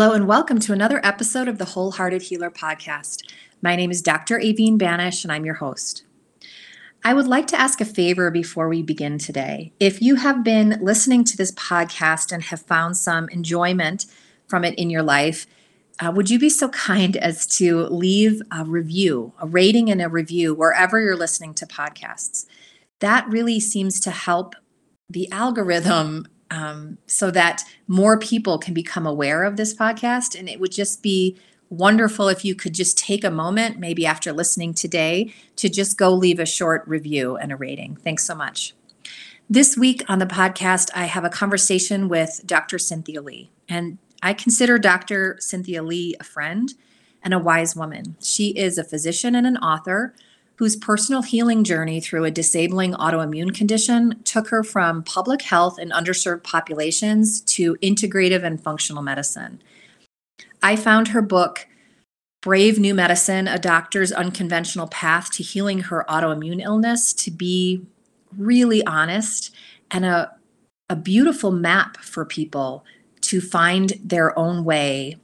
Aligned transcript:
Hello, 0.00 0.12
and 0.12 0.28
welcome 0.28 0.60
to 0.60 0.72
another 0.72 1.00
episode 1.02 1.48
of 1.48 1.58
the 1.58 1.64
Wholehearted 1.64 2.22
Healer 2.22 2.52
podcast. 2.52 3.24
My 3.60 3.74
name 3.74 3.90
is 3.90 4.00
Dr. 4.00 4.38
Aveen 4.38 4.78
Banish, 4.78 5.24
and 5.24 5.32
I'm 5.32 5.44
your 5.44 5.56
host. 5.56 6.04
I 7.04 7.12
would 7.12 7.26
like 7.26 7.48
to 7.48 7.60
ask 7.60 7.80
a 7.80 7.84
favor 7.84 8.30
before 8.30 8.68
we 8.68 8.80
begin 8.80 9.18
today. 9.18 9.72
If 9.80 10.00
you 10.00 10.14
have 10.14 10.44
been 10.44 10.78
listening 10.80 11.24
to 11.24 11.36
this 11.36 11.50
podcast 11.50 12.30
and 12.30 12.44
have 12.44 12.62
found 12.62 12.96
some 12.96 13.28
enjoyment 13.30 14.06
from 14.46 14.64
it 14.64 14.78
in 14.78 14.88
your 14.88 15.02
life, 15.02 15.48
uh, 15.98 16.12
would 16.14 16.30
you 16.30 16.38
be 16.38 16.48
so 16.48 16.68
kind 16.88 17.16
as 17.16 17.44
to 17.56 17.80
leave 17.86 18.40
a 18.52 18.64
review, 18.64 19.32
a 19.40 19.48
rating 19.48 19.90
and 19.90 20.00
a 20.00 20.08
review 20.08 20.54
wherever 20.54 21.00
you're 21.00 21.16
listening 21.16 21.54
to 21.54 21.66
podcasts? 21.66 22.46
That 23.00 23.26
really 23.28 23.58
seems 23.58 23.98
to 23.98 24.12
help 24.12 24.54
the 25.10 25.28
algorithm 25.32 26.28
um, 26.50 26.98
so 27.06 27.30
that 27.30 27.62
more 27.86 28.18
people 28.18 28.58
can 28.58 28.74
become 28.74 29.06
aware 29.06 29.44
of 29.44 29.56
this 29.56 29.74
podcast. 29.74 30.38
And 30.38 30.48
it 30.48 30.60
would 30.60 30.72
just 30.72 31.02
be 31.02 31.36
wonderful 31.70 32.28
if 32.28 32.44
you 32.44 32.54
could 32.54 32.74
just 32.74 32.96
take 32.96 33.24
a 33.24 33.30
moment, 33.30 33.78
maybe 33.78 34.06
after 34.06 34.32
listening 34.32 34.74
today, 34.74 35.32
to 35.56 35.68
just 35.68 35.98
go 35.98 36.10
leave 36.10 36.40
a 36.40 36.46
short 36.46 36.86
review 36.86 37.36
and 37.36 37.52
a 37.52 37.56
rating. 37.56 37.96
Thanks 37.96 38.24
so 38.24 38.34
much. 38.34 38.74
This 39.50 39.76
week 39.76 40.02
on 40.08 40.18
the 40.18 40.26
podcast, 40.26 40.90
I 40.94 41.04
have 41.06 41.24
a 41.24 41.30
conversation 41.30 42.08
with 42.08 42.42
Dr. 42.44 42.78
Cynthia 42.78 43.22
Li. 43.22 43.50
And 43.68 43.98
I 44.22 44.32
consider 44.34 44.78
Dr. 44.78 45.36
Cynthia 45.40 45.82
Li 45.82 46.16
a 46.20 46.24
friend 46.24 46.74
and 47.22 47.34
a 47.34 47.38
wise 47.38 47.74
woman. 47.74 48.16
She 48.22 48.48
is 48.48 48.78
a 48.78 48.84
physician 48.84 49.34
and 49.34 49.46
an 49.46 49.56
author 49.58 50.14
whose 50.58 50.74
personal 50.74 51.22
healing 51.22 51.62
journey 51.62 52.00
through 52.00 52.24
a 52.24 52.32
disabling 52.32 52.92
autoimmune 52.94 53.54
condition 53.54 54.20
took 54.24 54.48
her 54.48 54.64
from 54.64 55.04
public 55.04 55.42
health 55.42 55.78
and 55.78 55.92
underserved 55.92 56.42
populations 56.42 57.40
to 57.42 57.76
integrative 57.76 58.42
and 58.42 58.60
functional 58.60 59.00
medicine. 59.00 59.62
I 60.60 60.74
found 60.74 61.08
her 61.08 61.22
book, 61.22 61.68
Brave 62.42 62.76
New 62.76 62.92
Medicine 62.92 63.46
A 63.46 63.56
Doctor's 63.56 64.10
Unconventional 64.10 64.88
Path 64.88 65.30
to 65.34 65.44
Healing 65.44 65.78
Her 65.78 66.04
Autoimmune 66.08 66.60
Illness, 66.60 67.12
to 67.12 67.30
be 67.30 67.86
really 68.36 68.84
honest 68.84 69.54
and 69.92 70.04
a, 70.04 70.32
a 70.90 70.96
beautiful 70.96 71.52
map 71.52 71.98
for 71.98 72.24
people 72.24 72.84
to 73.20 73.40
find 73.40 73.94
their 74.02 74.36
own 74.36 74.64
way 74.64 75.18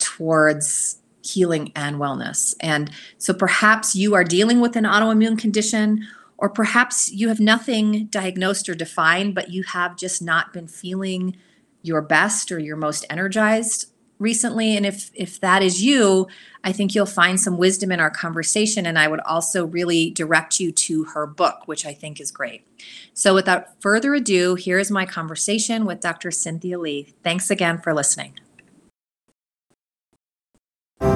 towards 0.00 0.98
healing 1.26 1.72
and 1.74 1.96
wellness. 1.96 2.54
And 2.60 2.90
so 3.18 3.34
perhaps 3.34 3.94
you 3.94 4.14
are 4.14 4.24
dealing 4.24 4.60
with 4.60 4.76
an 4.76 4.84
autoimmune 4.84 5.38
condition, 5.38 6.06
or 6.38 6.48
perhaps 6.48 7.10
you 7.10 7.28
have 7.28 7.40
nothing 7.40 8.06
diagnosed 8.06 8.68
or 8.68 8.74
defined, 8.74 9.34
but 9.34 9.50
you 9.50 9.62
have 9.64 9.96
just 9.96 10.22
not 10.22 10.52
been 10.52 10.68
feeling 10.68 11.36
your 11.82 12.02
best 12.02 12.52
or 12.52 12.58
your 12.58 12.76
most 12.76 13.06
energized 13.08 13.92
recently. 14.18 14.76
And 14.76 14.86
if 14.86 15.10
if 15.14 15.40
that 15.40 15.62
is 15.62 15.82
you 15.82 16.26
i 16.64 16.72
think 16.72 16.94
you'll 16.94 17.06
find 17.06 17.40
some 17.40 17.58
wisdom 17.58 17.92
in 17.92 18.00
our 18.00 18.10
conversation 18.10 18.86
and 18.86 18.98
i 18.98 19.06
would 19.06 19.20
also 19.20 19.66
really 19.66 20.10
direct 20.10 20.58
you 20.58 20.72
to 20.72 21.04
her 21.04 21.26
book 21.26 21.66
which 21.66 21.84
i 21.86 21.92
think 21.92 22.20
is 22.20 22.30
great. 22.30 22.66
So 23.14 23.34
without 23.34 23.80
further 23.80 24.14
ado 24.14 24.54
here 24.54 24.78
is 24.78 24.90
my 24.90 25.06
conversation 25.06 25.84
with 25.84 26.00
dr 26.00 26.30
cynthia 26.30 26.78
li. 26.78 27.14
Thanks 27.22 27.50
again 27.50 27.78
for 27.78 27.94
listening 27.94 28.38
All 31.00 31.08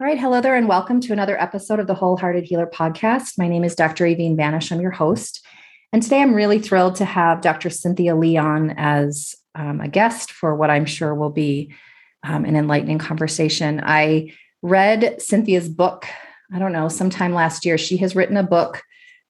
right, 0.00 0.18
hello 0.18 0.40
there, 0.40 0.56
and 0.56 0.68
welcome 0.68 1.00
to 1.02 1.12
another 1.12 1.38
episode 1.38 1.80
of 1.80 1.86
the 1.86 1.94
Wholehearted 1.94 2.44
Healer 2.44 2.66
podcast. 2.66 3.36
My 3.36 3.48
name 3.48 3.64
is 3.64 3.74
Dr. 3.74 4.04
Aveen 4.06 4.36
Banish. 4.36 4.72
I'm 4.72 4.80
your 4.80 4.90
host. 4.90 5.44
And 5.92 6.02
today 6.02 6.22
I'm 6.22 6.34
really 6.34 6.60
thrilled 6.60 6.94
to 6.96 7.04
have 7.04 7.42
Dr. 7.42 7.68
Cynthia 7.68 8.14
Leon 8.14 8.74
as 8.78 9.34
um, 9.54 9.80
a 9.80 9.88
guest 9.88 10.30
for 10.30 10.54
what 10.54 10.70
I'm 10.70 10.86
sure 10.86 11.14
will 11.14 11.30
be 11.30 11.74
um, 12.24 12.44
an 12.44 12.56
enlightening 12.56 12.98
conversation. 12.98 13.80
I 13.84 14.32
read 14.62 15.20
Cynthia's 15.20 15.68
book, 15.68 16.06
I 16.52 16.58
don't 16.58 16.72
know, 16.72 16.88
sometime 16.88 17.34
last 17.34 17.64
year. 17.64 17.78
She 17.78 17.96
has 17.98 18.16
written 18.16 18.36
a 18.36 18.42
book 18.42 18.82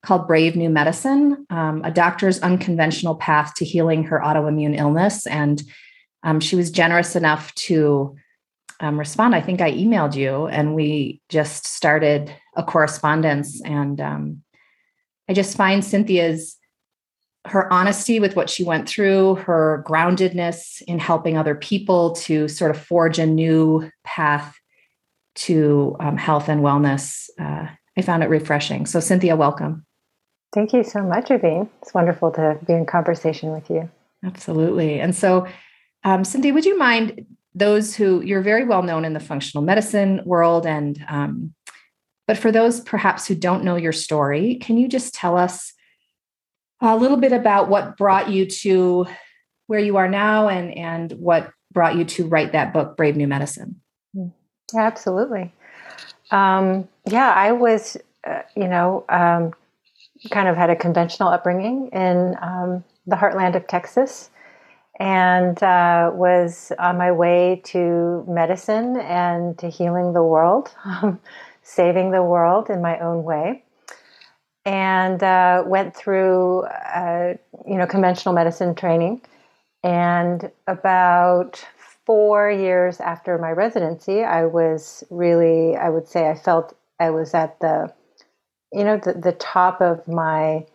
called 0.03 0.27
Brave 0.27 0.57
New 0.57 0.71
Medicine 0.71 1.47
um, 1.51 1.83
A 1.85 1.91
Doctor's 1.91 2.41
Unconventional 2.41 3.17
Path 3.17 3.55
to 3.55 3.65
Healing 3.65 4.05
Her 4.05 4.21
Autoimmune 4.21 4.79
Illness. 4.79 5.27
And 5.27 5.63
um, 6.23 6.41
she 6.41 6.57
was 6.57 6.71
generous 6.71 7.17
enough 7.17 7.55
to 7.55 8.17
um, 8.81 8.99
respond. 8.99 9.35
I 9.35 9.41
think 9.41 9.61
I 9.61 9.73
emailed 9.73 10.15
you 10.15 10.47
and 10.47 10.75
we 10.75 11.21
just 11.29 11.67
started 11.67 12.33
a 12.57 12.63
correspondence. 12.63 13.61
And 13.63 14.01
um, 14.01 14.43
I 15.29 15.35
just 15.35 15.57
find 15.57 15.85
Cynthia's 15.85 16.58
her 17.47 17.73
honesty 17.73 18.21
with 18.21 18.37
what 18.37 18.51
she 18.51 18.65
went 18.65 18.89
through, 18.89 19.37
her 19.37 19.85
groundedness 19.87 20.83
in 20.83 20.99
helping 20.99 21.37
other 21.37 21.55
people 21.55 22.13
to 22.13 22.49
sort 22.49 22.71
of 22.71 22.79
forge 22.79 23.19
a 23.19 23.27
new 23.27 23.91
path 24.05 24.59
to 25.35 25.97
um, 26.01 26.17
health 26.17 26.49
and 26.49 26.63
wellness. 26.63 27.29
Uh, 27.39 27.67
I 27.97 28.03
found 28.03 28.23
it 28.23 28.29
refreshing. 28.29 28.87
So, 28.87 29.01
Cynthia, 29.01 29.37
welcome. 29.37 29.87
Thank 30.53 30.73
you 30.73 30.83
so 30.83 31.03
much, 31.03 31.29
Aveen. 31.29 31.69
It's 31.83 31.95
wonderful 31.95 32.31
to 32.33 32.59
be 32.67 32.73
in 32.73 32.87
conversation 32.87 33.53
with 33.53 33.71
you. 33.71 33.89
Absolutely. 34.25 35.01
And 35.01 35.15
so, 35.15 35.47
um, 36.05 36.25
Cynthia, 36.25 36.53
would 36.53 36.65
you 36.65 36.79
mind 36.79 37.27
those 37.55 37.95
who 37.95 38.21
you're 38.23 38.43
very 38.43 38.65
well 38.65 38.83
known 38.83 39.05
in 39.05 39.13
the 39.13 39.21
functional 39.21 39.65
medicine 39.65 40.23
world 40.25 40.67
and 40.67 41.05
um, 41.09 41.55
but 42.27 42.37
for 42.37 42.53
those 42.53 42.81
perhaps 42.81 43.27
who 43.27 43.35
don't 43.35 43.65
know 43.65 43.77
your 43.77 43.93
story 43.93 44.57
can 44.57 44.77
you 44.77 44.87
just 44.87 45.15
tell 45.15 45.37
us 45.37 45.73
a 46.81 46.97
little 46.97 47.17
bit 47.17 47.33
about 47.33 47.69
what 47.69 47.97
brought 47.97 48.31
you 48.31 48.47
to 48.47 49.07
where 49.67 49.81
you 49.81 49.97
are 49.97 50.09
now 50.09 50.49
and 50.49 50.77
and 50.77 51.13
what 51.13 51.53
brought 51.73 51.97
you 51.97 52.05
to 52.05 52.27
write 52.27 52.53
that 52.53 52.73
book 52.73 52.97
brave 52.97 53.17
new 53.17 53.29
medicine. 53.29 53.81
Yeah, 54.15 54.29
absolutely. 54.77 55.53
Um, 56.31 56.89
yeah 57.07 57.31
i 57.31 57.53
was 57.53 57.97
uh, 58.27 58.43
you 58.55 58.69
know 58.69 59.05
um, 59.09 59.55
kind 60.31 60.49
of 60.49 60.57
had 60.57 60.69
a 60.69 60.77
conventional 60.77 61.31
upbringing 61.31 61.89
in 61.93 62.37
um, 62.43 62.85
the 63.07 63.17
heartland 63.17 63.57
of 63.57 63.67
texas 63.67 64.31
and 64.99 65.63
uh, 65.63 66.11
was 66.13 66.73
on 66.79 66.99
my 66.99 67.13
way 67.13 67.63
to 67.67 68.25
medicine 68.27 68.97
and 68.99 69.57
to 69.59 69.69
healing 69.69 70.13
the 70.13 70.23
world, 70.23 70.75
saving 71.63 72.11
the 72.11 72.23
world 72.23 72.69
in 72.69 72.83
my 72.83 72.99
own 72.99 73.23
way. 73.23 73.63
And 74.69 75.23
uh, 75.23 75.63
went 75.67 75.97
through, 75.97 76.65
uh, 76.65 77.35
you 77.67 77.77
know, 77.77 77.87
conventional 77.87 78.35
medicine 78.35 78.75
training. 78.75 79.23
And 79.83 80.51
about 80.67 81.65
four 82.05 82.51
years 82.51 83.01
after 83.01 83.39
my 83.39 83.51
residency, 83.51 84.25
I 84.25 84.45
was 84.45 85.05
really, 85.09 85.75
I 85.75 85.89
would 85.89 86.07
say, 86.07 86.29
I 86.29 86.35
felt 86.35 86.77
I 87.01 87.09
was 87.09 87.33
at 87.33 87.59
the, 87.61 87.95
you 88.71 88.85
know, 88.85 88.99
the, 88.99 89.15
the 89.15 89.33
top 89.33 89.81
of 89.81 90.07
my 90.07 90.67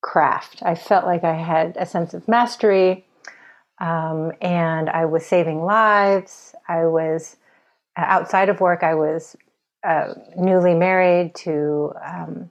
craft. 0.00 0.62
I 0.62 0.74
felt 0.74 1.04
like 1.04 1.24
I 1.24 1.34
had 1.34 1.76
a 1.78 1.84
sense 1.84 2.14
of 2.14 2.26
mastery 2.26 3.04
um, 3.78 4.32
and 4.40 4.88
I 4.88 5.04
was 5.04 5.26
saving 5.26 5.64
lives. 5.64 6.54
I 6.66 6.86
was 6.86 7.36
uh, 7.98 8.04
outside 8.06 8.48
of 8.48 8.60
work. 8.60 8.82
I 8.82 8.94
was 8.94 9.36
uh, 9.86 10.14
newly 10.34 10.74
married 10.74 11.34
to, 11.36 11.92
um, 12.02 12.50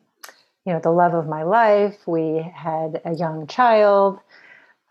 you 0.65 0.74
know, 0.74 0.80
the 0.80 0.92
love 0.92 1.13
of 1.13 1.27
my 1.27 1.44
life. 1.44 1.98
We 2.06 2.50
had 2.56 3.01
a 3.06 3.13
young 3.13 3.48
child. 3.48 4.19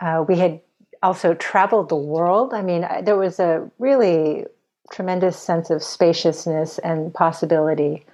Uh, 0.00 0.24
we 0.26 0.38
had 0.38 0.60
also 1.02 1.34
traveled 1.34 1.88
the 1.88 1.96
world. 1.96 2.52
I 2.54 2.62
mean, 2.62 2.86
there 3.04 3.16
was 3.16 3.40
a 3.40 3.69
really 3.78 4.46
tremendous 4.92 5.38
sense 5.38 5.70
of 5.70 5.82
spaciousness 5.82 6.78
and 6.78 7.12
possibility 7.14 8.04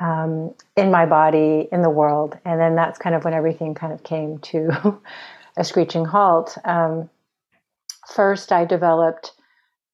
um, 0.00 0.54
in 0.76 0.90
my 0.90 1.06
body, 1.06 1.68
in 1.70 1.82
the 1.82 1.90
world. 1.90 2.38
And 2.44 2.58
then 2.58 2.74
that's 2.74 2.98
kind 2.98 3.14
of 3.14 3.24
when 3.24 3.34
everything 3.34 3.74
kind 3.74 3.92
of 3.92 4.02
came 4.02 4.38
to 4.38 5.00
a 5.56 5.64
screeching 5.64 6.06
halt. 6.06 6.56
Um, 6.64 7.10
first 8.08 8.50
I 8.52 8.64
developed 8.64 9.32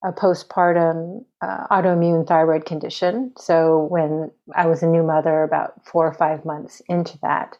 a 0.04 0.12
postpartum 0.12 1.24
uh, 1.42 1.66
autoimmune 1.68 2.26
thyroid 2.26 2.64
condition. 2.64 3.32
So 3.36 3.86
when 3.90 4.30
I 4.54 4.66
was 4.66 4.82
a 4.82 4.86
new 4.86 5.02
mother, 5.02 5.42
about 5.42 5.84
four 5.84 6.06
or 6.06 6.14
five 6.14 6.44
months 6.44 6.80
into 6.88 7.18
that. 7.22 7.56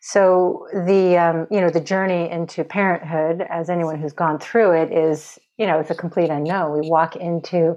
So 0.00 0.66
the 0.72 1.16
um, 1.18 1.46
you 1.50 1.60
know 1.60 1.70
the 1.70 1.80
journey 1.80 2.30
into 2.30 2.64
parenthood, 2.64 3.46
as 3.50 3.68
anyone 3.68 3.98
who's 4.00 4.12
gone 4.12 4.38
through 4.38 4.72
it, 4.72 4.92
is 4.92 5.38
you 5.58 5.66
know 5.66 5.78
it's 5.78 5.90
a 5.90 5.94
complete 5.94 6.30
unknown. 6.30 6.80
We 6.80 6.88
walk 6.88 7.16
into 7.16 7.76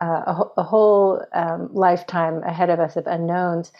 uh, 0.00 0.22
a, 0.26 0.42
a, 0.56 0.62
whole 0.64 1.24
um, 1.32 1.68
lifetime 1.72 2.42
ahead 2.42 2.70
of 2.70 2.80
us 2.80 2.96
of 2.96 3.06
unknowns. 3.06 3.70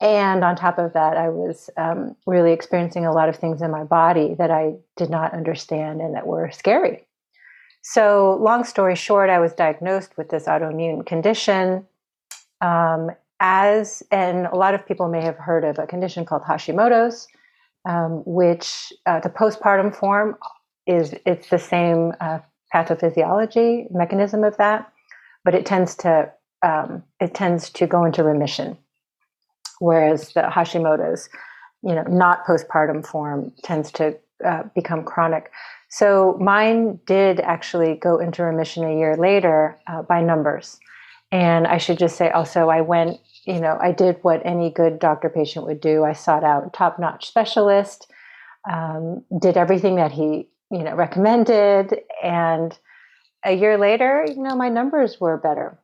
And 0.00 0.42
on 0.42 0.56
top 0.56 0.78
of 0.78 0.94
that, 0.94 1.16
I 1.18 1.28
was 1.28 1.68
um, 1.76 2.16
really 2.26 2.52
experiencing 2.52 3.04
a 3.04 3.12
lot 3.12 3.28
of 3.28 3.36
things 3.36 3.60
in 3.60 3.70
my 3.70 3.84
body 3.84 4.34
that 4.38 4.50
I 4.50 4.74
did 4.96 5.10
not 5.10 5.34
understand 5.34 6.00
and 6.00 6.14
that 6.14 6.26
were 6.26 6.50
scary. 6.50 7.05
So, 7.88 8.36
long 8.40 8.64
story 8.64 8.96
short, 8.96 9.30
I 9.30 9.38
was 9.38 9.52
diagnosed 9.52 10.18
with 10.18 10.28
this 10.28 10.46
autoimmune 10.46 11.06
condition. 11.06 11.86
Um, 12.60 13.12
as, 13.38 14.02
and 14.10 14.46
a 14.46 14.56
lot 14.56 14.74
of 14.74 14.84
people 14.84 15.08
may 15.08 15.22
have 15.22 15.36
heard 15.36 15.62
of 15.62 15.78
a 15.78 15.86
condition 15.86 16.24
called 16.24 16.42
Hashimoto's, 16.42 17.28
um, 17.88 18.24
which 18.26 18.92
uh, 19.06 19.20
the 19.20 19.28
postpartum 19.28 19.94
form 19.94 20.36
is 20.88 21.14
it's 21.24 21.48
the 21.48 21.60
same 21.60 22.12
uh, 22.20 22.40
pathophysiology 22.74 23.88
mechanism 23.92 24.42
of 24.42 24.56
that, 24.56 24.92
but 25.44 25.54
it 25.54 25.64
tends 25.64 25.94
to 25.98 26.32
um, 26.64 27.04
it 27.20 27.34
tends 27.34 27.70
to 27.70 27.86
go 27.86 28.04
into 28.04 28.24
remission, 28.24 28.76
whereas 29.78 30.32
the 30.32 30.40
Hashimoto's, 30.40 31.28
you 31.84 31.94
know, 31.94 32.02
not 32.08 32.44
postpartum 32.46 33.06
form 33.06 33.52
tends 33.62 33.92
to 33.92 34.18
uh, 34.44 34.64
become 34.74 35.04
chronic. 35.04 35.52
So 35.96 36.36
mine 36.38 37.00
did 37.06 37.40
actually 37.40 37.94
go 37.94 38.18
into 38.18 38.42
remission 38.42 38.84
a 38.84 38.98
year 38.98 39.16
later 39.16 39.78
uh, 39.86 40.02
by 40.02 40.20
numbers. 40.20 40.78
And 41.32 41.66
I 41.66 41.78
should 41.78 41.96
just 41.96 42.18
say 42.18 42.28
also, 42.28 42.68
I 42.68 42.82
went, 42.82 43.18
you 43.46 43.58
know, 43.58 43.78
I 43.80 43.92
did 43.92 44.18
what 44.20 44.44
any 44.44 44.68
good 44.68 44.98
doctor 44.98 45.30
patient 45.30 45.64
would 45.64 45.80
do. 45.80 46.04
I 46.04 46.12
sought 46.12 46.44
out 46.44 46.74
top 46.74 46.98
notch 46.98 47.26
specialist, 47.26 48.12
um, 48.70 49.24
did 49.40 49.56
everything 49.56 49.96
that 49.96 50.12
he, 50.12 50.50
you 50.70 50.82
know, 50.82 50.94
recommended. 50.94 51.98
And 52.22 52.78
a 53.42 53.54
year 53.54 53.78
later, 53.78 54.26
you 54.28 54.42
know, 54.42 54.54
my 54.54 54.68
numbers 54.68 55.18
were 55.18 55.38
better. 55.38 55.78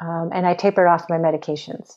Um, 0.00 0.30
and 0.32 0.46
I 0.46 0.54
tapered 0.54 0.86
off 0.86 1.10
my 1.10 1.18
medications. 1.18 1.94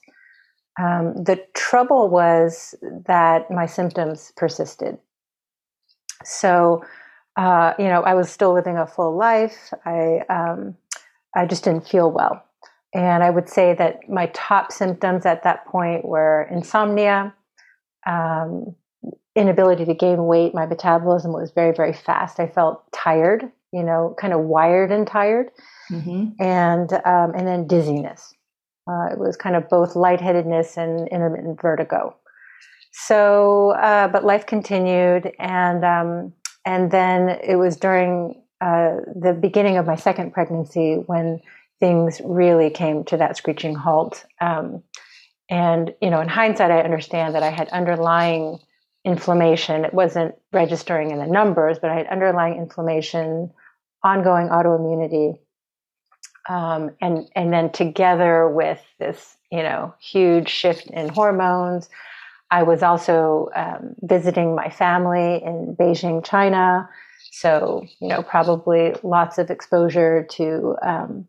Um, 0.81 1.23
the 1.23 1.39
trouble 1.53 2.09
was 2.09 2.73
that 3.05 3.51
my 3.51 3.67
symptoms 3.67 4.33
persisted. 4.35 4.97
So, 6.23 6.81
uh, 7.39 7.73
you 7.79 7.85
know, 7.85 8.01
I 8.01 8.15
was 8.15 8.29
still 8.29 8.53
living 8.53 8.75
a 8.75 8.85
full 8.85 9.15
life. 9.15 9.73
I 9.85 10.23
um, 10.29 10.75
I 11.33 11.45
just 11.45 11.63
didn't 11.63 11.87
feel 11.87 12.11
well, 12.11 12.43
and 12.93 13.23
I 13.23 13.29
would 13.29 13.47
say 13.47 13.73
that 13.75 14.09
my 14.09 14.25
top 14.33 14.73
symptoms 14.73 15.25
at 15.25 15.43
that 15.43 15.65
point 15.65 16.03
were 16.03 16.49
insomnia, 16.51 17.33
um, 18.05 18.75
inability 19.37 19.85
to 19.85 19.93
gain 19.93 20.25
weight. 20.25 20.53
My 20.53 20.65
metabolism 20.65 21.31
was 21.31 21.51
very 21.51 21.73
very 21.73 21.93
fast. 21.93 22.41
I 22.41 22.47
felt 22.47 22.83
tired, 22.91 23.49
you 23.71 23.83
know, 23.83 24.15
kind 24.19 24.33
of 24.33 24.41
wired 24.41 24.91
and 24.91 25.07
tired, 25.07 25.49
mm-hmm. 25.89 26.31
and 26.43 26.91
um, 26.91 27.33
and 27.35 27.47
then 27.47 27.67
dizziness. 27.67 28.33
Uh, 28.85 29.13
it 29.13 29.17
was 29.17 29.37
kind 29.37 29.55
of 29.55 29.69
both 29.69 29.95
lightheadedness 29.95 30.75
and 30.75 31.07
intermittent 31.07 31.61
vertigo. 31.61 32.13
So, 32.91 33.71
uh, 33.71 34.09
but 34.09 34.25
life 34.25 34.45
continued, 34.45 35.31
and 35.39 35.85
um, 35.85 36.33
and 36.65 36.91
then 36.91 37.29
it 37.29 37.55
was 37.55 37.77
during 37.77 38.41
uh, 38.61 38.97
the 39.15 39.33
beginning 39.33 39.77
of 39.77 39.85
my 39.85 39.95
second 39.95 40.33
pregnancy 40.33 40.95
when 40.95 41.41
things 41.79 42.21
really 42.25 42.69
came 42.69 43.03
to 43.05 43.17
that 43.17 43.37
screeching 43.37 43.75
halt. 43.75 44.25
Um, 44.41 44.83
and, 45.49 45.93
you 46.01 46.09
know, 46.09 46.21
in 46.21 46.27
hindsight, 46.27 46.71
I 46.71 46.81
understand 46.81 47.35
that 47.35 47.43
I 47.43 47.49
had 47.49 47.69
underlying 47.69 48.59
inflammation. 49.05 49.85
It 49.85 49.93
wasn't 49.93 50.35
registering 50.51 51.11
in 51.11 51.19
the 51.19 51.25
numbers, 51.25 51.79
but 51.79 51.89
I 51.89 51.95
had 51.95 52.07
underlying 52.07 52.57
inflammation, 52.57 53.51
ongoing 54.03 54.49
autoimmunity. 54.49 55.39
Um, 56.47 56.91
and 56.99 57.29
and 57.35 57.53
then 57.53 57.71
together 57.71 58.49
with 58.49 58.81
this, 58.99 59.37
you 59.51 59.61
know, 59.61 59.93
huge 59.99 60.49
shift 60.49 60.87
in 60.87 61.09
hormones, 61.09 61.89
I 62.51 62.63
was 62.63 62.81
also 62.81 63.49
um, 63.55 63.95
visiting 64.01 64.55
my 64.55 64.69
family 64.69 65.41
in 65.43 65.75
Beijing, 65.79 66.25
China. 66.25 66.89
So, 67.31 67.85
you 67.99 68.07
know, 68.07 68.23
probably 68.23 68.95
lots 69.03 69.37
of 69.37 69.51
exposure 69.51 70.25
to 70.31 70.75
um, 70.81 71.27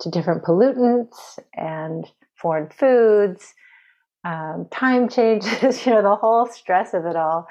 to 0.00 0.10
different 0.10 0.44
pollutants 0.44 1.38
and 1.54 2.06
foreign 2.34 2.68
foods, 2.70 3.54
um, 4.24 4.66
time 4.70 5.08
changes. 5.16 5.84
You 5.84 5.92
know, 5.92 6.02
the 6.02 6.16
whole 6.16 6.46
stress 6.46 6.94
of 6.94 7.04
it 7.04 7.16
all, 7.16 7.48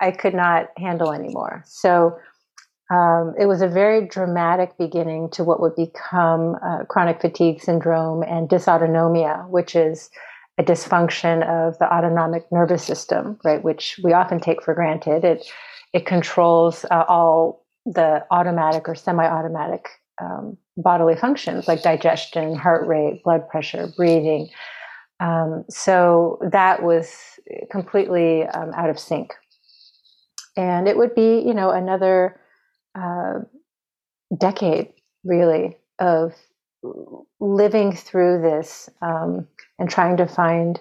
I 0.00 0.10
could 0.10 0.34
not 0.34 0.68
handle 0.76 1.12
anymore. 1.12 1.62
So. 1.66 2.18
Um, 2.90 3.34
it 3.38 3.44
was 3.44 3.60
a 3.60 3.68
very 3.68 4.06
dramatic 4.06 4.78
beginning 4.78 5.28
to 5.32 5.44
what 5.44 5.60
would 5.60 5.76
become 5.76 6.56
uh, 6.64 6.84
chronic 6.88 7.20
fatigue 7.20 7.60
syndrome 7.60 8.22
and 8.22 8.48
dysautonomia, 8.48 9.46
which 9.50 9.76
is 9.76 10.08
a 10.58 10.62
dysfunction 10.62 11.42
of 11.48 11.78
the 11.78 11.92
autonomic 11.92 12.50
nervous 12.50 12.82
system, 12.82 13.38
right, 13.44 13.62
which 13.62 13.98
we 14.02 14.12
often 14.12 14.40
take 14.40 14.62
for 14.62 14.74
granted. 14.74 15.24
It 15.24 15.46
it 15.92 16.04
controls 16.04 16.84
uh, 16.90 17.04
all 17.08 17.64
the 17.86 18.24
automatic 18.30 18.88
or 18.88 18.94
semi-automatic 18.94 19.88
um, 20.20 20.58
bodily 20.76 21.16
functions 21.16 21.66
like 21.66 21.82
digestion, 21.82 22.54
heart 22.54 22.86
rate, 22.86 23.22
blood 23.24 23.48
pressure, 23.48 23.88
breathing. 23.96 24.50
Um, 25.20 25.64
so 25.70 26.38
that 26.52 26.82
was 26.82 27.08
completely 27.70 28.42
um, 28.42 28.72
out 28.74 28.90
of 28.90 28.98
sync, 28.98 29.32
and 30.56 30.88
it 30.88 30.96
would 30.96 31.14
be, 31.14 31.40
you 31.40 31.54
know, 31.54 31.70
another 31.70 32.38
uh, 32.94 33.40
decade 34.36 34.92
really 35.24 35.78
of 35.98 36.34
living 37.40 37.92
through 37.92 38.40
this 38.40 38.88
um, 39.02 39.46
and 39.78 39.90
trying 39.90 40.16
to 40.16 40.26
find 40.26 40.80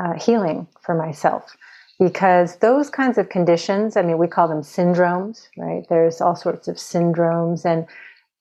uh, 0.00 0.12
healing 0.14 0.66
for 0.82 0.94
myself. 0.94 1.56
Because 1.98 2.56
those 2.56 2.90
kinds 2.90 3.18
of 3.18 3.28
conditions 3.28 3.96
i 3.96 4.02
mean 4.02 4.18
we 4.18 4.26
call 4.26 4.48
them 4.48 4.62
syndromes 4.62 5.48
right? 5.56 5.86
There's 5.88 6.20
all 6.20 6.34
sorts 6.34 6.66
of 6.66 6.76
syndromes 6.76 7.64
and 7.64 7.86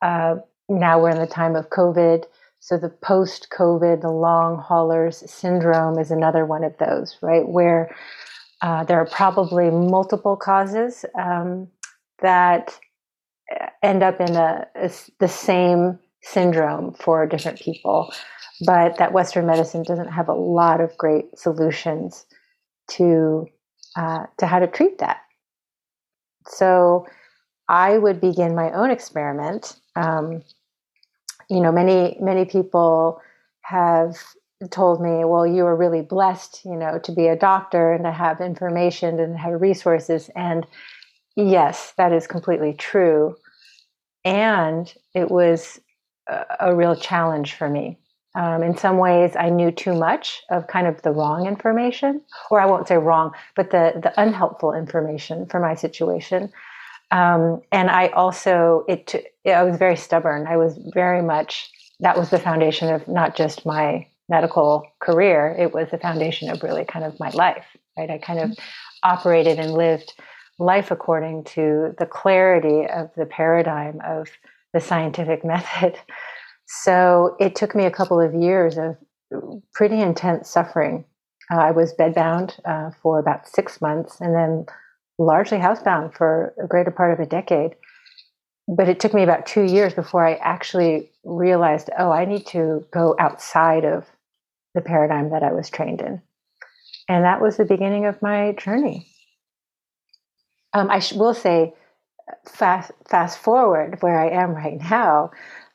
uh, 0.01 0.41
now 0.67 1.00
we're 1.00 1.12
in 1.12 1.19
the 1.19 1.27
time 1.27 1.55
of 1.55 1.69
covid 1.69 2.25
so 2.60 2.77
the 2.77 2.89
post 2.89 3.50
covid 3.51 4.01
the 4.01 4.10
long 4.10 4.58
haulers 4.58 5.24
syndrome 5.29 6.00
is 6.00 6.10
another 6.10 6.46
one 6.46 6.63
of 6.63 6.75
those 6.79 7.17
right? 7.22 7.48
Where 7.48 7.96
uh, 8.63 8.84
there 8.86 8.98
are 8.98 9.05
probably 9.05 9.69
multiple 9.69 10.36
causes 10.36 11.05
um, 11.15 11.67
that 12.22 12.79
uh, 13.53 13.67
end 13.84 14.01
up 14.01 14.19
in 14.19 14.36
a, 14.36 14.65
a, 14.75 14.89
the 15.19 15.27
same 15.27 16.00
syndrome 16.24 16.94
for 16.94 17.25
different 17.27 17.60
people, 17.60 18.12
but 18.65 18.98
that 18.98 19.13
Western 19.13 19.46
medicine 19.46 19.84
doesn't 19.84 20.12
have 20.12 20.30
a 20.30 20.34
lot 20.34 20.82
of 20.82 20.98
great 20.98 21.38
solutions 21.38 22.25
to 22.92 23.46
uh, 23.96 24.25
to 24.38 24.48
how 24.48 24.60
to 24.60 24.68
treat 24.68 24.98
that. 24.98 25.18
So 26.48 27.06
I 27.70 27.98
would 27.98 28.20
begin 28.20 28.56
my 28.56 28.72
own 28.72 28.89
experiment. 28.89 29.75
Um, 29.96 30.44
you 31.50 31.60
know, 31.60 31.72
many 31.72 32.18
many 32.20 32.46
people 32.46 33.22
have 33.62 34.15
told 34.72 35.01
me, 35.01 35.25
"Well, 35.25 35.46
you 35.46 35.65
are 35.65 35.75
really 35.75 36.01
blessed, 36.01 36.63
you 36.65 36.75
know, 36.75 37.00
to 37.00 37.12
be 37.12 37.27
a 37.27 37.36
doctor 37.36 37.94
and 37.94 38.03
to 38.06 38.12
have 38.12 38.42
information 38.42 39.20
and 39.20 39.38
have 39.38 39.62
resources." 39.62 40.30
And 40.36 40.65
yes, 41.36 41.94
that 41.98 42.13
is 42.13 42.27
completely 42.27 42.74
true. 42.74 43.36
And 44.25 44.94
it 45.13 45.30
was 45.30 45.80
a, 46.27 46.75
real 46.75 46.96
challenge 46.96 47.53
for 47.53 47.70
me. 47.70 47.98
Um, 48.36 48.63
in 48.63 48.75
some 48.77 48.98
ways, 48.98 49.36
I 49.38 49.50
knew 49.50 49.72
too 49.72 49.94
much 49.94 50.42
of 50.50 50.68
kind 50.68 50.88
of 50.88 51.01
the 51.03 51.12
wrong 51.12 51.46
information, 51.46 52.22
or 52.50 52.60
I 52.60 52.65
won't 52.65 52.88
say 52.88 52.98
wrong, 52.98 53.32
but 53.56 53.70
the 53.70 53.94
the 54.01 54.20
unhelpful 54.20 54.74
information 54.74 55.46
for 55.46 55.60
my 55.60 55.75
situation. 55.75 56.51
Um, 57.12 57.62
and 57.72 57.92
I 57.92 58.08
also 58.08 58.86
it 58.88 59.13
I 59.46 59.63
was 59.63 59.77
very 59.77 59.96
stubborn. 59.96 60.48
I 60.48 60.58
was 60.58 60.80
very 60.94 61.22
much 61.22 61.70
that 62.00 62.18
was 62.18 62.32
the 62.32 62.39
foundation 62.39 62.92
of 62.92 63.08
not 63.08 63.36
just 63.36 63.65
my 63.65 64.08
medical 64.30 64.88
career. 65.00 65.56
It 65.60 65.74
was 65.74 65.89
the 65.92 66.00
foundation 66.00 66.50
of 66.50 66.63
really 66.63 66.86
kind 66.86 67.06
of 67.06 67.20
my 67.20 67.30
life. 67.30 67.65
Right, 67.96 68.10
I 68.10 68.18
kind 68.18 68.39
of 68.39 68.50
mm-hmm. 68.50 69.10
operated 69.12 69.60
and 69.60 69.74
lived 69.74 70.13
life 70.58 70.89
according 70.89 71.44
to 71.44 71.94
the 72.00 72.06
clarity 72.08 72.88
of 72.88 73.12
the 73.15 73.25
paradigm 73.27 74.01
of 74.03 74.27
the 74.74 74.82
scientific 74.82 75.44
method. 75.53 75.98
So 76.68 77.36
it 77.39 77.56
took 77.56 77.75
me 77.75 77.86
a 77.86 77.92
couple 77.92 78.20
of 78.20 78.34
years 78.34 78.77
of 78.77 78.98
pretty 79.74 80.00
intense 80.01 80.50
suffering. 80.50 81.06
Uh, 81.51 81.58
I 81.60 81.72
was 81.72 81.94
bedbound 81.94 82.60
uh, 82.65 82.92
for 83.01 83.20
about 83.20 83.48
six 83.48 83.82
months 83.82 84.22
and 84.22 84.34
then 84.36 84.65
largely 85.20 85.58
housebound 85.60 86.15
for 86.15 86.53
a 86.63 86.68
greater 86.68 86.92
part 86.92 87.13
of 87.13 87.20
a 87.20 87.30
decade. 87.30 87.75
but 88.68 88.88
it 88.89 89.00
took 89.00 89.13
me 89.13 89.24
about 89.24 89.46
two 89.46 89.63
years 89.63 89.94
before 89.94 90.25
I 90.25 90.36
actually 90.36 91.12
realized, 91.24 91.89
oh, 92.00 92.12
I 92.12 92.25
need 92.25 92.46
to 92.48 92.86
go 92.92 93.15
outside 93.20 93.86
of 93.86 94.06
the 94.74 94.82
paradigm 94.82 95.32
that 95.32 95.44
I 95.44 95.51
was 95.51 95.70
trained 95.70 96.01
in. 96.01 96.22
And 97.10 97.25
that 97.25 97.42
was 97.42 97.58
the 97.58 97.65
beginning 97.65 98.06
of 98.06 98.22
my 98.22 98.53
journey. 98.53 99.08
Um, 100.74 100.89
I 100.89 101.00
sh- 101.00 101.13
will 101.13 101.34
say, 101.34 101.74
fast 102.46 102.92
fast 103.10 103.39
forward 103.39 104.01
where 104.01 104.20
I 104.20 104.30
am 104.30 104.51
right 104.51 104.80
now. 104.80 105.32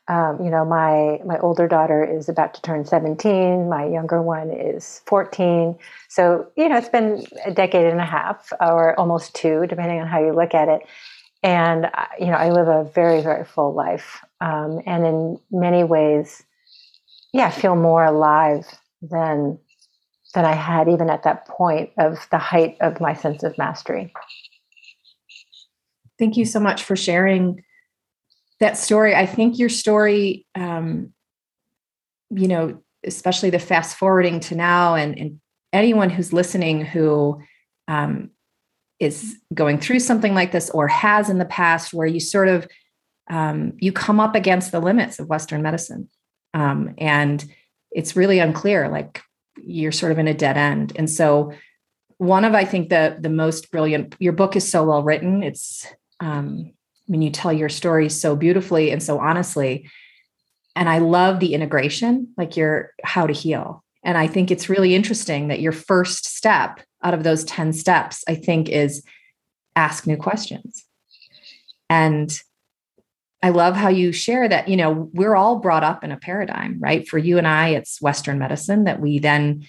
Um, 0.07 0.39
you 0.43 0.49
know, 0.49 0.65
my 0.65 1.19
my 1.25 1.37
older 1.39 1.67
daughter 1.67 2.03
is 2.03 2.29
about 2.29 2.55
to 2.55 2.61
turn 2.61 2.83
17. 2.83 3.69
My 3.69 3.85
younger 3.85 4.21
one 4.21 4.49
is 4.49 5.01
14. 5.05 5.77
So 6.07 6.47
you 6.57 6.67
know, 6.67 6.77
it's 6.77 6.89
been 6.89 7.23
a 7.45 7.51
decade 7.51 7.85
and 7.85 7.99
a 7.99 8.05
half, 8.05 8.51
or 8.59 8.99
almost 8.99 9.35
two, 9.35 9.65
depending 9.67 9.99
on 10.01 10.07
how 10.07 10.19
you 10.19 10.33
look 10.33 10.53
at 10.55 10.67
it. 10.67 10.81
And 11.43 11.85
uh, 11.85 12.05
you 12.19 12.27
know, 12.27 12.33
I 12.33 12.49
live 12.49 12.67
a 12.67 12.83
very 12.85 13.21
very 13.21 13.45
full 13.45 13.73
life, 13.73 14.25
um, 14.41 14.81
and 14.85 15.05
in 15.05 15.39
many 15.51 15.83
ways, 15.83 16.43
yeah, 17.31 17.47
I 17.47 17.51
feel 17.51 17.75
more 17.75 18.03
alive 18.03 18.65
than 19.01 19.59
than 20.33 20.45
I 20.45 20.53
had 20.55 20.87
even 20.89 21.09
at 21.09 21.23
that 21.23 21.47
point 21.47 21.91
of 21.97 22.27
the 22.31 22.37
height 22.37 22.77
of 22.81 22.99
my 22.99 23.13
sense 23.13 23.43
of 23.43 23.57
mastery. 23.57 24.11
Thank 26.19 26.37
you 26.37 26.45
so 26.45 26.59
much 26.59 26.83
for 26.83 26.95
sharing 26.95 27.63
that 28.59 28.77
story. 28.77 29.15
I 29.15 29.25
think 29.25 29.57
your 29.57 29.69
story, 29.69 30.45
um, 30.53 31.13
you 32.29 32.47
know, 32.47 32.83
especially 33.05 33.49
the 33.49 33.59
fast 33.59 33.95
forwarding 33.97 34.41
to 34.41 34.55
now, 34.55 34.95
and, 34.95 35.17
and 35.17 35.39
anyone 35.71 36.09
who's 36.09 36.33
listening 36.33 36.83
who 36.83 37.41
um, 37.87 38.31
is 38.99 39.37
going 39.53 39.79
through 39.79 39.99
something 39.99 40.33
like 40.33 40.51
this 40.51 40.69
or 40.71 40.87
has 40.89 41.29
in 41.29 41.37
the 41.37 41.45
past, 41.45 41.93
where 41.93 42.07
you 42.07 42.19
sort 42.19 42.49
of 42.49 42.67
um, 43.29 43.73
you 43.77 43.93
come 43.93 44.19
up 44.19 44.35
against 44.35 44.71
the 44.71 44.79
limits 44.79 45.19
of 45.19 45.27
Western 45.27 45.61
medicine, 45.61 46.09
um, 46.53 46.95
and 46.97 47.45
it's 47.91 48.17
really 48.17 48.39
unclear. 48.39 48.89
Like 48.89 49.21
you're 49.63 49.93
sort 49.93 50.11
of 50.11 50.19
in 50.19 50.27
a 50.27 50.33
dead 50.33 50.57
end, 50.57 50.91
and 50.97 51.09
so 51.09 51.53
one 52.17 52.43
of 52.43 52.53
I 52.53 52.65
think 52.65 52.89
the 52.89 53.17
the 53.17 53.29
most 53.29 53.71
brilliant. 53.71 54.15
Your 54.19 54.33
book 54.33 54.57
is 54.57 54.69
so 54.69 54.83
well 54.83 55.03
written. 55.03 55.43
It's 55.43 55.87
um, 56.19 56.71
when 57.07 57.21
you 57.21 57.31
tell 57.31 57.51
your 57.51 57.69
story 57.69 58.09
so 58.09 58.35
beautifully 58.35 58.91
and 58.91 59.01
so 59.01 59.19
honestly. 59.19 59.89
And 60.75 60.87
I 60.87 60.99
love 60.99 61.39
the 61.39 61.53
integration, 61.53 62.33
like 62.37 62.55
your 62.55 62.91
how 63.03 63.27
to 63.27 63.33
heal. 63.33 63.83
And 64.03 64.17
I 64.17 64.27
think 64.27 64.51
it's 64.51 64.69
really 64.69 64.95
interesting 64.95 65.47
that 65.49 65.59
your 65.59 65.71
first 65.71 66.25
step 66.25 66.79
out 67.03 67.13
of 67.13 67.23
those 67.23 67.43
10 67.45 67.73
steps, 67.73 68.23
I 68.27 68.35
think, 68.35 68.69
is 68.69 69.03
ask 69.75 70.05
new 70.05 70.17
questions. 70.17 70.85
And 71.89 72.31
I 73.41 73.49
love 73.49 73.75
how 73.75 73.89
you 73.89 74.11
share 74.11 74.47
that, 74.47 74.67
you 74.67 74.77
know, 74.77 75.09
we're 75.13 75.35
all 75.35 75.59
brought 75.59 75.83
up 75.83 76.03
in 76.03 76.11
a 76.11 76.17
paradigm, 76.17 76.77
right? 76.79 77.07
For 77.07 77.17
you 77.17 77.37
and 77.37 77.47
I, 77.47 77.69
it's 77.69 78.01
Western 78.01 78.37
medicine 78.37 78.83
that 78.83 78.99
we 78.99 79.19
then, 79.19 79.67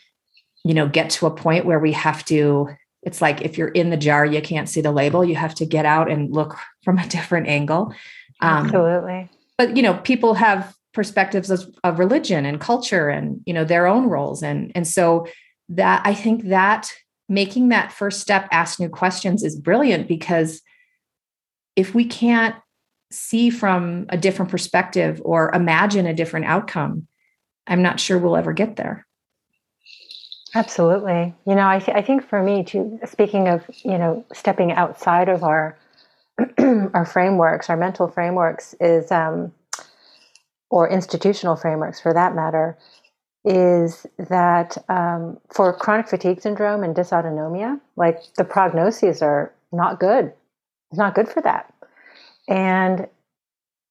you 0.64 0.74
know, 0.74 0.88
get 0.88 1.10
to 1.10 1.26
a 1.26 1.34
point 1.34 1.64
where 1.64 1.78
we 1.78 1.92
have 1.92 2.24
to 2.26 2.68
it's 3.02 3.22
like 3.22 3.42
if 3.42 3.56
you're 3.56 3.68
in 3.68 3.90
the 3.90 3.96
jar, 3.96 4.24
you 4.24 4.40
can't 4.42 4.68
see 4.68 4.80
the 4.80 4.92
label. 4.92 5.24
You 5.24 5.36
have 5.36 5.54
to 5.56 5.66
get 5.66 5.86
out 5.86 6.10
and 6.10 6.30
look 6.32 6.56
from 6.84 6.98
a 6.98 7.08
different 7.08 7.48
angle. 7.48 7.94
Um, 8.40 8.66
Absolutely. 8.66 9.30
But 9.58 9.76
you 9.76 9.82
know, 9.82 9.94
people 9.94 10.34
have 10.34 10.74
perspectives 10.92 11.50
of, 11.50 11.72
of 11.84 11.98
religion 11.98 12.44
and 12.44 12.60
culture 12.60 13.08
and 13.08 13.40
you 13.46 13.54
know 13.54 13.64
their 13.64 13.86
own 13.86 14.06
roles, 14.06 14.42
and 14.42 14.72
and 14.74 14.86
so 14.86 15.26
that 15.68 16.02
I 16.04 16.14
think 16.14 16.44
that 16.44 16.92
making 17.28 17.68
that 17.68 17.92
first 17.92 18.20
step, 18.20 18.48
ask 18.50 18.80
new 18.80 18.88
questions, 18.88 19.44
is 19.44 19.56
brilliant 19.58 20.08
because 20.08 20.62
if 21.76 21.94
we 21.94 22.04
can't 22.04 22.56
see 23.12 23.50
from 23.50 24.06
a 24.08 24.16
different 24.16 24.50
perspective 24.50 25.20
or 25.24 25.50
imagine 25.54 26.06
a 26.06 26.14
different 26.14 26.46
outcome, 26.46 27.06
I'm 27.66 27.82
not 27.82 28.00
sure 28.00 28.18
we'll 28.18 28.36
ever 28.36 28.52
get 28.52 28.76
there. 28.76 29.06
Absolutely. 30.54 31.34
You 31.46 31.54
know, 31.54 31.68
I, 31.68 31.78
th- 31.78 31.96
I 31.96 32.02
think 32.02 32.28
for 32.28 32.42
me 32.42 32.64
too, 32.64 32.98
speaking 33.04 33.48
of, 33.48 33.64
you 33.84 33.98
know, 33.98 34.24
stepping 34.32 34.72
outside 34.72 35.28
of 35.28 35.44
our, 35.44 35.78
our 36.58 37.04
frameworks, 37.04 37.70
our 37.70 37.76
mental 37.76 38.08
frameworks 38.08 38.74
is, 38.80 39.12
um, 39.12 39.52
or 40.70 40.88
institutional 40.88 41.56
frameworks 41.56 42.00
for 42.00 42.12
that 42.14 42.34
matter, 42.34 42.76
is 43.44 44.06
that 44.18 44.76
um, 44.88 45.38
for 45.54 45.72
chronic 45.72 46.08
fatigue 46.08 46.40
syndrome 46.40 46.82
and 46.82 46.94
dysautonomia, 46.94 47.80
like 47.96 48.18
the 48.36 48.44
prognoses 48.44 49.22
are 49.22 49.52
not 49.72 50.00
good. 50.00 50.32
It's 50.90 50.98
not 50.98 51.14
good 51.14 51.28
for 51.28 51.40
that. 51.42 51.72
And 52.48 53.06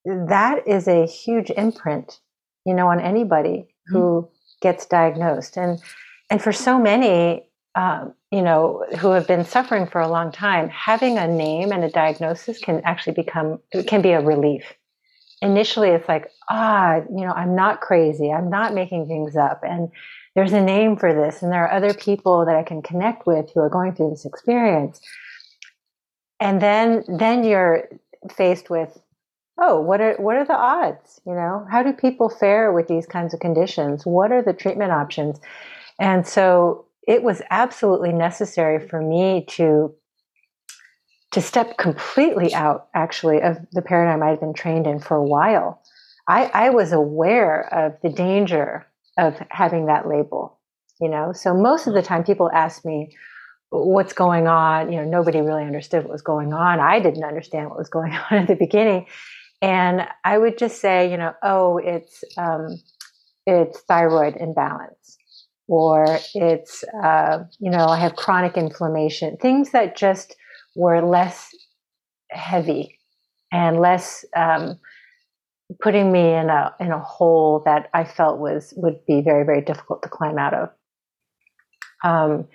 that 0.06 0.68
is 0.68 0.88
a 0.88 1.06
huge 1.06 1.50
imprint, 1.52 2.20
you 2.66 2.74
know, 2.74 2.88
on 2.88 3.00
anybody 3.00 3.70
who 3.88 4.00
mm-hmm. 4.00 4.28
gets 4.62 4.86
diagnosed. 4.86 5.58
And 5.58 5.82
and 6.30 6.42
for 6.42 6.52
so 6.52 6.80
many, 6.80 7.44
um, 7.76 8.14
you 8.32 8.42
know, 8.42 8.86
who 9.00 9.12
have 9.12 9.28
been 9.28 9.46
suffering 9.46 9.88
for 9.88 10.02
a 10.02 10.08
long 10.08 10.32
time, 10.32 10.70
having 10.70 11.18
a 11.18 11.28
name 11.28 11.72
and 11.72 11.84
a 11.84 11.90
diagnosis 11.90 12.60
can 12.60 12.82
actually 12.86 13.14
become 13.14 13.60
can 13.88 14.02
be 14.02 14.12
a 14.12 14.22
relief. 14.22 14.64
Initially, 15.42 15.90
it's 15.90 16.08
like, 16.08 16.30
ah, 16.50 16.98
you 16.98 17.26
know, 17.26 17.32
I'm 17.32 17.56
not 17.56 17.82
crazy. 17.82 18.32
I'm 18.32 18.50
not 18.50 18.74
making 18.74 19.08
things 19.08 19.36
up, 19.36 19.62
and 19.64 19.90
there's 20.36 20.54
a 20.54 20.62
name 20.62 20.96
for 20.96 21.14
this, 21.14 21.42
and 21.42 21.52
there 21.52 21.66
are 21.66 21.74
other 21.74 21.94
people 21.94 22.46
that 22.46 22.56
I 22.56 22.64
can 22.64 22.82
connect 22.82 23.26
with 23.26 23.50
who 23.54 23.62
are 23.62 23.70
going 23.70 23.96
through 23.96 24.12
this 24.12 24.26
experience. 24.26 25.02
And 26.40 26.62
then, 26.62 27.04
then 27.08 27.44
you're 27.44 27.90
faced 28.32 28.70
with, 28.70 28.98
oh, 29.58 29.82
what 29.82 30.00
are 30.02 30.16
what 30.16 30.38
are 30.38 30.46
the 30.46 30.56
odds? 30.56 31.20
You 31.26 31.34
know, 31.34 31.66
how 31.70 31.84
do 31.84 31.92
people 31.94 32.30
fare 32.30 32.72
with 32.72 32.88
these 32.88 33.06
kinds 33.06 33.34
of 33.34 33.40
conditions? 33.40 34.06
What 34.06 34.32
are 34.32 34.42
the 34.42 34.54
treatment 34.54 34.92
options? 34.92 35.40
And 36.00 36.26
so 36.26 36.86
it 37.08 37.24
was 37.24 37.42
absolutely 37.50 38.14
necessary 38.14 38.88
for 38.88 39.02
me 39.02 39.46
to 39.50 39.94
to 41.32 41.42
step 41.42 41.78
completely 41.78 42.56
out 42.56 42.88
actually 42.96 43.40
of 43.42 43.58
the 43.72 43.84
paradigm 43.84 44.24
I'd 44.24 44.40
been 44.40 44.54
trained 44.54 44.88
in 44.88 45.00
for 45.00 45.16
a 45.16 45.24
while. 45.24 45.80
I, 46.28 46.46
I 46.46 46.70
was 46.72 46.92
aware 46.92 47.72
of 47.72 47.94
the 48.02 48.10
danger 48.10 48.88
of 49.16 49.40
having 49.52 49.86
that 49.86 50.08
label, 50.08 50.58
you 51.00 51.08
know. 51.08 51.32
So 51.34 51.54
most 51.54 51.86
of 51.86 51.94
the 51.94 52.02
time 52.02 52.24
people 52.24 52.50
ask 52.52 52.84
me, 52.84 53.16
what's 53.70 54.14
going 54.14 54.48
on? 54.48 54.92
You 54.92 55.00
know, 55.02 55.06
nobody 55.06 55.40
really 55.42 55.66
understood 55.66 56.04
what 56.04 56.12
was 56.12 56.24
going 56.24 56.52
on. 56.52 56.80
I 56.80 57.00
didn't 57.00 57.24
understand 57.24 57.70
what 57.70 57.78
was 57.78 57.90
going 57.90 58.14
on 58.32 58.40
at 58.40 58.48
the 58.48 58.56
beginning. 58.56 59.06
And 59.62 60.08
I 60.26 60.40
would 60.40 60.58
just 60.58 60.82
say, 60.82 61.12
you 61.12 61.18
know, 61.18 61.34
oh, 61.44 61.78
it's 61.78 62.24
um, 62.38 62.80
it's 63.46 63.82
thyroid 63.82 64.36
imbalance 64.38 65.19
or 65.70 66.18
it's 66.34 66.84
uh, 67.04 67.44
you 67.60 67.70
know 67.70 67.86
i 67.86 67.98
have 67.98 68.16
chronic 68.16 68.58
inflammation 68.58 69.38
things 69.38 69.70
that 69.72 69.96
just 69.96 70.36
were 70.76 71.02
less 71.02 71.50
heavy 72.32 73.00
and 73.52 73.80
less 73.80 74.26
um, 74.36 74.80
putting 75.80 76.12
me 76.12 76.34
in 76.34 76.50
a 76.50 76.74
in 76.80 76.92
a 76.92 77.00
hole 77.00 77.62
that 77.66 77.90
i 77.94 78.04
felt 78.04 78.40
was 78.40 78.74
would 78.76 79.06
be 79.06 79.22
very 79.22 79.46
very 79.46 79.62
difficult 79.62 80.02
to 80.02 80.10
climb 80.10 80.38
out 80.38 80.54
of. 80.54 80.70
Um, 82.04 82.48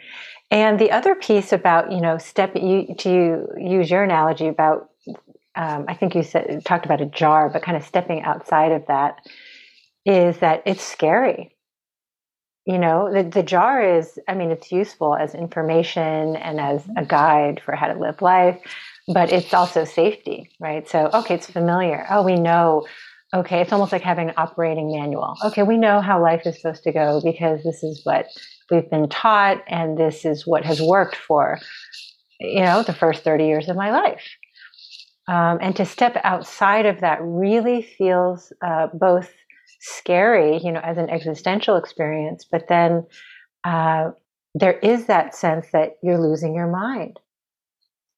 and 0.50 0.78
the 0.78 0.90
other 0.90 1.14
piece 1.14 1.52
about 1.52 1.92
you 1.92 2.00
know 2.00 2.18
step 2.18 2.56
you 2.56 2.94
to 2.99 3.47
use 3.56 3.90
your 3.90 4.02
analogy 4.02 4.49
about 4.49 4.90
um, 5.54 5.85
i 5.88 5.94
think 5.94 6.14
you 6.14 6.23
said 6.23 6.64
talked 6.64 6.85
about 6.85 7.00
a 7.00 7.06
jar 7.06 7.49
but 7.49 7.62
kind 7.62 7.76
of 7.76 7.85
stepping 7.85 8.23
outside 8.23 8.73
of 8.73 8.87
that 8.88 9.21
is 10.04 10.38
that 10.38 10.62
it's 10.66 10.83
scary 10.83 11.53
you 12.66 12.78
know 12.78 13.12
the, 13.12 13.23
the 13.23 13.42
jar 13.42 13.83
is 13.83 14.18
i 14.28 14.35
mean 14.35 14.50
it's 14.50 14.73
useful 14.73 15.14
as 15.14 15.35
information 15.35 16.37
and 16.37 16.61
as 16.61 16.83
a 16.97 17.04
guide 17.04 17.61
for 17.64 17.75
how 17.76 17.87
to 17.87 17.99
live 17.99 18.23
life 18.23 18.59
but 19.09 19.33
it's 19.33 19.52
also 19.52 19.85
safety 19.85 20.50
right? 20.61 20.88
So 20.88 21.11
okay 21.12 21.35
it's 21.35 21.50
familiar. 21.50 22.06
Oh 22.11 22.23
we 22.23 22.37
know. 22.37 22.87
Okay 23.35 23.61
it's 23.61 23.73
almost 23.73 23.92
like 23.92 24.02
having 24.02 24.28
an 24.28 24.35
operating 24.37 24.90
manual. 24.92 25.37
Okay 25.44 25.62
we 25.62 25.76
know 25.76 26.00
how 26.00 26.23
life 26.23 26.42
is 26.47 26.61
supposed 26.61 26.85
to 26.85 26.92
go 26.92 27.21
because 27.23 27.62
this 27.64 27.83
is 27.83 28.00
what 28.04 28.26
we've 28.71 28.88
been 28.90 29.09
taught 29.09 29.62
and 29.66 29.99
this 29.99 30.25
is 30.25 30.47
what 30.47 30.64
has 30.64 30.80
worked 30.80 31.16
for 31.16 31.59
you 32.40 32.61
know 32.61 32.83
the 32.83 32.94
first 32.94 33.25
30 33.25 33.44
years 33.47 33.68
of 33.68 33.76
my 33.76 33.90
life. 33.90 34.23
Um, 35.26 35.59
and 35.62 35.75
to 35.76 35.87
step 35.87 36.21
outside 36.23 36.85
of 36.85 37.00
that 37.00 37.18
really 37.23 37.80
feels 37.80 38.52
uh, 38.62 38.88
both 38.92 39.33
scary, 39.81 40.59
you 40.62 40.73
know, 40.73 40.81
as 40.81 40.99
an 40.99 41.11
existential 41.11 41.76
experience. 41.76 42.45
But 42.50 42.69
then 42.69 43.07
uh, 43.64 44.11
there 44.54 44.78
is 44.78 45.07
that 45.07 45.35
sense 45.35 45.66
that 45.73 45.97
you're 46.02 46.21
losing 46.21 46.54
your 46.54 46.71
mind 46.71 47.19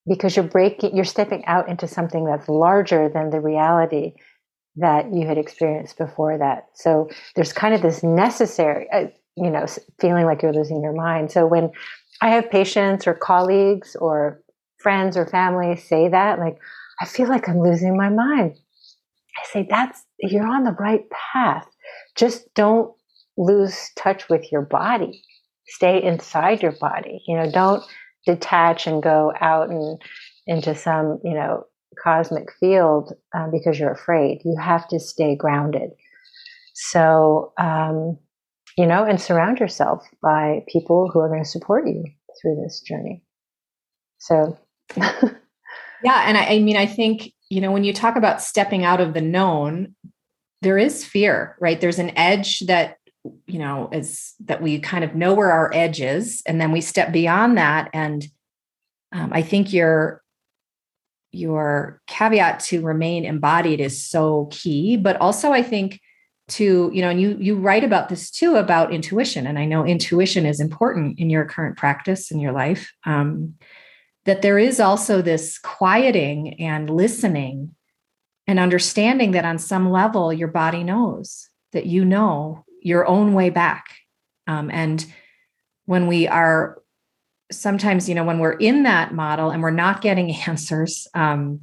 because 0.08 0.36
you're 0.36 0.44
breaking, 0.44 0.94
you're 0.94 1.04
stepping 1.04 1.44
out 1.46 1.68
into 1.68 1.88
something 1.88 2.24
that's 2.24 2.48
larger 2.48 3.08
than 3.08 3.30
the 3.30 3.40
reality 3.40 4.14
that 4.76 5.12
you 5.12 5.26
had 5.26 5.38
experienced 5.38 5.98
before 5.98 6.38
that. 6.38 6.66
So 6.74 7.08
there's 7.34 7.52
kind 7.52 7.74
of 7.74 7.82
this 7.82 8.02
necessary, 8.02 8.86
uh, 8.92 9.06
you 9.36 9.50
know, 9.50 9.66
feeling 10.00 10.26
like 10.26 10.42
you're 10.42 10.52
losing 10.52 10.82
your 10.82 10.92
mind. 10.92 11.32
So 11.32 11.46
when 11.46 11.70
I 12.20 12.30
have 12.30 12.50
patients 12.50 13.06
or 13.06 13.14
colleagues 13.14 13.96
or 13.96 14.42
friends 14.78 15.16
or 15.16 15.26
family 15.26 15.76
say 15.76 16.08
that, 16.08 16.38
like, 16.38 16.58
I 17.00 17.06
feel 17.06 17.28
like 17.28 17.48
I'm 17.48 17.60
losing 17.60 17.96
my 17.96 18.08
mind. 18.08 18.56
I 19.38 19.52
say, 19.52 19.66
that's, 19.68 20.04
you're 20.18 20.46
on 20.46 20.64
the 20.64 20.76
right 20.78 21.04
path. 21.10 21.66
Just 22.16 22.52
don't 22.54 22.92
lose 23.36 23.90
touch 23.96 24.28
with 24.28 24.50
your 24.50 24.62
body. 24.62 25.22
Stay 25.66 26.02
inside 26.02 26.62
your 26.62 26.72
body. 26.72 27.22
You 27.26 27.36
know, 27.36 27.50
don't 27.50 27.84
detach 28.24 28.86
and 28.86 29.02
go 29.02 29.32
out 29.40 29.68
and 29.70 30.00
into 30.46 30.74
some, 30.74 31.20
you 31.24 31.34
know, 31.34 31.64
cosmic 32.02 32.52
field 32.60 33.12
uh, 33.34 33.48
because 33.50 33.78
you're 33.78 33.92
afraid. 33.92 34.42
You 34.44 34.56
have 34.60 34.86
to 34.88 35.00
stay 35.00 35.36
grounded. 35.36 35.90
So, 36.74 37.52
um, 37.58 38.18
you 38.76 38.86
know, 38.86 39.04
and 39.04 39.20
surround 39.20 39.58
yourself 39.58 40.06
by 40.22 40.64
people 40.68 41.10
who 41.10 41.20
are 41.20 41.28
going 41.28 41.42
to 41.42 41.48
support 41.48 41.86
you 41.86 42.04
through 42.40 42.56
this 42.62 42.80
journey. 42.80 43.22
So, 44.18 44.58
yeah. 44.96 45.32
And 46.04 46.36
I, 46.36 46.44
I 46.44 46.58
mean, 46.60 46.76
I 46.76 46.86
think, 46.86 47.32
you 47.48 47.60
know, 47.60 47.72
when 47.72 47.84
you 47.84 47.92
talk 47.92 48.16
about 48.16 48.42
stepping 48.42 48.84
out 48.84 49.00
of 49.00 49.14
the 49.14 49.20
known, 49.20 49.94
there 50.62 50.78
is 50.78 51.04
fear, 51.04 51.56
right? 51.60 51.80
There's 51.80 51.98
an 51.98 52.16
edge 52.16 52.60
that, 52.60 52.98
you 53.46 53.58
know, 53.58 53.88
is 53.92 54.34
that 54.44 54.62
we 54.62 54.78
kind 54.78 55.04
of 55.04 55.14
know 55.14 55.34
where 55.34 55.52
our 55.52 55.70
edge 55.72 56.00
is. 56.00 56.42
And 56.46 56.60
then 56.60 56.72
we 56.72 56.80
step 56.80 57.12
beyond 57.12 57.58
that. 57.58 57.90
And 57.92 58.26
um, 59.12 59.30
I 59.32 59.42
think 59.42 59.72
your, 59.72 60.22
your 61.30 62.00
caveat 62.06 62.60
to 62.60 62.82
remain 62.82 63.24
embodied 63.24 63.80
is 63.80 64.02
so 64.02 64.48
key. 64.50 64.96
But 64.96 65.16
also, 65.20 65.52
I 65.52 65.62
think, 65.62 66.00
to 66.48 66.90
you 66.94 67.02
know 67.02 67.10
and 67.10 67.20
you 67.20 67.36
you 67.40 67.56
write 67.56 67.82
about 67.82 68.08
this 68.08 68.30
too 68.30 68.54
about 68.54 68.92
intuition 68.92 69.48
and 69.48 69.58
i 69.58 69.64
know 69.64 69.84
intuition 69.84 70.46
is 70.46 70.60
important 70.60 71.18
in 71.18 71.28
your 71.28 71.44
current 71.44 71.76
practice 71.76 72.30
in 72.30 72.38
your 72.38 72.52
life 72.52 72.92
um, 73.04 73.54
that 74.26 74.42
there 74.42 74.58
is 74.58 74.78
also 74.80 75.22
this 75.22 75.58
quieting 75.58 76.60
and 76.60 76.90
listening 76.90 77.74
and 78.46 78.58
understanding 78.58 79.32
that 79.32 79.44
on 79.44 79.58
some 79.58 79.90
level 79.90 80.32
your 80.32 80.48
body 80.48 80.84
knows 80.84 81.48
that 81.72 81.86
you 81.86 82.04
know 82.04 82.64
your 82.82 83.06
own 83.06 83.34
way 83.34 83.50
back. 83.50 83.86
Um, 84.46 84.70
and 84.70 85.04
when 85.86 86.06
we 86.06 86.28
are 86.28 86.80
sometimes 87.50 88.08
you 88.08 88.14
know 88.14 88.24
when 88.24 88.40
we're 88.40 88.52
in 88.52 88.82
that 88.82 89.14
model 89.14 89.50
and 89.50 89.62
we're 89.62 89.70
not 89.70 90.02
getting 90.02 90.34
answers 90.48 91.06
um, 91.14 91.60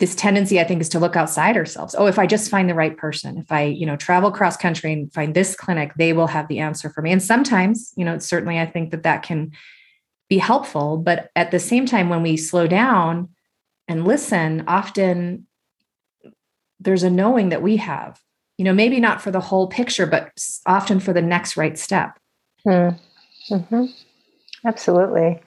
this 0.00 0.14
tendency 0.16 0.58
i 0.58 0.64
think 0.64 0.80
is 0.80 0.88
to 0.88 0.98
look 0.98 1.14
outside 1.14 1.56
ourselves. 1.56 1.94
Oh 1.96 2.06
if 2.06 2.18
i 2.18 2.26
just 2.26 2.50
find 2.50 2.68
the 2.68 2.74
right 2.74 2.96
person 2.96 3.38
if 3.38 3.52
i 3.52 3.62
you 3.62 3.86
know 3.86 3.96
travel 3.96 4.32
cross 4.32 4.56
country 4.56 4.92
and 4.92 5.12
find 5.12 5.34
this 5.34 5.54
clinic 5.54 5.92
they 5.96 6.12
will 6.12 6.26
have 6.26 6.48
the 6.48 6.58
answer 6.58 6.90
for 6.90 7.02
me. 7.02 7.12
And 7.12 7.22
sometimes 7.22 7.92
you 7.96 8.04
know 8.04 8.18
certainly 8.18 8.58
i 8.58 8.66
think 8.66 8.90
that 8.90 9.04
that 9.04 9.22
can 9.22 9.52
be 10.30 10.38
helpful 10.38 10.96
but 10.96 11.30
at 11.36 11.50
the 11.50 11.58
same 11.58 11.84
time 11.84 12.08
when 12.08 12.22
we 12.22 12.36
slow 12.36 12.66
down 12.66 13.28
and 13.86 14.06
listen 14.06 14.64
often 14.66 15.46
there's 16.78 17.02
a 17.02 17.10
knowing 17.10 17.50
that 17.50 17.60
we 17.60 17.76
have 17.76 18.18
you 18.56 18.64
know 18.64 18.72
maybe 18.72 18.98
not 18.98 19.20
for 19.20 19.30
the 19.30 19.40
whole 19.40 19.66
picture 19.66 20.06
but 20.06 20.30
often 20.64 20.98
for 20.98 21.12
the 21.12 21.20
next 21.20 21.58
right 21.58 21.78
step 21.78 22.18
mm. 22.66 22.98
mm-hmm. 23.50 23.84
absolutely 24.64 25.38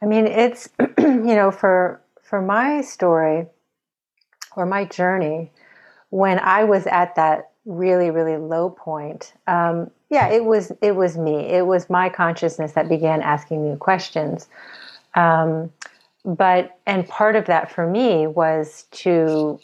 i 0.00 0.06
mean 0.06 0.26
it's 0.26 0.70
you 0.98 1.34
know 1.34 1.50
for 1.50 2.00
for 2.22 2.40
my 2.40 2.80
story 2.80 3.44
or 4.56 4.64
my 4.64 4.84
journey 4.84 5.50
when 6.10 6.38
I 6.38 6.64
was 6.64 6.86
at 6.86 7.16
that 7.16 7.50
really 7.64 8.10
really 8.10 8.36
low 8.36 8.70
point 8.70 9.32
um, 9.46 9.90
yeah 10.10 10.28
it 10.28 10.44
was 10.44 10.72
it 10.82 10.96
was 10.96 11.16
me. 11.16 11.36
It 11.46 11.66
was 11.66 11.88
my 11.88 12.08
consciousness 12.08 12.72
that 12.72 12.88
began 12.88 13.22
asking 13.22 13.70
me 13.70 13.76
questions. 13.76 14.48
Um, 15.14 15.72
but 16.24 16.78
and 16.86 17.08
part 17.08 17.36
of 17.36 17.46
that 17.46 17.72
for 17.72 17.86
me 17.86 18.26
was 18.26 18.84
to 18.90 19.58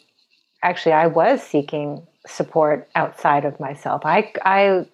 actually 0.63 0.93
i 0.93 1.05
was 1.05 1.43
seeking 1.43 2.01
support 2.25 2.89
outside 2.95 3.45
of 3.45 3.59
myself. 3.59 4.01
I 4.05 4.31
i 4.43 4.85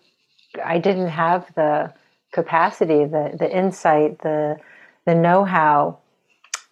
i 0.64 0.78
didn't 0.78 1.08
have 1.08 1.48
the 1.56 1.94
capacity 2.32 3.06
the 3.06 3.36
the 3.38 3.50
insight 3.50 4.20
the 4.20 4.60
the 5.06 5.16
know-how 5.16 6.00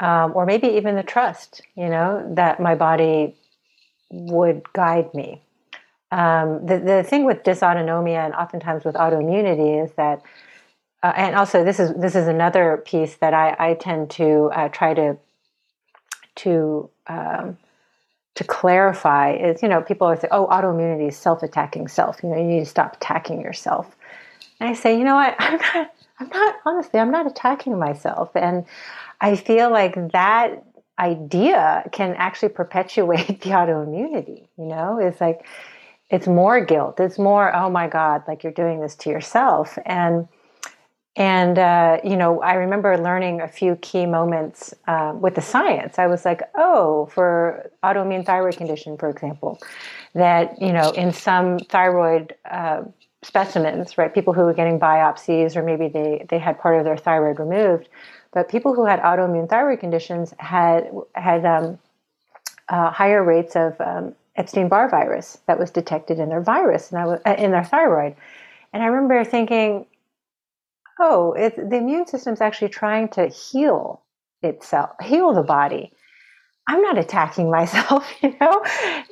um, 0.01 0.31
or 0.35 0.45
maybe 0.45 0.67
even 0.67 0.95
the 0.95 1.03
trust, 1.03 1.61
you 1.75 1.87
know, 1.87 2.27
that 2.35 2.59
my 2.59 2.73
body 2.75 3.35
would 4.09 4.63
guide 4.73 5.13
me. 5.13 5.41
Um, 6.11 6.65
the, 6.65 6.79
the 6.79 7.03
thing 7.03 7.25
with 7.25 7.43
dysautonomia 7.43 8.25
and 8.25 8.33
oftentimes 8.33 8.83
with 8.83 8.95
autoimmunity 8.95 9.83
is 9.83 9.91
that, 9.93 10.21
uh, 11.03 11.13
and 11.15 11.35
also 11.35 11.63
this 11.63 11.79
is 11.79 11.93
this 11.95 12.15
is 12.15 12.27
another 12.27 12.83
piece 12.85 13.15
that 13.15 13.33
I, 13.33 13.55
I 13.57 13.73
tend 13.75 14.11
to 14.11 14.51
uh, 14.53 14.67
try 14.69 14.93
to 14.93 15.17
to 16.35 16.89
um, 17.07 17.57
to 18.35 18.43
clarify 18.43 19.33
is 19.33 19.63
you 19.63 19.69
know 19.69 19.81
people 19.81 20.05
always 20.05 20.19
say 20.19 20.27
oh 20.31 20.47
autoimmunity 20.47 21.07
is 21.07 21.17
self-attacking 21.17 21.87
self. 21.87 22.21
You 22.23 22.29
know 22.29 22.37
you 22.37 22.43
need 22.43 22.59
to 22.59 22.65
stop 22.65 22.97
attacking 22.97 23.41
yourself. 23.41 23.95
And 24.59 24.69
I 24.69 24.73
say 24.73 24.97
you 24.97 25.05
know 25.05 25.15
what? 25.15 25.35
I'm 25.39 25.57
not 25.57 25.91
I'm 26.19 26.29
not 26.29 26.55
honestly 26.65 26.99
I'm 26.99 27.11
not 27.11 27.25
attacking 27.25 27.79
myself. 27.79 28.35
And 28.35 28.65
I 29.21 29.37
feel 29.37 29.71
like 29.71 30.11
that 30.11 30.63
idea 30.99 31.83
can 31.91 32.13
actually 32.15 32.49
perpetuate 32.49 33.27
the 33.41 33.51
autoimmunity. 33.51 34.47
You 34.57 34.65
know, 34.65 34.99
it's 34.99 35.21
like 35.21 35.45
it's 36.11 36.27
more 36.27 36.63
guilt. 36.63 36.99
It's 36.99 37.17
more, 37.17 37.55
oh 37.55 37.69
my 37.69 37.87
God, 37.87 38.23
like 38.27 38.43
you're 38.43 38.53
doing 38.53 38.81
this 38.81 38.95
to 38.97 39.09
yourself. 39.09 39.77
And 39.85 40.27
and 41.17 41.59
uh, 41.59 41.97
you 42.05 42.15
know, 42.15 42.41
I 42.41 42.53
remember 42.53 42.97
learning 42.97 43.41
a 43.41 43.47
few 43.47 43.75
key 43.77 44.05
moments 44.05 44.73
uh, 44.87 45.13
with 45.19 45.35
the 45.35 45.41
science. 45.41 45.99
I 45.99 46.07
was 46.07 46.23
like, 46.23 46.41
oh, 46.55 47.07
for 47.07 47.69
autoimmune 47.83 48.25
thyroid 48.25 48.55
condition, 48.55 48.97
for 48.97 49.09
example, 49.09 49.59
that 50.13 50.61
you 50.61 50.71
know, 50.71 50.91
in 50.91 51.11
some 51.11 51.59
thyroid 51.59 52.35
uh, 52.49 52.83
specimens, 53.23 53.97
right, 53.97 54.13
people 54.13 54.33
who 54.33 54.41
were 54.41 54.53
getting 54.53 54.79
biopsies, 54.79 55.55
or 55.55 55.63
maybe 55.63 55.89
they 55.89 56.25
they 56.29 56.39
had 56.39 56.59
part 56.59 56.77
of 56.77 56.85
their 56.85 56.97
thyroid 56.97 57.39
removed 57.39 57.89
but 58.33 58.49
people 58.49 58.73
who 58.73 58.85
had 58.85 58.99
autoimmune 59.01 59.49
thyroid 59.49 59.79
conditions 59.79 60.33
had 60.39 60.89
had 61.15 61.45
um, 61.45 61.79
uh, 62.69 62.89
higher 62.89 63.23
rates 63.23 63.55
of 63.55 63.79
um, 63.81 64.15
Epstein-Barr 64.41 64.89
virus 64.89 65.37
that 65.47 65.59
was 65.59 65.69
detected 65.69 66.19
in 66.19 66.29
their 66.29 66.41
virus 66.41 66.91
and 66.91 66.99
I 66.99 67.05
was, 67.05 67.21
uh, 67.25 67.35
in 67.37 67.51
their 67.51 67.63
thyroid. 67.63 68.15
And 68.73 68.81
I 68.81 68.87
remember 68.87 69.23
thinking, 69.23 69.85
oh, 70.99 71.33
it, 71.33 71.55
the 71.55 71.77
immune 71.77 72.07
system 72.07 72.33
is 72.33 72.41
actually 72.41 72.69
trying 72.69 73.09
to 73.09 73.27
heal 73.27 74.01
itself, 74.41 74.91
heal 75.01 75.33
the 75.33 75.43
body. 75.43 75.93
I'm 76.67 76.81
not 76.81 76.97
attacking 76.97 77.51
myself, 77.59 78.07
you 78.21 78.35
know. 78.41 78.61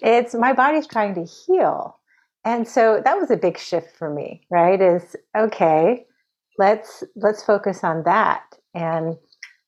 It's 0.01 0.33
my 0.33 0.53
body's 0.53 0.87
trying 0.87 1.13
to 1.15 1.25
heal. 1.25 1.97
And 2.43 2.67
so 2.67 3.01
that 3.05 3.19
was 3.19 3.29
a 3.29 3.37
big 3.37 3.59
shift 3.59 3.95
for 3.95 4.11
me, 4.11 4.41
right? 4.49 4.81
Is 4.81 5.15
okay, 5.37 6.05
let's 6.57 7.03
let's 7.15 7.43
focus 7.43 7.83
on 7.83 8.03
that 8.03 8.43
and 8.73 9.17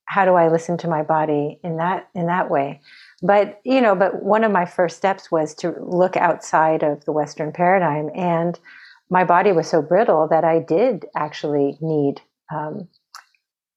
how 0.06 0.26
do 0.26 0.34
I 0.34 0.50
listen 0.50 0.78
to 0.80 0.90
my 0.90 1.04
body 1.04 1.60
in 1.64 1.78
that 1.78 2.10
in 2.14 2.28
that 2.28 2.50
way? 2.50 2.82
But 3.22 3.62
you 3.64 3.82
know, 3.82 3.96
but 3.96 4.24
one 4.24 4.44
of 4.44 4.52
my 4.52 4.66
first 4.66 4.98
steps 4.98 5.32
was 5.32 5.54
to 5.56 5.76
look 5.80 6.18
outside 6.18 6.84
of 6.84 7.06
the 7.06 7.12
Western 7.12 7.52
paradigm, 7.52 8.10
and 8.16 8.60
my 9.10 9.24
body 9.24 9.52
was 9.52 9.70
so 9.70 9.82
brittle 9.82 10.28
that 10.30 10.44
I 10.44 10.60
did 10.60 11.06
actually 11.16 11.78
need 11.82 12.22
um, 12.54 12.88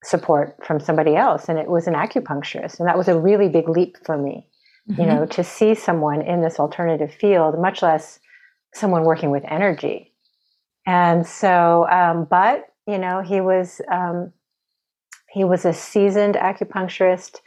support 0.02 0.64
from 0.64 0.80
somebody 0.80 1.14
else, 1.14 1.48
and 1.48 1.58
it 1.58 1.68
was 1.68 1.86
an 1.86 1.94
acupuncturist, 1.94 2.78
and 2.78 2.88
that 2.88 2.96
was 2.96 3.08
a 3.08 3.18
really 3.18 3.48
big 3.48 3.68
leap 3.68 3.96
for 4.04 4.16
me. 4.16 4.46
Mm-hmm. 4.90 5.00
You 5.00 5.06
know, 5.06 5.26
to 5.26 5.44
see 5.44 5.74
someone 5.74 6.22
in 6.22 6.42
this 6.42 6.58
alternative 6.58 7.12
field, 7.12 7.58
much 7.58 7.82
less 7.82 8.20
someone 8.74 9.04
working 9.04 9.30
with 9.30 9.44
energy. 9.48 10.12
And 10.86 11.26
so, 11.26 11.88
um, 11.88 12.26
but 12.28 12.66
you 12.86 12.98
know, 12.98 13.22
he 13.22 13.40
was 13.40 13.80
um, 13.90 14.32
he 15.30 15.44
was 15.44 15.64
a 15.64 15.72
seasoned 15.72 16.36
acupuncturist, 16.36 17.40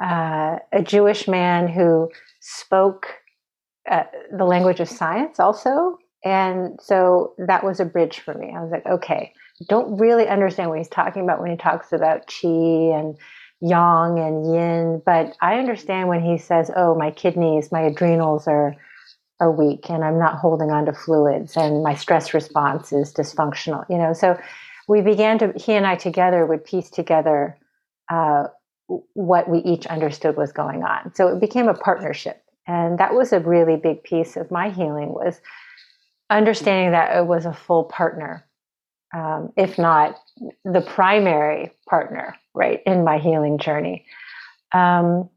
uh, 0.00 0.58
a 0.72 0.82
Jewish 0.82 1.28
man 1.28 1.68
who 1.68 2.10
spoke 2.40 3.06
uh, 3.90 4.04
the 4.36 4.44
language 4.44 4.80
of 4.80 4.88
science 4.88 5.40
also. 5.40 5.98
And 6.24 6.78
so 6.80 7.34
that 7.38 7.64
was 7.64 7.80
a 7.80 7.84
bridge 7.84 8.20
for 8.20 8.34
me. 8.34 8.52
I 8.56 8.62
was 8.62 8.70
like, 8.70 8.86
okay, 8.86 9.32
don't 9.68 9.98
really 9.98 10.28
understand 10.28 10.70
what 10.70 10.78
he's 10.78 10.88
talking 10.88 11.22
about 11.22 11.40
when 11.40 11.50
he 11.50 11.56
talks 11.56 11.92
about 11.92 12.26
qi 12.26 12.98
and 12.98 13.16
yang 13.60 14.18
and 14.18 14.52
yin, 14.52 15.02
but 15.04 15.36
I 15.40 15.58
understand 15.58 16.08
when 16.08 16.22
he 16.22 16.38
says, 16.38 16.70
oh, 16.76 16.94
my 16.94 17.10
kidneys, 17.10 17.72
my 17.72 17.80
adrenals 17.80 18.46
are 18.46 18.76
are 19.40 19.50
weak 19.50 19.90
and 19.90 20.04
I'm 20.04 20.20
not 20.20 20.36
holding 20.36 20.70
on 20.70 20.86
to 20.86 20.92
fluids 20.92 21.56
and 21.56 21.82
my 21.82 21.96
stress 21.96 22.32
response 22.32 22.92
is 22.92 23.12
dysfunctional, 23.12 23.84
you 23.90 23.98
know. 23.98 24.12
So 24.12 24.38
we 24.86 25.00
began 25.00 25.38
to 25.40 25.52
he 25.56 25.72
and 25.72 25.86
I 25.86 25.96
together 25.96 26.46
would 26.46 26.64
piece 26.64 26.90
together 26.90 27.58
uh, 28.08 28.44
what 28.86 29.48
we 29.48 29.58
each 29.60 29.86
understood 29.86 30.36
was 30.36 30.52
going 30.52 30.82
on. 30.82 31.14
So 31.14 31.28
it 31.28 31.40
became 31.40 31.68
a 31.68 31.74
partnership, 31.74 32.42
and 32.66 32.98
that 32.98 33.14
was 33.14 33.32
a 33.32 33.40
really 33.40 33.76
big 33.76 34.02
piece 34.02 34.36
of 34.36 34.50
my 34.50 34.70
healing 34.70 35.12
was 35.12 35.40
understanding 36.30 36.92
that 36.92 37.16
it 37.16 37.26
was 37.26 37.46
a 37.46 37.52
full 37.52 37.84
partner, 37.84 38.44
um, 39.14 39.52
if 39.56 39.78
not 39.78 40.18
the 40.64 40.80
primary 40.80 41.72
partner, 41.88 42.36
right 42.54 42.80
in 42.86 43.04
my 43.04 43.18
healing 43.18 43.58
journey. 43.58 44.06
Um, 44.72 45.28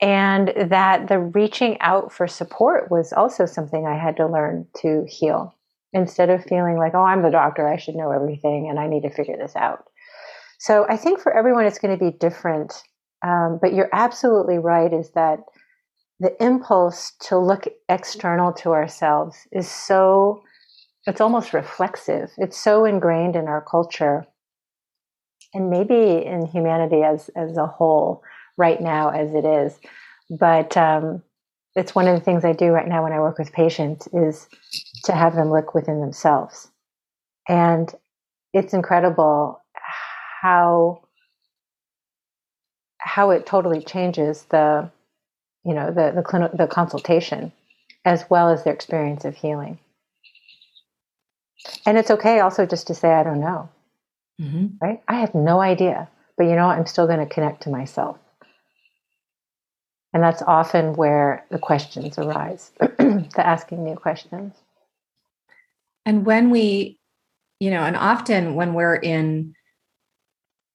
and 0.00 0.52
that 0.70 1.06
the 1.06 1.20
reaching 1.20 1.80
out 1.80 2.12
for 2.12 2.26
support 2.26 2.90
was 2.90 3.12
also 3.12 3.46
something 3.46 3.86
I 3.86 3.96
had 3.96 4.16
to 4.16 4.26
learn 4.26 4.66
to 4.78 5.06
heal 5.08 5.54
instead 5.92 6.28
of 6.28 6.44
feeling 6.44 6.76
like, 6.76 6.94
oh, 6.94 7.04
I'm 7.04 7.22
the 7.22 7.30
doctor, 7.30 7.68
I 7.68 7.76
should 7.76 7.94
know 7.94 8.10
everything 8.10 8.68
and 8.68 8.80
I 8.80 8.88
need 8.88 9.02
to 9.02 9.10
figure 9.10 9.36
this 9.36 9.54
out. 9.54 9.84
So 10.62 10.86
I 10.88 10.96
think 10.96 11.18
for 11.18 11.36
everyone, 11.36 11.66
it's 11.66 11.80
going 11.80 11.98
to 11.98 12.04
be 12.04 12.16
different. 12.16 12.72
Um, 13.26 13.58
but 13.60 13.74
you're 13.74 13.88
absolutely 13.92 14.58
right, 14.58 14.92
is 14.92 15.10
that 15.16 15.40
the 16.20 16.40
impulse 16.40 17.14
to 17.22 17.36
look 17.36 17.66
external 17.88 18.52
to 18.52 18.70
ourselves 18.70 19.36
is 19.50 19.68
so, 19.68 20.40
it's 21.04 21.20
almost 21.20 21.52
reflexive. 21.52 22.30
It's 22.38 22.56
so 22.56 22.84
ingrained 22.84 23.34
in 23.34 23.48
our 23.48 23.60
culture 23.68 24.24
and 25.52 25.68
maybe 25.68 26.24
in 26.24 26.46
humanity 26.46 27.02
as, 27.02 27.28
as 27.34 27.56
a 27.56 27.66
whole 27.66 28.22
right 28.56 28.80
now 28.80 29.08
as 29.08 29.34
it 29.34 29.44
is. 29.44 29.76
But 30.30 30.76
um, 30.76 31.24
it's 31.74 31.96
one 31.96 32.06
of 32.06 32.16
the 32.16 32.24
things 32.24 32.44
I 32.44 32.52
do 32.52 32.66
right 32.66 32.86
now 32.86 33.02
when 33.02 33.12
I 33.12 33.18
work 33.18 33.36
with 33.36 33.50
patients 33.50 34.06
is 34.12 34.46
to 35.06 35.12
have 35.12 35.34
them 35.34 35.50
look 35.50 35.74
within 35.74 36.00
themselves. 36.00 36.70
And 37.48 37.92
it's 38.54 38.74
incredible 38.74 39.61
how 40.42 41.00
how 42.98 43.30
it 43.30 43.46
totally 43.46 43.80
changes 43.80 44.42
the 44.50 44.90
you 45.64 45.72
know 45.72 45.86
the 45.86 46.10
the 46.10 46.50
the 46.52 46.66
consultation 46.66 47.52
as 48.04 48.28
well 48.28 48.48
as 48.50 48.64
their 48.64 48.74
experience 48.74 49.24
of 49.24 49.36
healing. 49.36 49.78
And 51.86 51.96
it's 51.96 52.10
okay 52.10 52.40
also 52.40 52.66
just 52.66 52.88
to 52.88 52.94
say 52.94 53.12
I 53.12 53.22
don't 53.22 53.40
know. 53.40 53.68
Mm-hmm. 54.40 54.66
Right? 54.80 55.00
I 55.06 55.20
have 55.20 55.32
no 55.32 55.60
idea, 55.60 56.08
but 56.36 56.44
you 56.44 56.56
know 56.56 56.66
I'm 56.66 56.86
still 56.86 57.06
going 57.06 57.20
to 57.20 57.32
connect 57.32 57.62
to 57.62 57.70
myself. 57.70 58.18
And 60.12 60.22
that's 60.22 60.42
often 60.42 60.94
where 60.94 61.46
the 61.52 61.58
questions 61.58 62.18
arise, 62.18 62.72
the 62.80 63.30
asking 63.36 63.84
new 63.84 63.94
questions. 63.94 64.54
And 66.04 66.26
when 66.26 66.50
we, 66.50 66.98
you 67.60 67.70
know, 67.70 67.84
and 67.84 67.96
often 67.96 68.56
when 68.56 68.74
we're 68.74 68.96
in, 68.96 69.54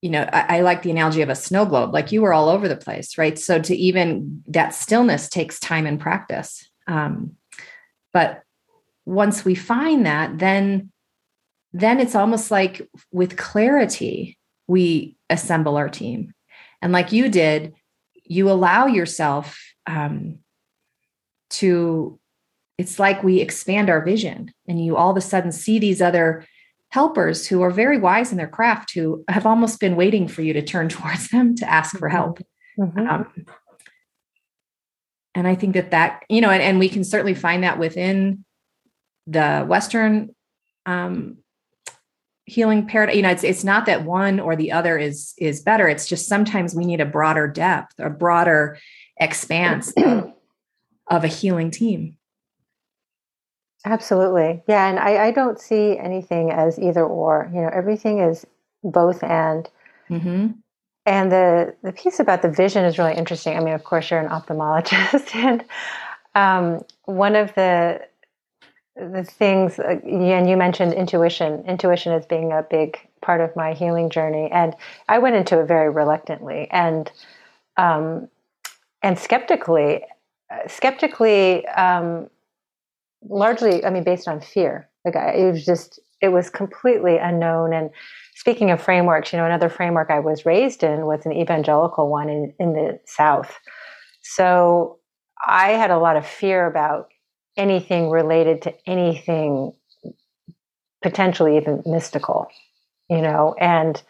you 0.01 0.09
know, 0.09 0.29
I, 0.31 0.57
I, 0.57 0.61
like 0.61 0.83
the 0.83 0.91
analogy 0.91 1.21
of 1.21 1.29
a 1.29 1.35
snow 1.35 1.65
globe, 1.65 1.93
like 1.93 2.11
you 2.11 2.21
were 2.21 2.33
all 2.33 2.49
over 2.49 2.67
the 2.67 2.77
place, 2.77 3.17
right? 3.17 3.37
So 3.37 3.59
to 3.59 3.75
even 3.75 4.43
that 4.47 4.75
stillness 4.75 5.27
takes 5.27 5.59
time 5.59 5.87
and 5.87 5.99
practice. 5.99 6.69
Um, 6.87 7.35
but 8.13 8.43
once 9.05 9.43
we 9.43 9.55
find 9.55 10.05
that, 10.05 10.37
then 10.37 10.91
then 11.73 11.99
it's 11.99 12.15
almost 12.15 12.49
like 12.49 12.87
with 13.11 13.37
clarity, 13.37 14.37
we 14.67 15.17
assemble 15.29 15.77
our 15.77 15.89
team. 15.89 16.33
And 16.81 16.91
like 16.91 17.11
you 17.11 17.29
did, 17.29 17.73
you 18.23 18.49
allow 18.49 18.87
yourself 18.87 19.59
um, 19.85 20.39
to 21.51 22.19
it's 22.77 22.99
like 22.99 23.23
we 23.23 23.39
expand 23.39 23.89
our 23.89 24.03
vision 24.03 24.53
and 24.67 24.83
you 24.83 24.95
all 24.95 25.11
of 25.11 25.17
a 25.17 25.21
sudden 25.21 25.51
see 25.51 25.79
these 25.79 26.01
other 26.01 26.45
helpers 26.89 27.47
who 27.47 27.61
are 27.61 27.71
very 27.71 27.97
wise 27.97 28.31
in 28.31 28.37
their 28.37 28.47
craft 28.47 28.93
who 28.93 29.23
have 29.27 29.45
almost 29.45 29.79
been 29.79 29.95
waiting 29.95 30.27
for 30.27 30.41
you 30.41 30.53
to 30.53 30.61
turn 30.61 30.89
towards 30.89 31.29
them 31.29 31.55
to 31.55 31.69
ask 31.69 31.97
for 31.97 32.09
help 32.09 32.39
mm-hmm. 32.79 32.99
mm-hmm. 32.99 33.09
um, 33.09 33.45
and 35.35 35.47
i 35.47 35.55
think 35.55 35.73
that 35.73 35.91
that 35.91 36.23
you 36.29 36.41
know 36.41 36.49
and, 36.49 36.63
and, 36.63 36.79
we 36.79 36.89
can 36.89 37.03
certainly 37.03 37.35
find 37.35 37.63
that 37.63 37.79
within 37.79 38.43
the 39.25 39.65
western 39.67 40.33
um, 40.85 41.37
healing 42.45 42.87
paradigm 42.87 43.15
you 43.17 43.21
know 43.21 43.29
it's 43.29 43.43
it's 43.43 43.63
not 43.63 43.85
that 43.85 44.05
one 44.05 44.39
or 44.39 44.55
the 44.55 44.71
other 44.71 44.97
is 44.97 45.33
is 45.37 45.61
better 45.61 45.87
it's 45.87 46.07
just 46.07 46.27
sometimes 46.27 46.73
we 46.73 46.85
need 46.85 47.01
a 47.01 47.05
broader 47.05 47.47
depth 47.47 47.93
a 47.99 48.09
broader 48.09 48.77
expanse 49.19 49.91
of, 49.97 50.31
of 51.07 51.23
a 51.25 51.27
healing 51.27 51.69
team 51.69 52.16
absolutely 53.85 54.61
yeah 54.67 54.87
and 54.89 54.99
I, 54.99 55.27
I 55.27 55.31
don't 55.31 55.59
see 55.59 55.97
anything 55.97 56.51
as 56.51 56.79
either 56.79 57.05
or 57.05 57.49
you 57.53 57.61
know 57.61 57.69
everything 57.73 58.19
is 58.19 58.45
both 58.83 59.23
and 59.23 59.69
mm-hmm. 60.09 60.47
and 61.05 61.31
the 61.31 61.75
the 61.83 61.91
piece 61.91 62.19
about 62.19 62.41
the 62.41 62.49
vision 62.49 62.85
is 62.85 62.97
really 62.97 63.15
interesting 63.15 63.55
i 63.55 63.59
mean 63.59 63.73
of 63.73 63.83
course 63.83 64.09
you're 64.09 64.19
an 64.19 64.29
ophthalmologist 64.29 65.35
and 65.35 65.63
um, 66.35 66.83
one 67.05 67.35
of 67.35 67.53
the 67.55 68.01
the 68.97 69.23
things, 69.23 69.79
uh, 69.79 69.99
and 70.03 70.49
you 70.49 70.57
mentioned 70.57 70.93
intuition, 70.93 71.63
intuition 71.65 72.13
as 72.13 72.25
being 72.25 72.51
a 72.51 72.63
big 72.63 72.97
part 73.21 73.41
of 73.41 73.55
my 73.55 73.73
healing 73.73 74.09
journey. 74.09 74.49
And 74.51 74.75
I 75.07 75.19
went 75.19 75.35
into 75.35 75.59
it 75.59 75.65
very 75.65 75.89
reluctantly 75.89 76.67
and, 76.71 77.11
um, 77.77 78.27
and 79.03 79.17
skeptically, 79.19 80.03
uh, 80.49 80.67
skeptically, 80.67 81.67
um, 81.67 82.29
largely, 83.21 83.83
I 83.85 83.89
mean, 83.89 84.03
based 84.03 84.27
on 84.27 84.41
fear. 84.41 84.89
Like 85.05 85.15
I, 85.15 85.31
it 85.33 85.51
was 85.51 85.65
just, 85.65 85.99
it 86.21 86.29
was 86.29 86.49
completely 86.49 87.17
unknown. 87.17 87.73
And 87.73 87.89
speaking 88.35 88.71
of 88.71 88.81
frameworks, 88.81 89.31
you 89.31 89.37
know, 89.37 89.45
another 89.45 89.69
framework 89.69 90.09
I 90.09 90.19
was 90.19 90.45
raised 90.45 90.83
in 90.83 91.05
was 91.05 91.25
an 91.25 91.33
evangelical 91.33 92.09
one 92.09 92.29
in, 92.29 92.53
in 92.59 92.73
the 92.73 92.99
South. 93.05 93.57
So 94.23 94.99
I 95.45 95.69
had 95.69 95.91
a 95.91 95.99
lot 95.99 96.17
of 96.17 96.25
fear 96.25 96.65
about 96.65 97.09
anything 97.55 98.09
related 98.09 98.61
to 98.63 98.73
anything 98.85 99.73
potentially 101.01 101.57
even 101.57 101.83
mystical, 101.85 102.47
you 103.09 103.21
know, 103.21 103.55
and 103.59 104.01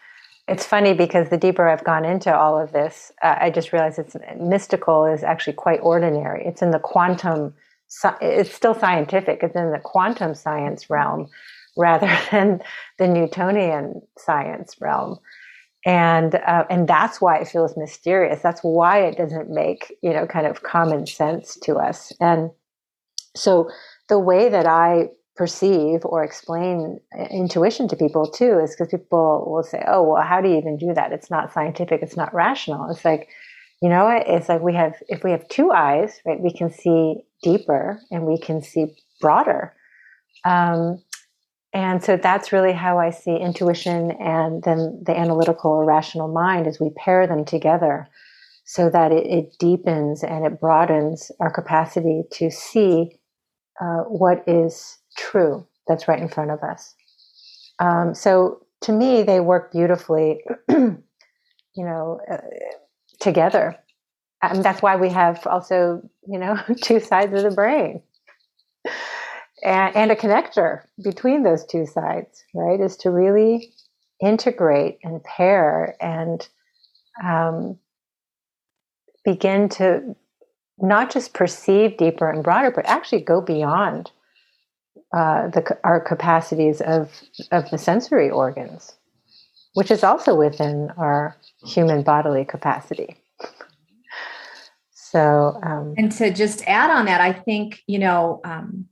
it's 0.48 0.64
funny 0.64 0.94
because 0.94 1.28
the 1.28 1.36
deeper 1.36 1.68
I've 1.68 1.84
gone 1.84 2.06
into 2.06 2.34
all 2.34 2.58
of 2.58 2.72
this, 2.72 3.12
uh, 3.22 3.36
I 3.38 3.50
just 3.50 3.72
realized 3.72 3.98
it's 3.98 4.16
mystical 4.40 5.04
is 5.04 5.22
actually 5.22 5.52
quite 5.52 5.80
ordinary. 5.82 6.42
It's 6.46 6.62
in 6.62 6.70
the 6.70 6.78
quantum, 6.78 7.54
it's 8.20 8.52
still 8.52 8.74
scientific. 8.74 9.42
It's 9.42 9.56
in 9.56 9.72
the 9.72 9.78
quantum 9.78 10.34
science 10.34 10.90
realm 10.90 11.28
rather 11.76 12.10
than 12.30 12.60
the 12.98 13.08
Newtonian 13.08 14.02
science 14.18 14.76
realm, 14.80 15.18
and 15.86 16.34
uh, 16.34 16.64
and 16.68 16.88
that's 16.88 17.20
why 17.20 17.38
it 17.38 17.48
feels 17.48 17.76
mysterious. 17.76 18.42
That's 18.42 18.60
why 18.62 19.00
it 19.00 19.16
doesn't 19.16 19.50
make 19.50 19.96
you 20.02 20.12
know 20.12 20.26
kind 20.26 20.46
of 20.46 20.62
common 20.62 21.06
sense 21.06 21.56
to 21.62 21.76
us. 21.76 22.12
And 22.20 22.50
so 23.34 23.70
the 24.08 24.18
way 24.18 24.48
that 24.48 24.66
I 24.66 25.08
perceive 25.36 26.04
or 26.04 26.24
explain 26.24 26.98
intuition 27.30 27.86
to 27.86 27.94
people 27.94 28.28
too 28.28 28.58
is 28.58 28.74
because 28.74 28.88
people 28.90 29.50
will 29.50 29.62
say, 29.62 29.82
"Oh, 29.86 30.02
well, 30.02 30.22
how 30.22 30.40
do 30.40 30.48
you 30.48 30.56
even 30.56 30.76
do 30.76 30.92
that? 30.94 31.12
It's 31.12 31.30
not 31.30 31.52
scientific. 31.52 32.02
It's 32.02 32.16
not 32.16 32.34
rational." 32.34 32.90
It's 32.90 33.04
like, 33.04 33.28
you 33.80 33.88
know, 33.88 34.08
it's 34.08 34.48
like 34.48 34.60
we 34.60 34.74
have 34.74 34.94
if 35.08 35.22
we 35.22 35.30
have 35.30 35.48
two 35.48 35.70
eyes, 35.70 36.20
right? 36.26 36.40
We 36.40 36.52
can 36.52 36.70
see 36.70 37.16
deeper 37.42 38.00
and 38.10 38.24
we 38.24 38.38
can 38.38 38.62
see 38.62 38.86
broader. 39.20 39.74
Um, 40.44 41.02
and 41.72 42.02
so 42.02 42.16
that's 42.16 42.52
really 42.52 42.72
how 42.72 42.98
I 42.98 43.10
see 43.10 43.36
intuition 43.36 44.10
and 44.12 44.62
then 44.62 45.02
the 45.04 45.16
analytical 45.16 45.70
or 45.70 45.84
rational 45.84 46.28
mind 46.28 46.66
as 46.66 46.80
we 46.80 46.90
pair 46.96 47.26
them 47.26 47.44
together 47.44 48.08
so 48.64 48.90
that 48.90 49.12
it, 49.12 49.26
it 49.26 49.58
deepens 49.58 50.22
and 50.22 50.46
it 50.46 50.60
broadens 50.60 51.30
our 51.40 51.50
capacity 51.50 52.22
to 52.32 52.50
see 52.50 53.10
uh, 53.80 54.02
what 54.08 54.42
is 54.46 54.98
true 55.16 55.66
that's 55.86 56.08
right 56.08 56.20
in 56.20 56.28
front 56.28 56.50
of 56.50 56.62
us. 56.62 56.94
Um, 57.78 58.14
so 58.14 58.60
to 58.82 58.92
me, 58.92 59.22
they 59.22 59.40
work 59.40 59.72
beautifully, 59.72 60.40
you 60.68 60.98
know, 61.76 62.20
uh, 62.30 62.38
together. 63.20 63.76
And 64.42 64.64
that's 64.64 64.82
why 64.82 64.96
we 64.96 65.08
have 65.10 65.46
also, 65.46 66.02
you 66.26 66.38
know, 66.38 66.58
two 66.82 67.00
sides 67.00 67.34
of 67.34 67.42
the 67.42 67.50
brain. 67.50 68.02
And, 69.64 69.96
and 69.96 70.12
a 70.12 70.16
connector 70.16 70.82
between 71.02 71.42
those 71.42 71.66
two 71.66 71.84
sides, 71.86 72.44
right? 72.54 72.80
Is 72.80 72.96
to 72.98 73.10
really 73.10 73.72
integrate 74.20 74.98
and 75.02 75.22
pair 75.24 75.96
and 76.00 76.46
um, 77.24 77.78
begin 79.24 79.68
to 79.68 80.14
not 80.78 81.10
just 81.10 81.34
perceive 81.34 81.96
deeper 81.96 82.30
and 82.30 82.44
broader, 82.44 82.70
but 82.70 82.86
actually 82.86 83.20
go 83.20 83.40
beyond 83.40 84.12
uh, 85.16 85.48
the, 85.48 85.76
our 85.84 86.00
capacities 86.00 86.80
of, 86.80 87.10
of 87.50 87.68
the 87.70 87.78
sensory 87.78 88.30
organs, 88.30 88.97
which 89.78 89.92
is 89.92 90.02
also 90.02 90.34
within 90.34 90.90
our 90.96 91.36
human 91.64 92.02
bodily 92.02 92.44
capacity. 92.44 93.14
So, 94.92 95.56
um, 95.62 95.94
and 95.96 96.10
to 96.18 96.32
just 96.32 96.66
add 96.66 96.90
on 96.90 97.04
that, 97.04 97.20
I 97.20 97.32
think, 97.32 97.80
you 97.86 98.00
know, 98.00 98.40
um, 98.42 98.86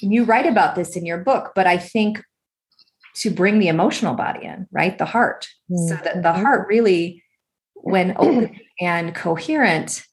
you 0.00 0.24
write 0.24 0.44
about 0.44 0.74
this 0.74 0.96
in 0.96 1.06
your 1.06 1.16
book, 1.16 1.52
but 1.54 1.66
I 1.66 1.78
think 1.78 2.22
to 3.22 3.30
bring 3.30 3.58
the 3.58 3.68
emotional 3.68 4.12
body 4.14 4.44
in, 4.44 4.68
right? 4.70 4.98
The 4.98 5.06
heart, 5.06 5.48
mm-hmm. 5.70 5.88
so 5.88 5.94
that 6.04 6.16
the 6.16 6.28
mm-hmm. 6.28 6.42
heart 6.42 6.68
really, 6.68 7.24
when 7.72 8.14
open 8.18 8.60
and 8.78 9.14
coherent, 9.14 10.04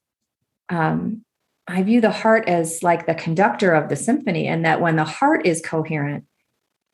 um, 0.70 1.26
I 1.68 1.84
view 1.84 2.00
the 2.00 2.10
heart 2.10 2.48
as 2.48 2.82
like 2.82 3.06
the 3.06 3.16
conductor 3.16 3.74
of 3.74 3.90
the 3.90 3.98
symphony, 3.98 4.48
and 4.48 4.64
that 4.64 4.80
when 4.80 4.96
the 4.96 5.04
heart 5.04 5.46
is 5.46 5.62
coherent, 5.62 6.24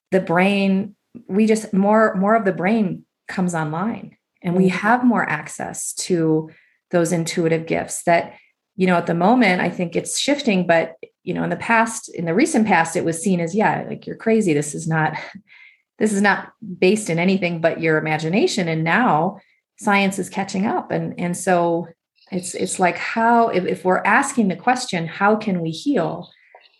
the 0.10 0.21
brain, 0.21 0.95
we 1.28 1.46
just 1.46 1.74
more 1.74 2.16
more 2.16 2.36
of 2.36 2.46
the 2.46 2.54
brain 2.54 3.06
comes 3.28 3.54
online, 3.54 4.18
and 4.42 4.56
we 4.56 4.68
mm-hmm. 4.68 4.78
have 4.78 5.04
more 5.04 5.28
access 5.28 5.94
to 5.94 6.50
those 6.92 7.12
intuitive 7.12 7.68
gifts 7.68 8.04
that 8.04 8.34
you 8.76 8.88
know 8.88 8.96
at 8.96 9.06
the 9.06 9.14
moment 9.14 9.62
i 9.62 9.70
think 9.70 9.96
it's 9.96 10.18
shifting 10.18 10.66
but 10.66 10.96
you 11.24 11.36
know 11.36 11.44
in 11.44 11.52
the 11.52 11.56
past 11.56 12.10
in 12.10 12.26
the 12.26 12.34
recent 12.34 12.66
past 12.66 12.96
it 12.96 13.06
was 13.06 13.22
seen 13.22 13.40
as 13.40 13.54
yeah 13.54 13.86
like 13.88 14.08
you're 14.08 14.16
crazy. 14.16 14.54
This 14.54 14.74
is 14.74 14.88
not 14.88 15.16
this 16.00 16.12
is 16.14 16.22
not 16.22 16.54
based 16.80 17.10
in 17.10 17.20
anything 17.20 17.62
but 17.62 17.82
your 17.82 17.98
imagination. 17.98 18.68
And 18.68 18.84
now 18.84 19.40
science 19.78 20.18
is 20.18 20.30
catching 20.30 20.66
up. 20.66 20.92
And 20.92 21.20
and 21.20 21.38
so 21.38 21.88
it's 22.32 22.56
it's 22.56 22.80
like 22.80 22.98
how 22.98 23.50
if, 23.50 23.66
if 23.66 23.86
we're 23.86 24.04
asking 24.04 24.48
the 24.48 24.56
question 24.56 25.08
how 25.08 25.36
can 25.36 25.62
we 25.62 25.72
heal 25.72 26.30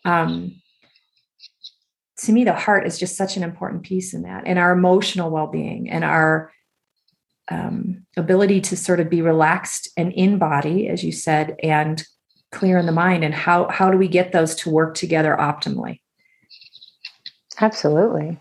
um 0.06 0.56
to 2.24 2.32
me 2.32 2.44
the 2.44 2.54
heart 2.54 2.86
is 2.86 3.00
just 3.00 3.16
such 3.16 3.38
an 3.38 3.44
important 3.44 3.84
piece 3.84 4.14
in 4.14 4.24
that 4.24 4.44
and 4.46 4.60
our 4.60 4.72
emotional 4.72 5.30
well-being 5.30 5.90
and 5.90 6.04
our 6.04 6.52
um, 7.52 8.06
ability 8.16 8.62
to 8.62 8.78
sort 8.78 9.00
of 9.00 9.10
be 9.10 9.22
relaxed 9.22 9.90
and 9.98 10.14
in 10.14 10.38
body 10.38 10.88
as 10.88 11.04
you 11.04 11.12
said 11.12 11.56
and 11.64 12.04
clear 12.52 12.78
in 12.78 12.86
the 12.86 12.92
mind 12.92 13.24
and 13.24 13.34
how 13.34 13.68
how 13.68 13.92
do 13.92 13.98
we 13.98 14.08
get 14.08 14.32
those 14.32 14.56
to 14.56 14.70
work 14.70 14.96
together 14.96 15.36
optimally? 15.40 16.00
Absolutely. 17.60 18.38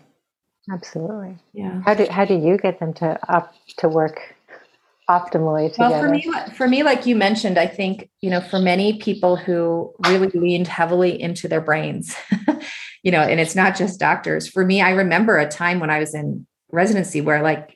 Absolutely. 0.71 1.37
Yeah. 1.53 1.81
How 1.85 1.93
do 1.93 2.07
how 2.09 2.25
do 2.25 2.35
you 2.35 2.57
get 2.57 2.79
them 2.79 2.93
to 2.95 3.19
up 3.31 3.53
to 3.77 3.89
work 3.89 4.35
optimally 5.09 5.71
together 5.71 5.89
well 5.89 6.03
for 6.03 6.09
me 6.09 6.31
for 6.55 6.67
me 6.67 6.83
like 6.83 7.07
you 7.07 7.15
mentioned 7.15 7.57
i 7.57 7.65
think 7.65 8.07
you 8.21 8.29
know 8.29 8.39
for 8.39 8.59
many 8.59 8.99
people 8.99 9.35
who 9.35 9.91
really 10.05 10.29
leaned 10.35 10.67
heavily 10.67 11.19
into 11.19 11.47
their 11.47 11.61
brains 11.61 12.15
you 13.03 13.11
know 13.11 13.21
and 13.21 13.39
it's 13.39 13.55
not 13.55 13.75
just 13.75 13.99
doctors 13.99 14.47
for 14.47 14.65
me 14.65 14.81
i 14.81 14.91
remember 14.91 15.37
a 15.37 15.47
time 15.47 15.79
when 15.79 15.89
i 15.89 15.99
was 15.99 16.13
in 16.13 16.45
residency 16.71 17.21
where 17.21 17.41
like 17.41 17.75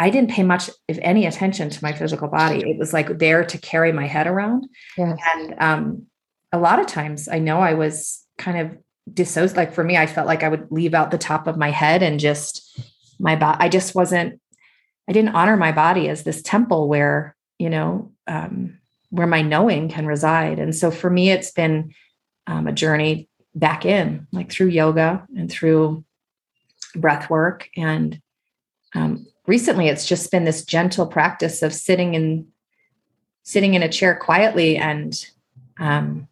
I 0.00 0.08
didn't 0.08 0.30
pay 0.30 0.42
much, 0.42 0.70
if 0.88 0.98
any, 1.02 1.26
attention 1.26 1.68
to 1.68 1.84
my 1.84 1.92
physical 1.92 2.26
body. 2.26 2.60
It 2.60 2.78
was 2.78 2.94
like 2.94 3.18
there 3.18 3.44
to 3.44 3.58
carry 3.58 3.92
my 3.92 4.06
head 4.06 4.26
around. 4.26 4.66
Yes. 4.96 5.18
And 5.34 5.54
um, 5.58 6.06
a 6.52 6.58
lot 6.58 6.78
of 6.78 6.86
times 6.86 7.28
I 7.28 7.38
know 7.38 7.60
I 7.60 7.74
was 7.74 8.24
kind 8.38 8.58
of 8.58 8.78
dissociated. 9.12 9.58
Like 9.58 9.74
for 9.74 9.84
me, 9.84 9.98
I 9.98 10.06
felt 10.06 10.26
like 10.26 10.42
I 10.42 10.48
would 10.48 10.68
leave 10.70 10.94
out 10.94 11.10
the 11.10 11.18
top 11.18 11.46
of 11.46 11.58
my 11.58 11.70
head 11.70 12.02
and 12.02 12.18
just 12.18 12.80
my 13.18 13.36
body. 13.36 13.58
I 13.60 13.68
just 13.68 13.94
wasn't, 13.94 14.40
I 15.06 15.12
didn't 15.12 15.34
honor 15.34 15.58
my 15.58 15.70
body 15.70 16.08
as 16.08 16.22
this 16.22 16.40
temple 16.40 16.88
where, 16.88 17.36
you 17.58 17.68
know, 17.68 18.10
um, 18.26 18.78
where 19.10 19.26
my 19.26 19.42
knowing 19.42 19.90
can 19.90 20.06
reside. 20.06 20.58
And 20.58 20.74
so 20.74 20.90
for 20.90 21.10
me, 21.10 21.30
it's 21.30 21.50
been 21.50 21.92
um, 22.46 22.66
a 22.66 22.72
journey 22.72 23.28
back 23.54 23.84
in, 23.84 24.26
like 24.32 24.50
through 24.50 24.68
yoga 24.68 25.26
and 25.36 25.50
through 25.50 26.04
breath 26.94 27.30
work. 27.30 27.68
And 27.76 28.20
um, 28.94 29.26
recently 29.46 29.88
it's 29.88 30.06
just 30.06 30.30
been 30.30 30.44
this 30.44 30.64
gentle 30.64 31.06
practice 31.06 31.62
of 31.62 31.74
sitting 31.74 32.14
in 32.14 32.46
sitting 33.42 33.74
in 33.74 33.82
a 33.82 33.88
chair 33.88 34.14
quietly 34.14 34.76
and 34.76 35.26
um, 35.78 36.28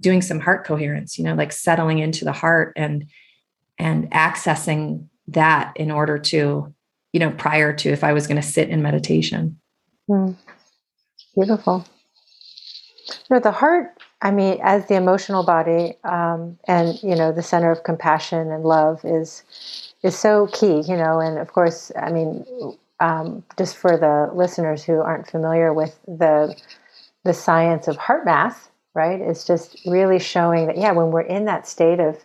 doing 0.00 0.22
some 0.22 0.40
heart 0.40 0.64
coherence 0.64 1.18
you 1.18 1.24
know 1.24 1.34
like 1.34 1.52
settling 1.52 1.98
into 1.98 2.24
the 2.24 2.32
heart 2.32 2.72
and 2.76 3.06
and 3.78 4.10
accessing 4.12 5.06
that 5.28 5.72
in 5.76 5.90
order 5.90 6.18
to 6.18 6.72
you 7.12 7.20
know 7.20 7.30
prior 7.30 7.72
to 7.72 7.90
if 7.90 8.04
i 8.04 8.12
was 8.12 8.26
going 8.26 8.40
to 8.40 8.46
sit 8.46 8.68
in 8.68 8.82
meditation. 8.82 9.58
Mm. 10.08 10.36
beautiful. 11.34 11.86
You 13.08 13.36
know 13.36 13.40
the 13.40 13.52
heart 13.52 13.99
i 14.22 14.30
mean 14.30 14.58
as 14.62 14.86
the 14.86 14.94
emotional 14.94 15.44
body 15.44 15.94
um, 16.04 16.58
and 16.68 17.02
you 17.02 17.14
know 17.14 17.32
the 17.32 17.42
center 17.42 17.70
of 17.70 17.84
compassion 17.84 18.50
and 18.50 18.64
love 18.64 19.04
is 19.04 19.42
is 20.02 20.18
so 20.18 20.48
key, 20.48 20.82
you 20.88 20.96
know, 20.96 21.20
and 21.20 21.38
of 21.38 21.52
course, 21.52 21.92
I 21.96 22.10
mean, 22.12 22.44
um, 23.00 23.44
just 23.58 23.76
for 23.76 23.96
the 23.98 24.30
listeners 24.34 24.84
who 24.84 25.00
aren't 25.00 25.30
familiar 25.30 25.72
with 25.74 25.98
the 26.06 26.56
the 27.24 27.34
science 27.34 27.88
of 27.88 27.98
HeartMath, 27.98 28.68
right? 28.94 29.20
It's 29.20 29.46
just 29.46 29.78
really 29.86 30.18
showing 30.18 30.66
that 30.66 30.78
yeah, 30.78 30.92
when 30.92 31.10
we're 31.10 31.22
in 31.22 31.44
that 31.46 31.68
state 31.68 32.00
of 32.00 32.18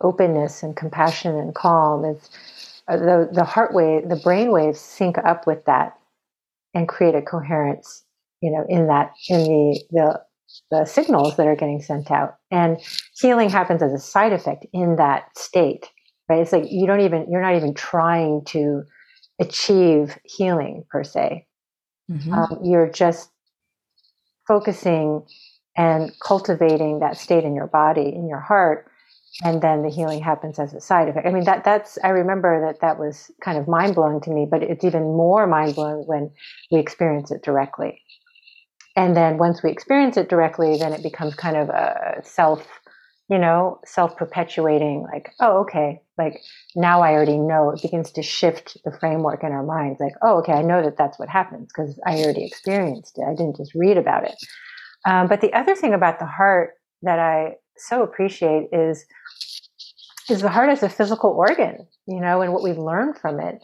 openness 0.00 0.62
and 0.62 0.76
compassion 0.76 1.36
and 1.36 1.54
calm, 1.54 2.04
it's 2.04 2.30
uh, 2.88 2.96
the 2.96 3.28
the 3.32 3.44
heart 3.44 3.74
wave, 3.74 4.08
the 4.08 4.16
brain 4.16 4.52
waves 4.52 4.80
sync 4.80 5.18
up 5.18 5.46
with 5.46 5.64
that 5.66 5.98
and 6.74 6.88
create 6.88 7.14
a 7.14 7.22
coherence, 7.22 8.04
you 8.40 8.50
know, 8.50 8.64
in 8.68 8.86
that 8.88 9.12
in 9.28 9.40
the 9.44 9.80
the 9.90 10.22
the 10.70 10.84
signals 10.84 11.36
that 11.36 11.46
are 11.46 11.56
getting 11.56 11.80
sent 11.80 12.10
out, 12.10 12.36
and 12.50 12.78
healing 13.20 13.50
happens 13.50 13.82
as 13.82 13.92
a 13.92 13.98
side 13.98 14.32
effect 14.32 14.66
in 14.72 14.96
that 14.96 15.26
state 15.36 15.88
right? 16.32 16.40
It's 16.40 16.52
like 16.52 16.70
you 16.70 16.86
don't 16.86 17.00
even, 17.00 17.26
you're 17.30 17.42
not 17.42 17.56
even 17.56 17.74
trying 17.74 18.44
to 18.46 18.82
achieve 19.40 20.18
healing 20.24 20.84
per 20.90 21.04
se. 21.04 21.46
Mm-hmm. 22.10 22.32
Um, 22.32 22.58
you're 22.62 22.90
just 22.90 23.30
focusing 24.46 25.22
and 25.76 26.12
cultivating 26.20 27.00
that 27.00 27.16
state 27.16 27.44
in 27.44 27.54
your 27.54 27.66
body, 27.66 28.12
in 28.14 28.28
your 28.28 28.40
heart, 28.40 28.86
and 29.42 29.62
then 29.62 29.82
the 29.82 29.88
healing 29.88 30.22
happens 30.22 30.58
as 30.58 30.74
a 30.74 30.80
side 30.80 31.08
effect. 31.08 31.26
I 31.26 31.30
mean, 31.30 31.44
that 31.44 31.64
that's 31.64 31.96
I 32.04 32.08
remember 32.08 32.66
that 32.66 32.80
that 32.80 32.98
was 32.98 33.30
kind 33.42 33.56
of 33.56 33.66
mind 33.66 33.94
blowing 33.94 34.20
to 34.22 34.30
me, 34.30 34.46
but 34.50 34.62
it's 34.62 34.84
even 34.84 35.04
more 35.04 35.46
mind 35.46 35.74
blowing 35.74 36.04
when 36.06 36.30
we 36.70 36.78
experience 36.78 37.30
it 37.30 37.42
directly. 37.42 38.02
And 38.96 39.16
then 39.16 39.38
once 39.38 39.62
we 39.62 39.70
experience 39.70 40.16
it 40.16 40.28
directly, 40.28 40.76
then 40.76 40.92
it 40.92 41.02
becomes 41.02 41.34
kind 41.34 41.56
of 41.56 41.68
a 41.70 42.20
self 42.24 42.66
you 43.32 43.38
know, 43.38 43.80
self 43.86 44.14
perpetuating, 44.16 45.06
like, 45.10 45.32
oh, 45.40 45.60
okay, 45.60 46.02
like 46.18 46.42
now 46.76 47.00
I 47.00 47.12
already 47.12 47.38
know. 47.38 47.70
It 47.70 47.80
begins 47.80 48.10
to 48.12 48.22
shift 48.22 48.76
the 48.84 48.92
framework 48.92 49.42
in 49.42 49.52
our 49.52 49.62
minds, 49.62 50.00
like, 50.00 50.12
oh, 50.22 50.38
okay, 50.40 50.52
I 50.52 50.60
know 50.60 50.82
that 50.82 50.98
that's 50.98 51.18
what 51.18 51.30
happens 51.30 51.68
because 51.74 51.98
I 52.06 52.22
already 52.22 52.44
experienced 52.44 53.16
it. 53.16 53.24
I 53.26 53.34
didn't 53.34 53.56
just 53.56 53.74
read 53.74 53.96
about 53.96 54.24
it. 54.24 54.34
Um, 55.06 55.28
but 55.28 55.40
the 55.40 55.52
other 55.54 55.74
thing 55.74 55.94
about 55.94 56.18
the 56.18 56.26
heart 56.26 56.74
that 57.02 57.18
I 57.18 57.54
so 57.78 58.02
appreciate 58.02 58.68
is 58.70 59.06
is 60.28 60.42
the 60.42 60.50
heart 60.50 60.68
as 60.68 60.82
a 60.82 60.90
physical 60.90 61.30
organ, 61.30 61.86
you 62.06 62.20
know, 62.20 62.42
and 62.42 62.52
what 62.52 62.62
we've 62.62 62.78
learned 62.78 63.16
from 63.16 63.40
it 63.40 63.60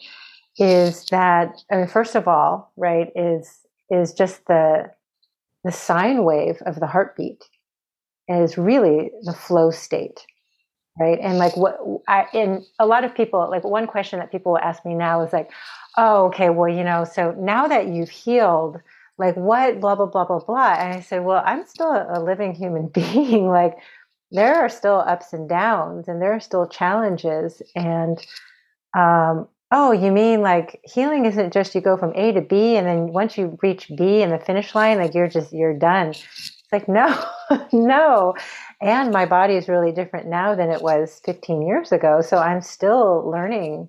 is 0.57 1.05
that 1.11 1.53
I 1.71 1.77
mean, 1.77 1.89
first 1.89 2.15
of 2.15 2.27
all, 2.27 2.73
right, 2.79 3.09
is 3.15 3.61
is 3.91 4.15
just 4.15 4.47
the 4.47 4.91
the 5.69 5.73
sine 5.73 6.25
wave 6.25 6.63
of 6.65 6.81
the 6.81 6.87
heartbeat 6.87 7.45
is 8.27 8.57
really 8.57 9.11
the 9.25 9.35
flow 9.35 9.71
state 9.71 10.25
right? 10.99 11.19
And 11.21 11.37
like 11.37 11.57
what 11.59 11.79
i 12.09 12.27
in 12.33 12.65
a 12.79 12.87
lot 12.87 13.05
of 13.05 13.15
people 13.15 13.49
like 13.51 13.65
one 13.65 13.87
question 13.87 14.19
that 14.19 14.33
people 14.33 14.53
will 14.53 14.61
ask 14.61 14.85
me 14.87 14.95
now 14.95 15.23
is 15.23 15.33
like 15.33 15.51
oh 15.99 16.27
okay 16.27 16.49
well 16.49 16.73
you 16.73 16.83
know 16.83 17.05
so 17.05 17.33
now 17.39 17.69
that 17.69 17.89
you've 17.89 18.09
healed 18.09 18.79
like 19.19 19.37
what 19.37 19.79
blah 19.79 19.95
blah 19.95 20.07
blah 20.07 20.25
blah 20.25 20.41
blah 20.41 20.73
and 20.73 20.95
i 20.95 21.01
said 21.01 21.23
well 21.23 21.43
i'm 21.45 21.67
still 21.67 21.93
a 21.93 22.19
living 22.23 22.55
human 22.55 22.89
being 23.01 23.47
like 23.49 23.77
there 24.31 24.55
are 24.57 24.71
still 24.71 25.05
ups 25.07 25.35
and 25.35 25.51
downs 25.51 26.09
and 26.09 26.23
there 26.23 26.33
are 26.33 26.41
still 26.41 26.67
challenges 26.67 27.61
and 27.77 28.27
um 28.97 29.47
oh 29.71 29.93
you 29.93 30.11
mean 30.11 30.41
like 30.41 30.81
healing 30.85 31.25
isn't 31.27 31.53
just 31.53 31.75
you 31.75 31.81
go 31.81 31.97
from 31.97 32.13
a 32.15 32.33
to 32.33 32.41
b 32.41 32.77
and 32.77 32.87
then 32.87 33.13
once 33.13 33.37
you 33.37 33.59
reach 33.63 33.91
b 33.97 34.23
in 34.23 34.31
the 34.31 34.39
finish 34.39 34.75
line 34.75 34.99
like 34.99 35.15
you're 35.15 35.29
just 35.29 35.53
you're 35.53 35.79
done 35.79 36.15
it's 36.71 36.87
like, 36.87 36.89
no, 36.89 37.25
no. 37.73 38.35
And 38.81 39.11
my 39.11 39.25
body 39.25 39.55
is 39.55 39.69
really 39.69 39.93
different 39.93 40.29
now 40.29 40.55
than 40.55 40.71
it 40.71 40.83
was 40.83 41.21
15 41.25 41.67
years 41.67 41.93
ago. 41.93 42.21
So 42.21 42.37
I'm 42.37 42.61
still 42.61 43.29
learning, 43.31 43.89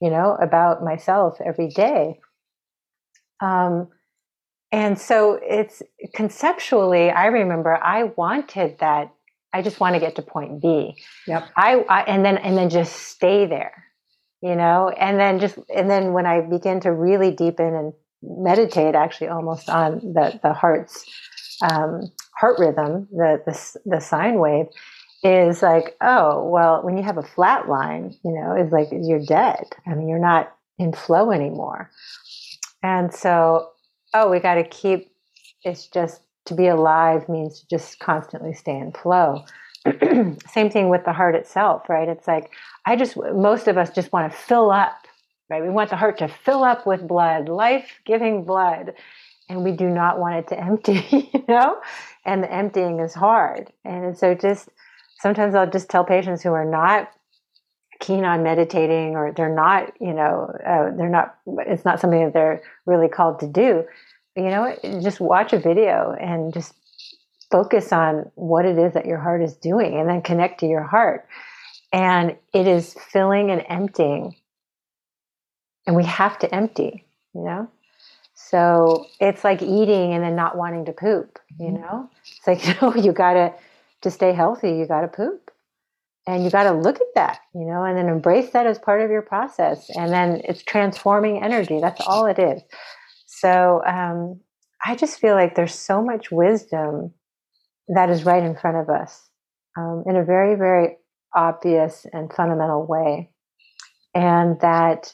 you 0.00 0.10
know, 0.10 0.36
about 0.40 0.82
myself 0.82 1.38
every 1.44 1.68
day. 1.68 2.18
Um, 3.40 3.88
and 4.72 4.98
so 4.98 5.38
it's 5.42 5.82
conceptually, 6.14 7.10
I 7.10 7.26
remember 7.26 7.76
I 7.76 8.04
wanted 8.04 8.78
that. 8.78 9.12
I 9.52 9.60
just 9.62 9.78
want 9.78 9.94
to 9.94 10.00
get 10.00 10.16
to 10.16 10.22
point 10.22 10.60
B. 10.60 10.96
Yep. 11.26 11.48
I, 11.56 11.84
I 11.88 12.02
and 12.02 12.24
then 12.24 12.36
and 12.36 12.58
then 12.58 12.68
just 12.68 12.94
stay 12.94 13.46
there, 13.46 13.84
you 14.42 14.54
know, 14.54 14.90
and 14.90 15.18
then 15.18 15.38
just 15.38 15.58
and 15.74 15.90
then 15.90 16.12
when 16.12 16.26
I 16.26 16.40
begin 16.40 16.80
to 16.80 16.92
really 16.92 17.30
deepen 17.30 17.74
and 17.74 17.92
meditate, 18.22 18.94
actually 18.94 19.28
almost 19.28 19.68
on 19.68 19.98
the 20.00 20.38
the 20.42 20.52
heart's 20.52 21.04
um, 21.62 22.12
heart 22.38 22.58
rhythm, 22.58 23.08
the, 23.10 23.42
the 23.46 23.80
the 23.86 24.00
sine 24.00 24.38
wave, 24.38 24.66
is 25.22 25.62
like, 25.62 25.96
oh, 26.00 26.48
well, 26.48 26.82
when 26.82 26.96
you 26.96 27.02
have 27.02 27.18
a 27.18 27.22
flat 27.22 27.68
line, 27.68 28.14
you 28.24 28.32
know, 28.32 28.52
it's 28.52 28.72
like 28.72 28.88
you're 28.92 29.24
dead. 29.24 29.64
I 29.86 29.94
mean, 29.94 30.08
you're 30.08 30.18
not 30.18 30.54
in 30.78 30.92
flow 30.92 31.30
anymore. 31.30 31.90
And 32.82 33.12
so, 33.12 33.70
oh, 34.14 34.30
we 34.30 34.40
got 34.40 34.54
to 34.54 34.64
keep. 34.64 35.10
It's 35.64 35.88
just 35.88 36.20
to 36.44 36.54
be 36.54 36.68
alive 36.68 37.28
means 37.28 37.60
to 37.60 37.66
just 37.68 37.98
constantly 37.98 38.54
stay 38.54 38.76
in 38.76 38.92
flow. 38.92 39.44
Same 40.48 40.70
thing 40.70 40.88
with 40.88 41.04
the 41.04 41.12
heart 41.12 41.34
itself, 41.34 41.88
right? 41.88 42.08
It's 42.08 42.26
like 42.26 42.50
I 42.86 42.96
just 42.96 43.16
most 43.16 43.66
of 43.68 43.76
us 43.76 43.90
just 43.90 44.12
want 44.12 44.30
to 44.30 44.38
fill 44.38 44.70
up, 44.70 45.06
right? 45.50 45.62
We 45.62 45.68
want 45.68 45.90
the 45.90 45.96
heart 45.96 46.18
to 46.18 46.28
fill 46.28 46.62
up 46.62 46.86
with 46.86 47.06
blood, 47.06 47.48
life-giving 47.48 48.44
blood 48.44 48.94
and 49.48 49.62
we 49.62 49.72
do 49.72 49.88
not 49.88 50.18
want 50.18 50.36
it 50.36 50.48
to 50.48 50.60
empty, 50.64 51.30
you 51.32 51.44
know? 51.48 51.80
And 52.24 52.42
the 52.42 52.52
emptying 52.52 53.00
is 53.00 53.14
hard. 53.14 53.72
And 53.84 54.16
so 54.16 54.34
just 54.34 54.68
sometimes 55.20 55.54
I'll 55.54 55.70
just 55.70 55.88
tell 55.88 56.04
patients 56.04 56.42
who 56.42 56.50
are 56.50 56.64
not 56.64 57.10
keen 58.00 58.24
on 58.24 58.42
meditating 58.42 59.16
or 59.16 59.32
they're 59.32 59.54
not, 59.54 59.92
you 60.00 60.12
know, 60.12 60.52
uh, 60.66 60.90
they're 60.96 61.08
not, 61.08 61.36
it's 61.66 61.84
not 61.84 62.00
something 62.00 62.24
that 62.24 62.34
they're 62.34 62.62
really 62.84 63.08
called 63.08 63.40
to 63.40 63.46
do. 63.46 63.84
you 64.36 64.50
know, 64.50 64.76
just 65.02 65.20
watch 65.20 65.52
a 65.52 65.58
video 65.58 66.14
and 66.20 66.52
just 66.52 66.74
focus 67.50 67.92
on 67.92 68.30
what 68.34 68.66
it 68.66 68.76
is 68.78 68.92
that 68.94 69.06
your 69.06 69.18
heart 69.18 69.42
is 69.42 69.54
doing 69.56 69.98
and 69.98 70.08
then 70.08 70.20
connect 70.20 70.60
to 70.60 70.66
your 70.66 70.82
heart. 70.82 71.26
And 71.92 72.36
it 72.52 72.66
is 72.66 72.94
filling 73.10 73.50
and 73.50 73.64
emptying. 73.68 74.34
And 75.86 75.94
we 75.94 76.04
have 76.04 76.38
to 76.40 76.54
empty, 76.54 77.06
you 77.34 77.44
know? 77.44 77.70
So 78.34 79.06
it's 79.20 79.44
like 79.44 79.62
eating 79.62 80.12
and 80.12 80.22
then 80.22 80.36
not 80.36 80.56
wanting 80.56 80.84
to 80.86 80.92
poop, 80.92 81.38
you 81.58 81.68
mm-hmm. 81.68 81.82
know? 81.82 82.10
It's 82.24 82.46
like, 82.46 82.66
you 82.66 82.74
know, 82.80 82.94
you 82.94 83.12
gotta, 83.12 83.54
to 84.02 84.10
stay 84.10 84.32
healthy, 84.32 84.70
you 84.70 84.86
gotta 84.86 85.08
poop. 85.08 85.50
And 86.28 86.42
you 86.42 86.50
gotta 86.50 86.72
look 86.72 86.96
at 86.96 87.14
that, 87.14 87.38
you 87.54 87.64
know, 87.64 87.84
and 87.84 87.96
then 87.96 88.08
embrace 88.08 88.50
that 88.50 88.66
as 88.66 88.80
part 88.80 89.00
of 89.00 89.10
your 89.10 89.22
process. 89.22 89.88
And 89.96 90.12
then 90.12 90.42
it's 90.44 90.62
transforming 90.64 91.42
energy. 91.42 91.78
That's 91.80 92.00
all 92.04 92.26
it 92.26 92.38
is. 92.40 92.62
So 93.26 93.80
um, 93.86 94.40
I 94.84 94.96
just 94.96 95.20
feel 95.20 95.34
like 95.34 95.54
there's 95.54 95.74
so 95.74 96.02
much 96.02 96.30
wisdom 96.30 97.12
that 97.88 98.10
is 98.10 98.24
right 98.24 98.42
in 98.42 98.56
front 98.56 98.76
of 98.76 98.88
us 98.88 99.28
um, 99.76 100.04
in 100.06 100.16
a 100.16 100.24
very, 100.24 100.56
very 100.56 100.96
obvious 101.34 102.06
and 102.12 102.32
fundamental 102.32 102.86
way. 102.86 103.30
And 104.14 104.58
that 104.60 105.12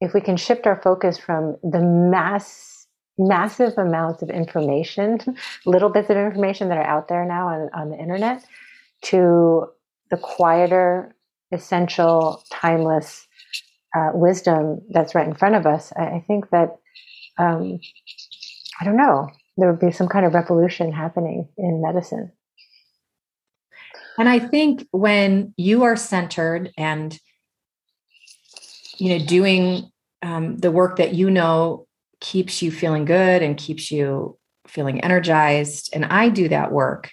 if 0.00 0.14
we 0.14 0.20
can 0.20 0.36
shift 0.36 0.66
our 0.66 0.80
focus 0.80 1.18
from 1.18 1.56
the 1.62 1.80
mass, 1.80 2.86
massive 3.18 3.76
amounts 3.78 4.22
of 4.22 4.30
information, 4.30 5.18
little 5.66 5.88
bits 5.88 6.10
of 6.10 6.16
information 6.16 6.68
that 6.68 6.78
are 6.78 6.86
out 6.86 7.08
there 7.08 7.24
now 7.24 7.48
on, 7.48 7.70
on 7.74 7.90
the 7.90 7.98
internet, 7.98 8.44
to 9.02 9.66
the 10.10 10.16
quieter, 10.16 11.14
essential, 11.52 12.42
timeless 12.50 13.26
uh, 13.96 14.10
wisdom 14.12 14.80
that's 14.90 15.14
right 15.14 15.26
in 15.26 15.34
front 15.34 15.54
of 15.54 15.66
us, 15.66 15.92
I, 15.96 16.04
I 16.04 16.24
think 16.26 16.50
that, 16.50 16.76
um, 17.38 17.78
I 18.80 18.84
don't 18.84 18.96
know, 18.96 19.28
there 19.56 19.70
would 19.70 19.80
be 19.80 19.92
some 19.92 20.08
kind 20.08 20.26
of 20.26 20.34
revolution 20.34 20.92
happening 20.92 21.48
in 21.56 21.82
medicine. 21.82 22.32
And 24.18 24.28
I 24.28 24.38
think 24.38 24.86
when 24.90 25.54
you 25.56 25.84
are 25.84 25.96
centered 25.96 26.72
and 26.76 27.18
you 28.96 29.18
know 29.18 29.24
doing 29.24 29.90
um, 30.22 30.56
the 30.58 30.70
work 30.70 30.96
that 30.96 31.14
you 31.14 31.30
know 31.30 31.86
keeps 32.20 32.62
you 32.62 32.70
feeling 32.70 33.04
good 33.04 33.42
and 33.42 33.56
keeps 33.56 33.90
you 33.90 34.38
feeling 34.66 35.00
energized, 35.00 35.90
and 35.92 36.04
I 36.04 36.28
do 36.28 36.48
that 36.48 36.72
work, 36.72 37.10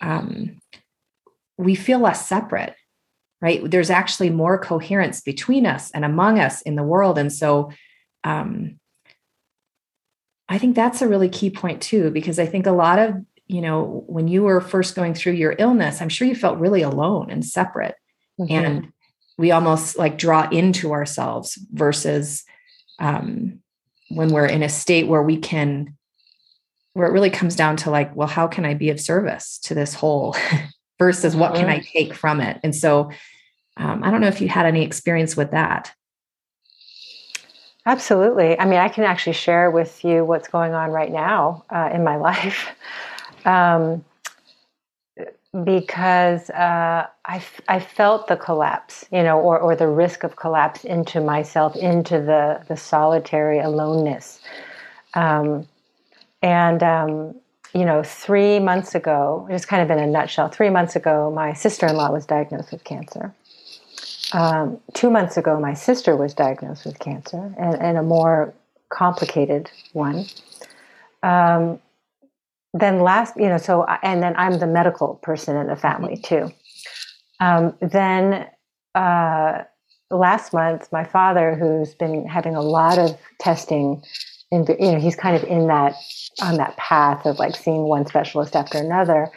um, 0.00 0.60
we 1.58 1.74
feel 1.74 1.98
less 1.98 2.26
separate, 2.26 2.74
right? 3.40 3.68
There's 3.68 3.90
actually 3.90 4.30
more 4.30 4.58
coherence 4.58 5.20
between 5.20 5.66
us 5.66 5.90
and 5.90 6.04
among 6.04 6.38
us 6.38 6.62
in 6.62 6.76
the 6.76 6.82
world, 6.82 7.18
and 7.18 7.32
so 7.32 7.72
um, 8.22 8.78
I 10.48 10.58
think 10.58 10.76
that's 10.76 11.02
a 11.02 11.08
really 11.08 11.28
key 11.28 11.50
point 11.50 11.82
too, 11.82 12.10
because 12.10 12.38
I 12.38 12.46
think 12.46 12.66
a 12.66 12.72
lot 12.72 12.98
of, 12.98 13.16
you 13.46 13.60
know, 13.60 14.04
when 14.06 14.28
you 14.28 14.42
were 14.42 14.60
first 14.60 14.94
going 14.94 15.14
through 15.14 15.34
your 15.34 15.54
illness, 15.58 16.00
I'm 16.00 16.08
sure 16.08 16.26
you 16.26 16.34
felt 16.34 16.58
really 16.58 16.82
alone 16.82 17.30
and 17.30 17.44
separate. 17.44 17.96
Mm-hmm. 18.40 18.52
And 18.52 18.92
we 19.36 19.50
almost 19.50 19.98
like 19.98 20.18
draw 20.18 20.48
into 20.50 20.92
ourselves 20.92 21.58
versus 21.72 22.44
um, 22.98 23.60
when 24.08 24.30
we're 24.30 24.46
in 24.46 24.62
a 24.62 24.68
state 24.68 25.08
where 25.08 25.22
we 25.22 25.36
can, 25.36 25.96
where 26.94 27.06
it 27.06 27.12
really 27.12 27.30
comes 27.30 27.56
down 27.56 27.76
to 27.78 27.90
like, 27.90 28.14
well, 28.16 28.28
how 28.28 28.46
can 28.46 28.64
I 28.64 28.74
be 28.74 28.90
of 28.90 29.00
service 29.00 29.58
to 29.64 29.74
this 29.74 29.94
whole 29.94 30.36
versus 30.98 31.36
what 31.36 31.54
can 31.54 31.68
I 31.68 31.80
mm-hmm. 31.80 31.98
take 31.98 32.14
from 32.14 32.40
it? 32.40 32.60
And 32.62 32.74
so 32.74 33.10
um, 33.76 34.04
I 34.04 34.10
don't 34.10 34.20
know 34.20 34.28
if 34.28 34.40
you 34.40 34.48
had 34.48 34.66
any 34.66 34.82
experience 34.82 35.36
with 35.36 35.50
that. 35.50 35.92
Absolutely. 37.86 38.58
I 38.58 38.64
mean, 38.64 38.78
I 38.78 38.88
can 38.88 39.04
actually 39.04 39.34
share 39.34 39.70
with 39.70 40.04
you 40.04 40.24
what's 40.24 40.48
going 40.48 40.72
on 40.72 40.90
right 40.90 41.12
now 41.12 41.64
uh, 41.68 41.90
in 41.92 42.02
my 42.02 42.16
life. 42.30 42.68
Um, 43.44 44.04
because 45.62 46.50
uh, 46.50 47.06
I, 47.26 47.44
I 47.68 47.78
felt 47.78 48.26
the 48.26 48.36
collapse, 48.36 49.04
you 49.12 49.22
know, 49.22 49.38
or, 49.38 49.60
or 49.60 49.76
the 49.76 49.86
risk 49.86 50.24
of 50.24 50.34
collapse 50.34 50.84
into 50.84 51.20
myself, 51.20 51.76
into 51.76 52.20
the, 52.20 52.64
the 52.66 52.76
solitary 52.76 53.60
aloneness. 53.60 54.40
Um, 55.14 55.68
and, 56.42 56.82
um, 56.82 57.34
you 57.72 57.84
know, 57.84 58.02
three 58.02 58.58
months 58.58 58.96
ago, 58.96 59.46
just 59.48 59.68
kind 59.68 59.80
of 59.80 59.96
in 59.96 60.02
a 60.02 60.08
nutshell, 60.08 60.48
three 60.48 60.70
months 60.70 60.96
ago, 60.96 61.30
my 61.30 61.52
sister 61.52 61.86
in 61.86 61.94
law 61.94 62.10
was 62.10 62.26
diagnosed 62.26 62.72
with 62.72 62.82
cancer 62.82 63.32
um, 64.34 64.80
two 64.94 65.10
months 65.10 65.36
ago, 65.36 65.60
my 65.60 65.74
sister 65.74 66.16
was 66.16 66.34
diagnosed 66.34 66.84
with 66.84 66.98
cancer 66.98 67.54
and, 67.56 67.74
and 67.80 67.98
a 67.98 68.02
more 68.02 68.52
complicated 68.88 69.70
one. 69.92 70.26
Um, 71.22 71.80
then 72.74 73.00
last, 73.00 73.36
you 73.36 73.48
know, 73.48 73.56
so, 73.56 73.84
and 74.02 74.22
then 74.22 74.34
I'm 74.36 74.58
the 74.58 74.66
medical 74.66 75.14
person 75.22 75.56
in 75.56 75.68
the 75.68 75.76
family 75.76 76.16
too. 76.16 76.50
Um, 77.40 77.76
then 77.80 78.46
uh, 78.94 79.62
last 80.10 80.52
month, 80.52 80.88
my 80.92 81.04
father, 81.04 81.54
who's 81.54 81.94
been 81.94 82.26
having 82.26 82.54
a 82.54 82.60
lot 82.60 82.98
of 82.98 83.16
testing, 83.40 84.02
in, 84.50 84.66
you 84.78 84.92
know, 84.92 85.00
he's 85.00 85.16
kind 85.16 85.36
of 85.36 85.44
in 85.44 85.68
that, 85.68 85.94
on 86.42 86.58
that 86.58 86.76
path 86.76 87.24
of 87.24 87.38
like 87.38 87.56
seeing 87.56 87.84
one 87.84 88.06
specialist 88.06 88.54
after 88.54 88.78
another. 88.78 89.30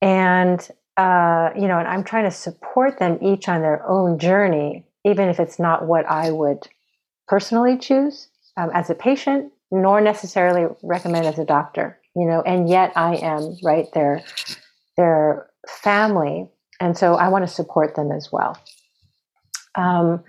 And 0.00 0.70
uh, 0.96 1.50
you 1.56 1.68
know, 1.68 1.78
and 1.78 1.88
I'm 1.88 2.04
trying 2.04 2.24
to 2.24 2.30
support 2.30 2.98
them 2.98 3.18
each 3.22 3.48
on 3.48 3.62
their 3.62 3.86
own 3.88 4.18
journey, 4.18 4.84
even 5.04 5.28
if 5.28 5.40
it's 5.40 5.58
not 5.58 5.86
what 5.86 6.04
I 6.06 6.30
would 6.30 6.68
personally 7.26 7.78
choose 7.78 8.28
um, 8.56 8.70
as 8.74 8.90
a 8.90 8.94
patient, 8.94 9.52
nor 9.70 10.00
necessarily 10.00 10.66
recommend 10.82 11.26
as 11.26 11.38
a 11.38 11.44
doctor. 11.44 11.98
You 12.14 12.26
know, 12.26 12.42
and 12.42 12.68
yet 12.68 12.92
I 12.96 13.16
am 13.16 13.56
right 13.62 13.86
their 13.94 14.22
their 14.96 15.48
family, 15.68 16.48
and 16.80 16.96
so 16.96 17.14
I 17.14 17.28
want 17.28 17.46
to 17.46 17.52
support 17.52 17.94
them 17.94 18.12
as 18.12 18.30
well. 18.30 18.58
Um, 19.74 20.22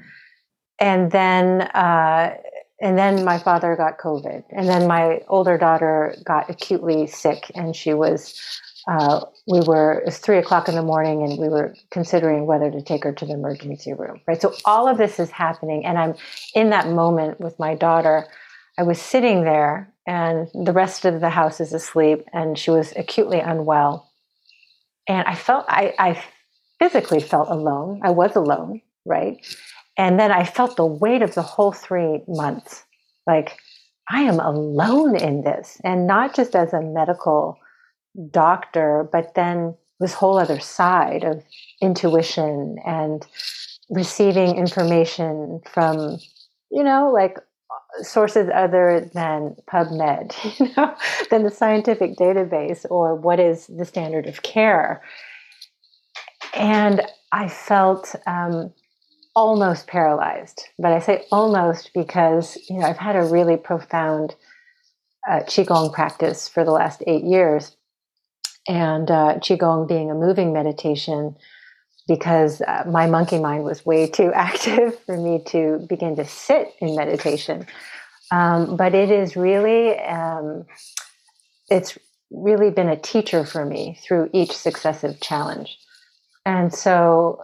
and 0.80 1.12
then 1.12 1.62
uh, 1.62 2.38
and 2.82 2.98
then 2.98 3.26
my 3.26 3.38
father 3.38 3.76
got 3.76 3.98
COVID, 3.98 4.44
and 4.50 4.68
then 4.68 4.88
my 4.88 5.22
older 5.28 5.58
daughter 5.58 6.16
got 6.24 6.50
acutely 6.50 7.08
sick, 7.08 7.52
and 7.54 7.76
she 7.76 7.94
was 7.94 8.40
uh, 8.88 9.22
we 9.48 9.62
were 9.62 10.00
it 10.00 10.06
was 10.06 10.18
three 10.18 10.38
o'clock 10.38 10.68
in 10.68 10.76
the 10.76 10.82
morning 10.82 11.24
and 11.24 11.40
we 11.40 11.48
were 11.48 11.74
considering 11.90 12.46
whether 12.46 12.70
to 12.70 12.82
take 12.82 13.04
her 13.04 13.14
to 13.14 13.26
the 13.26 13.34
emergency 13.34 13.94
room 13.94 14.20
right 14.28 14.42
so 14.42 14.54
all 14.66 14.88
of 14.88 14.98
this 14.98 15.20
is 15.20 15.32
happening 15.32 15.86
and 15.86 15.98
i'm 15.98 16.14
in 16.54 16.70
that 16.70 16.90
moment 16.90 17.40
with 17.40 17.58
my 17.60 17.76
daughter 17.76 18.26
i 18.78 18.84
was 18.84 19.02
sitting 19.02 19.44
there 19.44 19.93
and 20.06 20.50
the 20.54 20.74
rest 20.74 21.06
of 21.06 21.22
the 21.22 21.30
house 21.30 21.60
is 21.60 21.74
asleep 21.74 22.26
and 22.34 22.58
she 22.58 22.72
was 22.72 22.94
acutely 22.96 23.40
unwell. 23.40 24.10
And 25.08 25.28
i 25.28 25.36
felt 25.36 25.66
i, 25.68 25.94
I 26.00 26.24
physically 26.80 27.22
felt 27.22 27.50
alone. 27.50 28.02
I 28.04 28.12
was 28.12 28.36
alone 28.36 28.82
right? 29.06 29.38
And 29.98 30.20
then 30.20 30.32
i 30.32 30.44
felt 30.44 30.76
the 30.76 30.86
weight 30.86 31.22
of 31.22 31.36
the 31.36 31.42
whole 31.42 31.72
three 31.72 32.22
months. 32.28 32.84
Like 33.28 33.58
i 34.10 34.22
am 34.22 34.40
alone 34.40 35.16
in 35.16 35.44
this 35.44 35.80
and 35.84 36.08
not 36.08 36.36
just 36.36 36.56
as 36.56 36.74
a 36.74 36.82
medical 36.82 37.58
doctor, 38.30 39.08
but 39.12 39.34
then 39.36 39.76
this 40.00 40.14
whole 40.14 40.38
other 40.38 40.60
side 40.60 41.24
of 41.24 41.44
intuition 41.82 42.78
and 42.86 43.26
receiving 43.90 44.58
information 44.58 45.62
from, 45.72 46.18
you 46.72 46.84
know, 46.84 47.12
like 47.14 47.38
sources 48.02 48.50
other 48.54 49.10
than 49.14 49.56
PubMed, 49.70 50.34
you 50.60 50.72
know, 50.76 50.96
than 51.30 51.44
the 51.44 51.52
scientific 51.52 52.16
database 52.16 52.86
or 52.90 53.16
what 53.16 53.40
is 53.40 53.68
the 53.68 53.86
standard 53.86 54.28
of 54.28 54.44
care. 54.44 55.02
And 56.54 57.02
I 57.32 57.50
felt 57.50 58.16
um, 58.28 58.74
almost 59.36 59.88
paralyzed, 59.88 60.64
but 60.78 60.92
I 60.92 61.00
say 61.00 61.26
almost 61.32 61.92
because, 61.94 62.58
you 62.70 62.80
know, 62.80 62.86
I've 62.86 62.98
had 62.98 63.16
a 63.16 63.24
really 63.24 63.58
profound 63.58 64.36
uh, 65.30 65.40
Qigong 65.42 65.94
practice 65.94 66.48
for 66.48 66.64
the 66.64 66.72
last 66.72 67.04
eight 67.08 67.24
years 67.24 67.76
and 68.68 69.12
uh, 69.12 69.36
qigong 69.40 69.88
being 69.88 70.10
a 70.10 70.16
moving 70.16 70.54
meditation 70.54 71.36
because 72.08 72.62
uh, 72.62 72.84
my 72.90 73.08
monkey 73.08 73.40
mind 73.40 73.64
was 73.64 73.86
way 73.86 74.08
too 74.08 74.32
active 74.36 75.00
for 75.06 75.18
me 75.18 75.42
to 75.48 75.86
begin 75.90 76.16
to 76.16 76.26
sit 76.26 76.74
in 76.80 76.96
meditation 76.96 77.66
um, 78.32 78.78
but 78.78 78.96
it 78.96 79.12
is 79.12 79.36
really 79.36 79.98
um, 80.00 80.66
it's 81.70 81.98
really 82.32 82.72
been 82.72 82.90
a 82.90 82.98
teacher 82.98 83.46
for 83.46 83.66
me 83.66 83.98
through 84.04 84.30
each 84.34 84.52
successive 84.52 85.20
challenge 85.22 85.78
and 86.46 86.74
so 86.74 87.42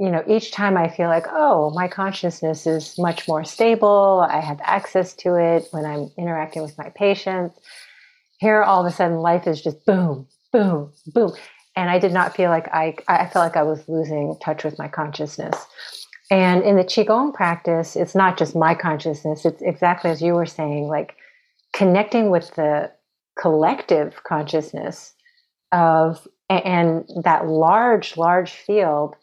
you 0.00 0.10
know 0.10 0.22
each 0.28 0.50
time 0.50 0.76
i 0.76 0.88
feel 0.88 1.08
like 1.08 1.26
oh 1.30 1.70
my 1.74 1.88
consciousness 1.88 2.66
is 2.66 2.98
much 2.98 3.28
more 3.28 3.44
stable 3.44 4.26
i 4.28 4.40
have 4.40 4.60
access 4.62 5.14
to 5.14 5.36
it 5.36 5.68
when 5.70 5.84
i'm 5.86 6.10
interacting 6.18 6.62
with 6.62 6.76
my 6.76 6.90
patients 6.96 7.58
here 8.38 8.62
all 8.62 8.84
of 8.84 8.92
a 8.92 8.94
sudden 8.94 9.18
life 9.18 9.46
is 9.46 9.62
just 9.62 9.84
boom 9.86 10.26
boom, 10.56 10.92
boom. 11.06 11.32
And 11.76 11.90
I 11.90 11.98
did 11.98 12.12
not 12.12 12.34
feel 12.34 12.50
like 12.50 12.68
I, 12.72 12.96
I 13.06 13.26
felt 13.26 13.44
like 13.44 13.56
I 13.56 13.62
was 13.62 13.86
losing 13.88 14.36
touch 14.42 14.64
with 14.64 14.78
my 14.78 14.88
consciousness. 14.88 15.56
And 16.30 16.64
in 16.64 16.76
the 16.76 16.84
Qigong 16.84 17.34
practice, 17.34 17.94
it's 17.94 18.14
not 18.14 18.38
just 18.38 18.56
my 18.56 18.74
consciousness, 18.74 19.44
it's 19.44 19.62
exactly 19.62 20.10
as 20.10 20.22
you 20.22 20.34
were 20.34 20.46
saying, 20.46 20.88
like 20.88 21.14
connecting 21.72 22.30
with 22.30 22.54
the 22.56 22.90
collective 23.38 24.24
consciousness 24.24 25.12
of 25.72 26.26
and 26.48 27.06
that 27.24 27.46
large 27.46 28.16
large 28.16 28.52
field 28.52 29.14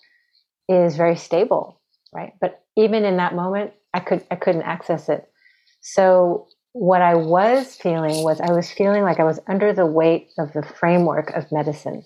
is 0.70 0.96
very 0.96 1.16
stable 1.16 1.82
right? 2.14 2.34
But 2.40 2.64
even 2.78 3.06
in 3.06 3.18
that 3.18 3.36
moment 3.36 3.72
i 3.94 4.00
could 4.00 4.26
i 4.32 4.36
couldn't 4.36 4.64
access 4.64 5.10
it. 5.10 5.30
So 5.82 6.48
what 6.72 7.02
i 7.02 7.14
was 7.14 7.76
feeling 7.76 8.24
was 8.24 8.42
i 8.42 8.52
was 8.52 8.72
feeling 8.72 9.04
like 9.04 9.20
i 9.20 9.24
was 9.24 9.40
under 9.48 9.74
the 9.74 9.86
weight 9.86 10.30
of 10.40 10.52
the 10.54 10.64
framework 10.64 11.30
of 11.32 11.52
medicine 11.52 12.04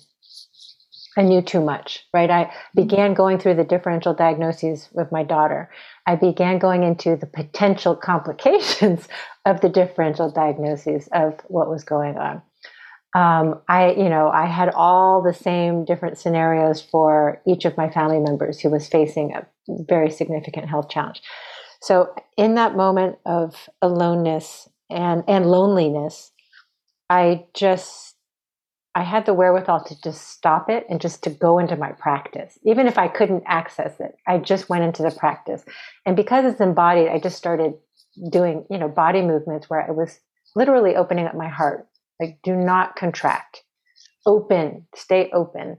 I 1.18 1.24
knew 1.24 1.41
too 1.41 1.61
much, 1.61 2.05
right? 2.13 2.30
I 2.30 2.53
began 2.76 3.15
going 3.15 3.39
through 3.39 3.55
the 3.55 3.63
differential 3.63 4.13
diagnoses 4.13 4.88
with 4.93 5.11
my 5.11 5.24
daughter. 5.24 5.70
I 6.05 6.15
began 6.15 6.59
going 6.59 6.84
into 6.84 7.15
the 7.15 7.26
potential 7.26 7.95
complications 8.11 9.07
of 9.45 9.61
the 9.61 9.70
differential 9.70 10.30
diagnoses 10.32 11.09
of 11.11 11.39
what 11.47 11.70
was 11.70 11.84
going 11.84 12.18
on. 12.18 12.41
Um, 13.15 13.61
I, 13.68 13.93
you 13.93 14.09
know, 14.09 14.30
I 14.30 14.45
had 14.45 14.70
all 14.76 15.24
the 15.24 15.34
same 15.34 15.86
different 15.86 16.20
scenarios 16.20 16.82
for 16.82 17.41
each 17.47 17.65
of 17.65 17.76
my 17.76 17.89
family 17.89 18.20
members 18.20 18.59
who 18.59 18.70
was 18.70 18.88
facing 18.88 19.34
a 19.34 19.47
very 19.68 20.11
significant 20.11 20.70
health 20.70 20.89
challenge. 20.89 21.22
So, 21.82 22.13
in 22.38 22.55
that 22.55 22.76
moment 22.76 23.18
of 23.26 23.70
aloneness 23.82 24.70
and 24.89 25.24
and 25.28 25.45
loneliness, 25.45 26.32
I 27.09 27.45
just 27.53 28.07
I 28.97 29.03
had 29.03 29.27
the 29.27 29.33
wherewithal 29.35 29.83
to 29.83 30.01
just 30.01 30.27
stop 30.27 30.71
it 30.71 30.87
and 30.89 30.99
just 30.99 31.21
to 31.21 31.29
go 31.29 31.59
into 31.59 31.75
my 31.75 31.91
practice. 31.91 32.57
Even 32.63 32.87
if 32.87 32.97
I 32.97 33.07
couldn't 33.07 33.43
access 33.45 33.99
it, 33.99 34.17
I 34.25 34.39
just 34.39 34.69
went 34.69 34.85
into 34.85 35.03
the 35.03 35.11
practice. 35.11 35.63
And 36.03 36.15
because 36.15 36.45
it's 36.45 36.59
embodied, 36.59 37.07
I 37.07 37.19
just 37.19 37.37
started 37.37 37.75
doing, 38.31 38.65
you 38.71 38.79
know, 38.79 38.87
body 38.87 39.21
movements 39.21 39.69
where 39.69 39.87
I 39.87 39.91
was 39.91 40.19
literally 40.55 40.95
opening 40.95 41.27
up 41.27 41.35
my 41.35 41.47
heart. 41.47 41.87
Like, 42.19 42.39
do 42.41 42.55
not 42.55 42.95
contract, 42.95 43.61
open, 44.25 44.87
stay 44.95 45.29
open. 45.31 45.77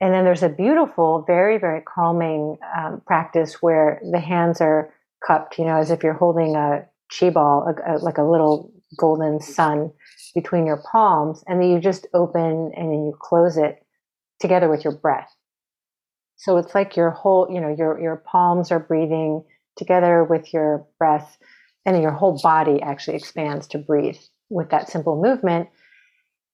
And 0.00 0.14
then 0.14 0.24
there's 0.24 0.42
a 0.42 0.48
beautiful, 0.48 1.22
very, 1.26 1.58
very 1.58 1.82
calming 1.82 2.56
um, 2.74 3.02
practice 3.06 3.60
where 3.60 4.00
the 4.10 4.20
hands 4.20 4.62
are 4.62 4.90
cupped, 5.26 5.58
you 5.58 5.66
know, 5.66 5.76
as 5.76 5.90
if 5.90 6.02
you're 6.02 6.14
holding 6.14 6.56
a 6.56 6.86
chi 7.10 7.28
ball, 7.28 7.68
a, 7.68 7.96
a, 7.96 7.98
like 7.98 8.16
a 8.16 8.24
little 8.24 8.72
golden 8.96 9.40
sun 9.40 9.92
between 10.34 10.66
your 10.66 10.82
palms, 10.90 11.44
and 11.46 11.60
then 11.60 11.70
you 11.70 11.80
just 11.80 12.06
open 12.14 12.72
and 12.76 12.90
then 12.90 13.04
you 13.04 13.16
close 13.20 13.56
it 13.56 13.84
together 14.40 14.68
with 14.68 14.84
your 14.84 14.94
breath. 14.94 15.30
So 16.36 16.56
it's 16.56 16.74
like 16.74 16.96
your 16.96 17.10
whole, 17.10 17.48
you 17.50 17.60
know, 17.60 17.74
your 17.76 18.00
your 18.00 18.16
palms 18.16 18.70
are 18.70 18.80
breathing 18.80 19.44
together 19.76 20.24
with 20.24 20.52
your 20.52 20.86
breath, 20.98 21.38
and 21.86 22.00
your 22.02 22.12
whole 22.12 22.40
body 22.42 22.82
actually 22.82 23.16
expands 23.16 23.66
to 23.68 23.78
breathe 23.78 24.18
with 24.50 24.70
that 24.70 24.88
simple 24.88 25.20
movement. 25.20 25.68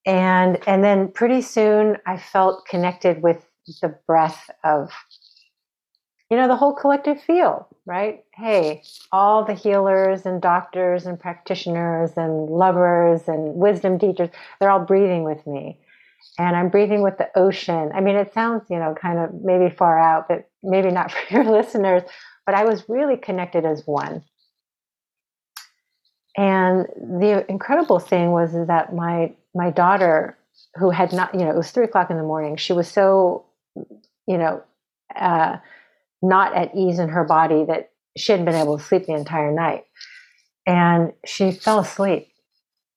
And 0.07 0.59
and 0.69 0.85
then 0.85 1.13
pretty 1.13 1.43
soon 1.43 1.97
I 2.07 2.19
felt 2.19 2.67
connected 2.67 3.23
with 3.23 3.45
the 3.83 3.97
breath 4.07 4.51
of 4.65 4.91
you 6.31 6.37
know, 6.37 6.47
the 6.47 6.57
whole 6.57 6.73
collective 6.73 7.21
feel, 7.21 7.67
right? 7.87 8.25
Hey, 8.33 8.83
all 9.11 9.45
the 9.45 9.55
healers 9.55 10.25
and 10.25 10.41
doctors 10.41 11.05
and 11.05 11.19
practitioners 11.19 12.13
and 12.17 12.49
lovers 12.49 13.23
and 13.27 13.57
wisdom 13.57 13.99
teachers, 13.99 14.31
they're 14.59 14.71
all 14.71 14.85
breathing 14.85 15.25
with 15.25 15.45
me. 15.47 15.79
And 16.39 16.55
I'm 16.55 16.69
breathing 16.69 17.03
with 17.03 17.19
the 17.19 17.29
ocean. 17.37 17.91
I 17.93 18.01
mean, 18.01 18.15
it 18.15 18.33
sounds, 18.33 18.63
you 18.71 18.79
know, 18.79 18.95
kind 18.95 19.19
of 19.19 19.43
maybe 19.43 19.75
far 19.75 19.99
out, 19.99 20.29
but 20.29 20.49
maybe 20.63 20.91
not 20.91 21.11
for 21.13 21.35
your 21.35 21.45
listeners, 21.45 22.03
but 22.47 22.55
I 22.55 22.65
was 22.65 22.89
really 22.89 23.17
connected 23.17 23.65
as 23.65 23.85
one. 23.85 24.23
And 26.37 26.87
the 26.97 27.45
incredible 27.49 27.99
thing 27.99 28.31
was 28.31 28.53
that 28.53 28.95
my 28.95 29.35
my 29.53 29.71
daughter, 29.71 30.39
who 30.77 30.91
had 30.91 31.13
not, 31.13 31.35
you 31.35 31.41
know, 31.41 31.51
it 31.51 31.57
was 31.57 31.73
three 31.73 31.85
o'clock 31.85 32.09
in 32.09 32.17
the 32.17 32.23
morning, 32.23 32.57
she 32.57 32.73
was 32.73 32.87
so, 32.87 33.47
you 34.29 34.39
know, 34.39 34.63
uh, 35.17 35.57
not 36.23 36.55
at 36.55 36.75
ease 36.75 36.99
in 36.99 37.09
her 37.09 37.25
body 37.25 37.65
that 37.65 37.91
she 38.17 38.33
hadn't 38.33 38.47
been 38.47 38.55
able 38.55 38.79
to 38.79 38.85
sleep 38.85 39.07
the 39.07 39.15
entire 39.15 39.53
night. 39.53 39.85
And 40.67 41.13
she 41.25 41.53
fell 41.53 41.79
asleep. 41.79 42.29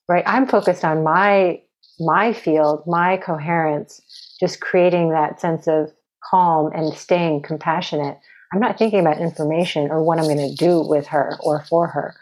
Right. 0.08 0.24
I'm 0.28 0.48
focused 0.48 0.84
on 0.84 1.04
my 1.04 1.62
my 2.00 2.34
field, 2.34 2.84
my 2.88 3.18
coherence, 3.18 4.02
just 4.40 4.60
creating 4.60 5.10
that 5.12 5.40
sense 5.40 5.68
of 5.68 5.92
calm 6.30 6.72
and 6.74 6.94
staying 6.94 7.42
compassionate. 7.44 8.18
I'm 8.52 8.60
not 8.60 8.78
thinking 8.78 9.00
about 9.00 9.22
information 9.22 9.90
or 9.90 10.04
what 10.04 10.20
I'm 10.20 10.26
going 10.26 10.38
to 10.38 10.56
do 10.56 10.82
with 10.82 11.08
her 11.08 11.38
or 11.42 11.64
for 11.66 11.88
her. 11.88 12.16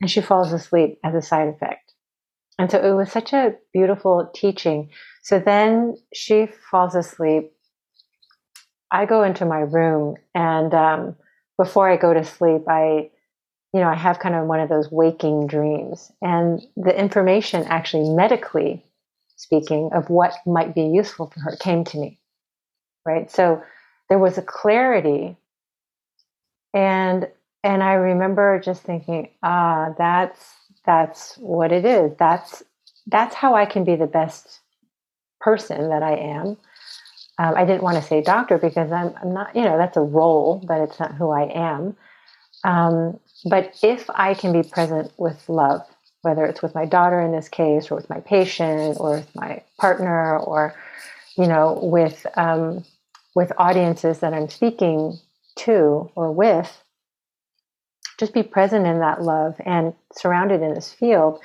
And 0.00 0.10
she 0.10 0.20
falls 0.20 0.52
asleep 0.52 0.98
as 1.04 1.14
a 1.14 1.22
side 1.22 1.48
effect. 1.48 1.92
And 2.58 2.70
so 2.70 2.78
it 2.78 2.92
was 2.92 3.10
such 3.10 3.32
a 3.32 3.54
beautiful 3.72 4.30
teaching. 4.34 4.90
So 5.22 5.38
then 5.38 5.96
she 6.12 6.48
falls 6.70 6.94
asleep 6.94 7.52
I 8.94 9.06
go 9.06 9.24
into 9.24 9.44
my 9.44 9.58
room 9.58 10.14
and 10.36 10.72
um, 10.72 11.16
before 11.58 11.90
I 11.90 11.96
go 11.96 12.14
to 12.14 12.24
sleep, 12.24 12.62
I, 12.68 13.10
you 13.72 13.80
know, 13.80 13.88
I 13.88 13.96
have 13.96 14.20
kind 14.20 14.36
of 14.36 14.46
one 14.46 14.60
of 14.60 14.68
those 14.68 14.88
waking 14.88 15.48
dreams. 15.48 16.12
And 16.22 16.64
the 16.76 16.96
information, 16.96 17.64
actually, 17.64 18.10
medically 18.10 18.84
speaking, 19.34 19.90
of 19.92 20.10
what 20.10 20.34
might 20.46 20.76
be 20.76 20.82
useful 20.82 21.26
for 21.26 21.40
her 21.40 21.56
came 21.56 21.82
to 21.82 21.98
me. 21.98 22.20
Right. 23.04 23.28
So 23.32 23.64
there 24.08 24.18
was 24.20 24.38
a 24.38 24.42
clarity. 24.42 25.36
And 26.72 27.26
and 27.64 27.82
I 27.82 27.94
remember 27.94 28.60
just 28.60 28.84
thinking, 28.84 29.30
ah, 29.42 29.88
that's 29.98 30.54
that's 30.86 31.34
what 31.38 31.72
it 31.72 31.84
is. 31.84 32.12
That's 32.16 32.62
that's 33.08 33.34
how 33.34 33.56
I 33.56 33.66
can 33.66 33.82
be 33.82 33.96
the 33.96 34.06
best 34.06 34.60
person 35.40 35.88
that 35.88 36.04
I 36.04 36.14
am 36.14 36.58
um, 37.38 37.54
I 37.56 37.64
didn't 37.64 37.82
want 37.82 37.96
to 37.96 38.02
say 38.02 38.22
doctor 38.22 38.58
because 38.58 38.92
I'm, 38.92 39.14
I'm, 39.20 39.32
not, 39.32 39.54
you 39.56 39.62
know, 39.62 39.76
that's 39.76 39.96
a 39.96 40.00
role, 40.00 40.62
but 40.66 40.80
it's 40.80 41.00
not 41.00 41.14
who 41.14 41.30
I 41.30 41.44
am. 41.52 41.96
Um, 42.62 43.18
but 43.44 43.76
if 43.82 44.08
I 44.10 44.34
can 44.34 44.52
be 44.52 44.66
present 44.66 45.12
with 45.16 45.48
love, 45.48 45.82
whether 46.22 46.44
it's 46.46 46.62
with 46.62 46.74
my 46.74 46.86
daughter 46.86 47.20
in 47.20 47.32
this 47.32 47.48
case, 47.48 47.90
or 47.90 47.96
with 47.96 48.08
my 48.08 48.20
patient, 48.20 48.96
or 48.98 49.16
with 49.16 49.34
my 49.34 49.62
partner, 49.78 50.38
or 50.38 50.74
you 51.36 51.46
know, 51.46 51.78
with 51.82 52.24
um, 52.36 52.84
with 53.34 53.52
audiences 53.58 54.20
that 54.20 54.32
I'm 54.32 54.48
speaking 54.48 55.18
to 55.56 56.10
or 56.14 56.32
with, 56.32 56.82
just 58.18 58.32
be 58.32 58.42
present 58.42 58.86
in 58.86 59.00
that 59.00 59.22
love 59.22 59.56
and 59.64 59.92
surrounded 60.12 60.62
in 60.62 60.74
this 60.74 60.92
field 60.92 61.40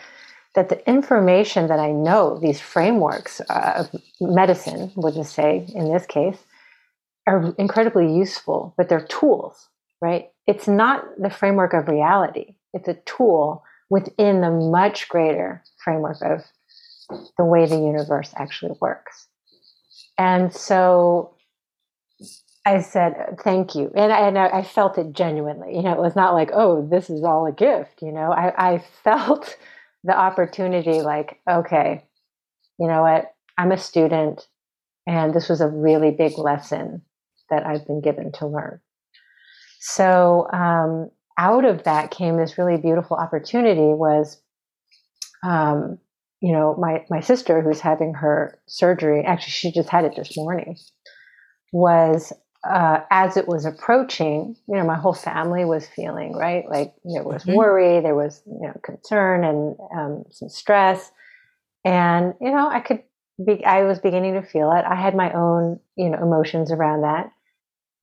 that 0.55 0.69
the 0.69 0.89
information 0.89 1.67
that 1.67 1.79
I 1.79 1.91
know, 1.91 2.39
these 2.39 2.59
frameworks 2.59 3.41
uh, 3.49 3.73
of 3.93 4.01
medicine, 4.19 4.91
we'll 4.95 5.13
just 5.13 5.33
say 5.33 5.65
in 5.75 5.91
this 5.91 6.05
case, 6.05 6.37
are 7.27 7.53
incredibly 7.57 8.11
useful, 8.11 8.73
but 8.77 8.89
they're 8.89 9.05
tools, 9.05 9.69
right? 10.01 10.29
It's 10.47 10.67
not 10.67 11.05
the 11.17 11.29
framework 11.29 11.73
of 11.73 11.87
reality. 11.87 12.55
It's 12.73 12.87
a 12.87 12.95
tool 13.05 13.63
within 13.89 14.41
the 14.41 14.49
much 14.49 15.07
greater 15.09 15.63
framework 15.83 16.21
of 16.21 16.43
the 17.37 17.45
way 17.45 17.65
the 17.65 17.77
universe 17.77 18.33
actually 18.35 18.75
works. 18.81 19.27
And 20.17 20.53
so 20.53 21.35
I 22.65 22.81
said, 22.81 23.37
thank 23.43 23.73
you. 23.73 23.91
And 23.95 24.11
I, 24.11 24.27
and 24.27 24.37
I 24.37 24.63
felt 24.63 24.97
it 24.97 25.13
genuinely. 25.13 25.75
You 25.75 25.81
know, 25.81 25.93
it 25.93 25.99
was 25.99 26.15
not 26.15 26.33
like, 26.33 26.51
oh, 26.53 26.87
this 26.87 27.09
is 27.09 27.23
all 27.23 27.45
a 27.45 27.51
gift. 27.51 28.01
You 28.01 28.11
know, 28.11 28.31
I, 28.31 28.73
I 28.73 28.83
felt 29.03 29.55
the 30.03 30.17
opportunity 30.17 31.01
like, 31.01 31.39
okay, 31.49 32.05
you 32.79 32.87
know 32.87 33.01
what? 33.01 33.33
I'm 33.57 33.71
a 33.71 33.77
student 33.77 34.47
and 35.05 35.33
this 35.33 35.49
was 35.49 35.59
a 35.59 35.67
really 35.67 36.11
big 36.11 36.37
lesson 36.37 37.01
that 37.49 37.65
I've 37.65 37.85
been 37.87 38.01
given 38.01 38.31
to 38.33 38.47
learn. 38.47 38.79
So, 39.79 40.47
um, 40.53 41.09
out 41.37 41.65
of 41.65 41.83
that 41.85 42.11
came 42.11 42.37
this 42.37 42.57
really 42.57 42.77
beautiful 42.77 43.17
opportunity 43.17 43.93
was, 43.93 44.41
um, 45.43 45.97
you 46.41 46.51
know, 46.51 46.75
my, 46.77 47.05
my 47.09 47.21
sister 47.21 47.61
who's 47.61 47.79
having 47.79 48.13
her 48.13 48.59
surgery, 48.67 49.23
actually, 49.25 49.51
she 49.51 49.71
just 49.71 49.89
had 49.89 50.05
it 50.05 50.15
this 50.15 50.37
morning, 50.37 50.77
was 51.71 52.33
uh, 52.67 53.01
as 53.09 53.37
it 53.37 53.47
was 53.47 53.65
approaching, 53.65 54.55
you 54.67 54.75
know, 54.75 54.83
my 54.83 54.97
whole 54.97 55.13
family 55.13 55.63
was 55.63 55.87
feeling 55.87 56.33
right. 56.35 56.65
Like 56.69 56.93
there 57.05 57.23
was 57.23 57.43
mm-hmm. 57.43 57.55
worry, 57.55 58.01
there 58.01 58.15
was 58.15 58.41
you 58.45 58.67
know 58.67 58.79
concern 58.83 59.43
and 59.45 59.77
um, 59.95 60.23
some 60.29 60.49
stress, 60.49 61.11
and 61.85 62.33
you 62.41 62.51
know, 62.51 62.69
I 62.69 62.81
could 62.81 63.03
be. 63.45 63.63
I 63.63 63.83
was 63.83 63.99
beginning 63.99 64.33
to 64.33 64.41
feel 64.41 64.71
it. 64.73 64.83
I 64.85 64.95
had 64.95 65.15
my 65.15 65.31
own 65.31 65.79
you 65.95 66.09
know 66.09 66.17
emotions 66.17 66.71
around 66.71 67.01
that, 67.01 67.31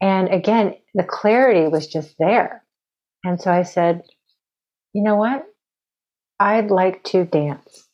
and 0.01 0.29
again, 0.29 0.75
the 0.95 1.05
clarity 1.05 1.69
was 1.69 1.87
just 1.87 2.15
there, 2.19 2.65
and 3.25 3.41
so 3.41 3.51
I 3.51 3.63
said, 3.63 4.05
you 4.95 5.03
know 5.03 5.17
what, 5.17 5.45
I'd 6.41 6.71
like 6.71 7.05
to 7.05 7.27
dance. 7.27 7.89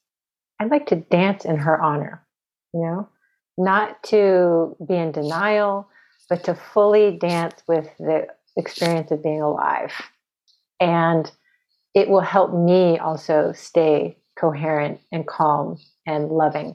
I'd 0.61 0.71
like 0.71 0.87
to 0.87 0.97
dance 0.97 1.45
in 1.45 1.57
her 1.57 1.81
honor. 1.81 2.25
You 2.73 2.83
know, 2.83 3.09
not 3.59 4.01
to 4.05 4.77
be 4.87 4.95
in 4.95 5.11
denial 5.11 5.89
but 6.29 6.45
to 6.45 6.55
fully 6.55 7.19
dance 7.19 7.63
with 7.67 7.89
the 7.99 8.27
experience 8.57 9.11
of 9.11 9.23
being 9.23 9.43
alive. 9.43 9.93
And 10.81 11.31
it 11.95 12.09
will 12.09 12.21
help 12.21 12.55
me 12.55 12.99
also 12.99 13.53
stay 13.53 14.17
coherent 14.39 15.01
and 15.11 15.27
calm 15.27 15.79
and 16.07 16.29
loving 16.29 16.75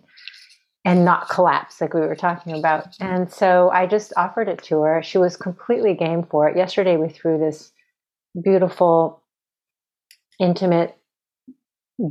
and 0.85 1.03
not 1.03 1.27
collapse 1.27 1.81
like 1.81 1.93
we 1.93 1.99
were 1.99 2.15
talking 2.15 2.57
about. 2.57 2.95
And 3.01 3.31
so 3.31 3.69
I 3.71 3.87
just 3.87 4.13
offered 4.15 4.47
it 4.47 4.63
to 4.63 4.81
her. 4.83 5.03
She 5.03 5.17
was 5.17 5.35
completely 5.35 5.93
game 5.93 6.23
for 6.23 6.47
it. 6.47 6.55
Yesterday 6.55 6.95
we 6.95 7.09
threw 7.09 7.37
this 7.37 7.73
beautiful, 8.41 9.21
intimate 10.39 10.97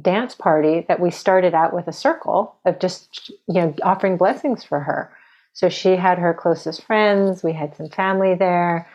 dance 0.02 0.34
party 0.34 0.84
that 0.88 1.00
we 1.00 1.10
started 1.10 1.54
out 1.54 1.72
with 1.72 1.86
a 1.86 1.92
circle 1.92 2.56
of 2.66 2.78
just 2.80 3.30
you 3.48 3.54
know 3.54 3.74
offering 3.82 4.16
blessings 4.16 4.64
for 4.64 4.80
her. 4.80 5.15
So 5.56 5.70
she 5.70 5.96
had 5.96 6.18
her 6.18 6.34
closest 6.34 6.82
friends, 6.82 7.42
we 7.42 7.54
had 7.54 7.74
some 7.74 7.88
family 7.88 8.34
there, 8.34 8.90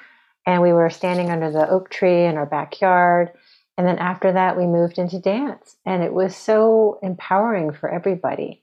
and 0.45 0.61
we 0.61 0.71
were 0.71 0.91
standing 0.91 1.31
under 1.31 1.49
the 1.49 1.67
oak 1.67 1.89
tree 1.89 2.25
in 2.25 2.37
our 2.37 2.45
backyard. 2.45 3.31
And 3.79 3.87
then 3.87 3.97
after 3.97 4.31
that, 4.33 4.55
we 4.55 4.67
moved 4.67 4.99
into 4.99 5.17
dance, 5.17 5.77
and 5.87 6.03
it 6.03 6.13
was 6.13 6.35
so 6.35 6.99
empowering 7.01 7.73
for 7.73 7.89
everybody. 7.89 8.61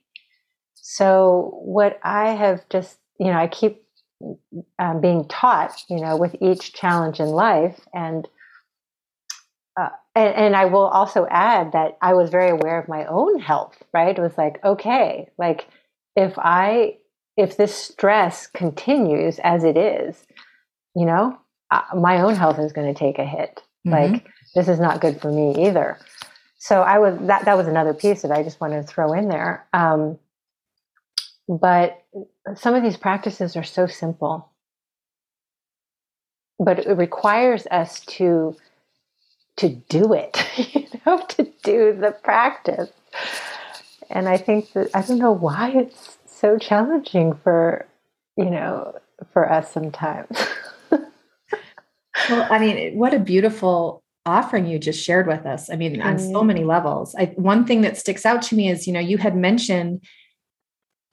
So, 0.75 1.59
what 1.61 1.99
I 2.01 2.29
have 2.35 2.69
just, 2.69 2.97
you 3.19 3.27
know, 3.27 3.37
I 3.37 3.47
keep 3.47 3.83
um, 4.79 5.01
being 5.01 5.27
taught, 5.27 5.83
you 5.89 5.99
know, 5.99 6.15
with 6.15 6.37
each 6.39 6.71
challenge 6.71 7.19
in 7.19 7.27
life. 7.27 7.81
And, 7.93 8.25
uh, 9.77 9.89
and, 10.15 10.35
and 10.35 10.55
I 10.55 10.65
will 10.65 10.87
also 10.87 11.27
add 11.29 11.73
that 11.73 11.97
I 12.01 12.13
was 12.13 12.29
very 12.29 12.49
aware 12.49 12.79
of 12.79 12.87
my 12.87 13.05
own 13.07 13.39
health, 13.39 13.75
right? 13.93 14.17
It 14.17 14.21
was 14.21 14.37
like, 14.37 14.63
okay, 14.63 15.27
like 15.37 15.67
if 16.15 16.35
I, 16.37 16.95
if 17.39 17.55
this 17.55 17.73
stress 17.73 18.47
continues 18.47 19.39
as 19.39 19.63
it 19.63 19.77
is, 19.77 20.27
you 20.95 21.05
know, 21.05 21.39
uh, 21.71 21.81
my 21.95 22.21
own 22.21 22.35
health 22.35 22.59
is 22.59 22.73
going 22.73 22.93
to 22.93 22.99
take 22.99 23.17
a 23.17 23.25
hit. 23.25 23.61
Mm-hmm. 23.87 24.13
Like, 24.13 24.27
this 24.55 24.67
is 24.67 24.79
not 24.79 24.99
good 24.99 25.21
for 25.21 25.31
me 25.31 25.67
either. 25.67 25.97
So 26.57 26.81
I 26.81 26.99
was 26.99 27.17
that 27.27 27.45
that 27.45 27.55
was 27.55 27.67
another 27.67 27.93
piece 27.93 28.21
that 28.23 28.31
I 28.31 28.43
just 28.43 28.59
wanted 28.59 28.81
to 28.81 28.87
throw 28.87 29.13
in 29.13 29.29
there. 29.29 29.65
Um, 29.71 30.19
but 31.47 32.03
some 32.55 32.75
of 32.75 32.83
these 32.83 32.97
practices 32.97 33.55
are 33.55 33.63
so 33.63 33.87
simple. 33.87 34.51
But 36.59 36.79
it 36.79 36.97
requires 36.97 37.65
us 37.67 38.01
to 38.17 38.57
to 39.55 39.69
do 39.69 40.13
it, 40.13 40.37
you 40.73 40.87
know, 41.05 41.25
to 41.25 41.47
do 41.63 41.93
the 41.93 42.11
practice. 42.11 42.89
And 44.09 44.27
I 44.27 44.37
think 44.37 44.73
that 44.73 44.89
I 44.93 45.01
don't 45.01 45.19
know 45.19 45.31
why 45.31 45.69
it's 45.69 46.18
so 46.39 46.57
challenging 46.57 47.33
for, 47.43 47.85
you 48.37 48.49
know, 48.49 48.95
for 49.33 49.51
us 49.51 49.71
sometimes. 49.71 50.37
well, 50.91 52.47
I 52.49 52.59
mean, 52.59 52.97
what 52.97 53.13
a 53.13 53.19
beautiful 53.19 54.03
offering 54.25 54.65
you 54.65 54.79
just 54.79 55.03
shared 55.03 55.27
with 55.27 55.45
us. 55.45 55.69
I 55.69 55.75
mean, 55.75 56.01
on 56.01 56.19
so 56.19 56.43
many 56.43 56.63
levels. 56.63 57.15
I, 57.17 57.25
one 57.35 57.65
thing 57.65 57.81
that 57.81 57.97
sticks 57.97 58.25
out 58.25 58.41
to 58.43 58.55
me 58.55 58.69
is, 58.69 58.87
you 58.87 58.93
know, 58.93 58.99
you 58.99 59.17
had 59.17 59.35
mentioned 59.35 60.03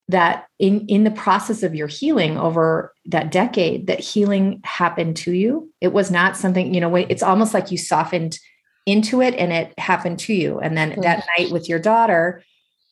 that 0.09 0.47
in 0.61 0.87
in 0.87 1.03
the 1.03 1.11
process 1.11 1.65
of 1.65 1.75
your 1.75 1.89
healing 1.89 2.39
over 2.39 2.95
that 3.07 3.33
decade 3.33 3.89
that 3.89 3.99
healing 3.99 4.61
happened 4.63 5.17
to 5.17 5.33
you 5.33 5.69
it 5.81 5.93
was 5.93 6.13
not 6.13 6.37
something 6.37 6.73
you 6.73 6.81
know 6.81 6.95
it's 6.95 7.25
almost 7.25 7.53
like 7.53 7.73
you 7.73 7.77
softened 7.77 8.39
into 8.87 9.21
it 9.21 9.35
and 9.35 9.53
it 9.53 9.77
happened 9.81 10.17
to 10.17 10.33
you 10.33 10.61
and 10.61 10.77
then 10.77 10.93
mm-hmm. 10.93 11.01
that 11.01 11.25
night 11.37 11.51
with 11.51 11.69
your 11.69 11.81
daughter 11.81 12.41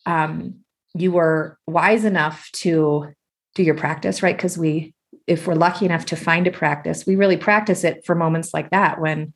um, 0.07 0.64
you 0.95 1.12
were 1.12 1.59
wise 1.66 2.05
enough 2.05 2.51
to 2.53 3.12
do 3.55 3.62
your 3.62 3.74
practice 3.74 4.22
right 4.22 4.36
because 4.36 4.57
we 4.57 4.95
if 5.26 5.47
we're 5.47 5.55
lucky 5.55 5.84
enough 5.84 6.07
to 6.07 6.16
find 6.16 6.47
a 6.47 6.51
practice 6.51 7.07
we 7.07 7.16
really 7.16 7.36
practice 7.36 7.84
it 7.84 8.05
for 8.05 8.14
moments 8.14 8.55
like 8.55 8.70
that 8.70 9.01
when 9.01 9.32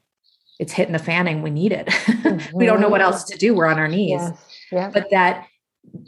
it's 0.59 0.73
hitting 0.73 0.93
the 0.93 0.99
fan 0.99 1.29
and 1.29 1.43
we 1.43 1.51
need 1.51 1.73
it 1.73 1.87
mm-hmm. 1.87 2.57
we 2.57 2.67
don't 2.67 2.81
know 2.81 2.89
what 2.89 3.01
else 3.01 3.25
to 3.25 3.37
do 3.37 3.55
we're 3.55 3.67
on 3.67 3.79
our 3.79 3.89
knees 3.89 4.21
yes. 4.21 4.39
yeah. 4.73 4.91
but 4.93 5.07
that 5.11 5.47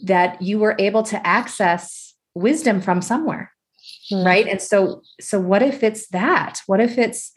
that 0.03 0.41
you 0.43 0.59
were 0.59 0.77
able 0.79 1.03
to 1.03 1.27
access 1.27 2.15
wisdom 2.35 2.81
from 2.81 3.01
somewhere 3.01 3.53
mm-hmm. 4.13 4.27
right 4.27 4.47
and 4.47 4.61
so 4.61 5.03
so 5.21 5.41
what 5.41 5.63
if 5.63 5.83
it's 5.83 6.09
that 6.09 6.61
what 6.67 6.81
if 6.81 6.99
it's 6.99 7.33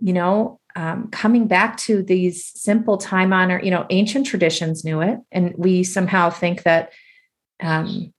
you 0.00 0.12
know 0.12 0.60
um, 0.76 1.08
coming 1.10 1.46
back 1.46 1.76
to 1.76 2.02
these 2.02 2.50
simple 2.56 2.96
time 2.96 3.32
honor 3.32 3.60
you 3.62 3.70
know 3.70 3.86
ancient 3.90 4.26
traditions 4.26 4.84
knew 4.84 5.00
it 5.00 5.18
and 5.30 5.54
we 5.56 5.84
somehow 5.84 6.30
think 6.30 6.64
that 6.64 6.90
um 7.62 8.12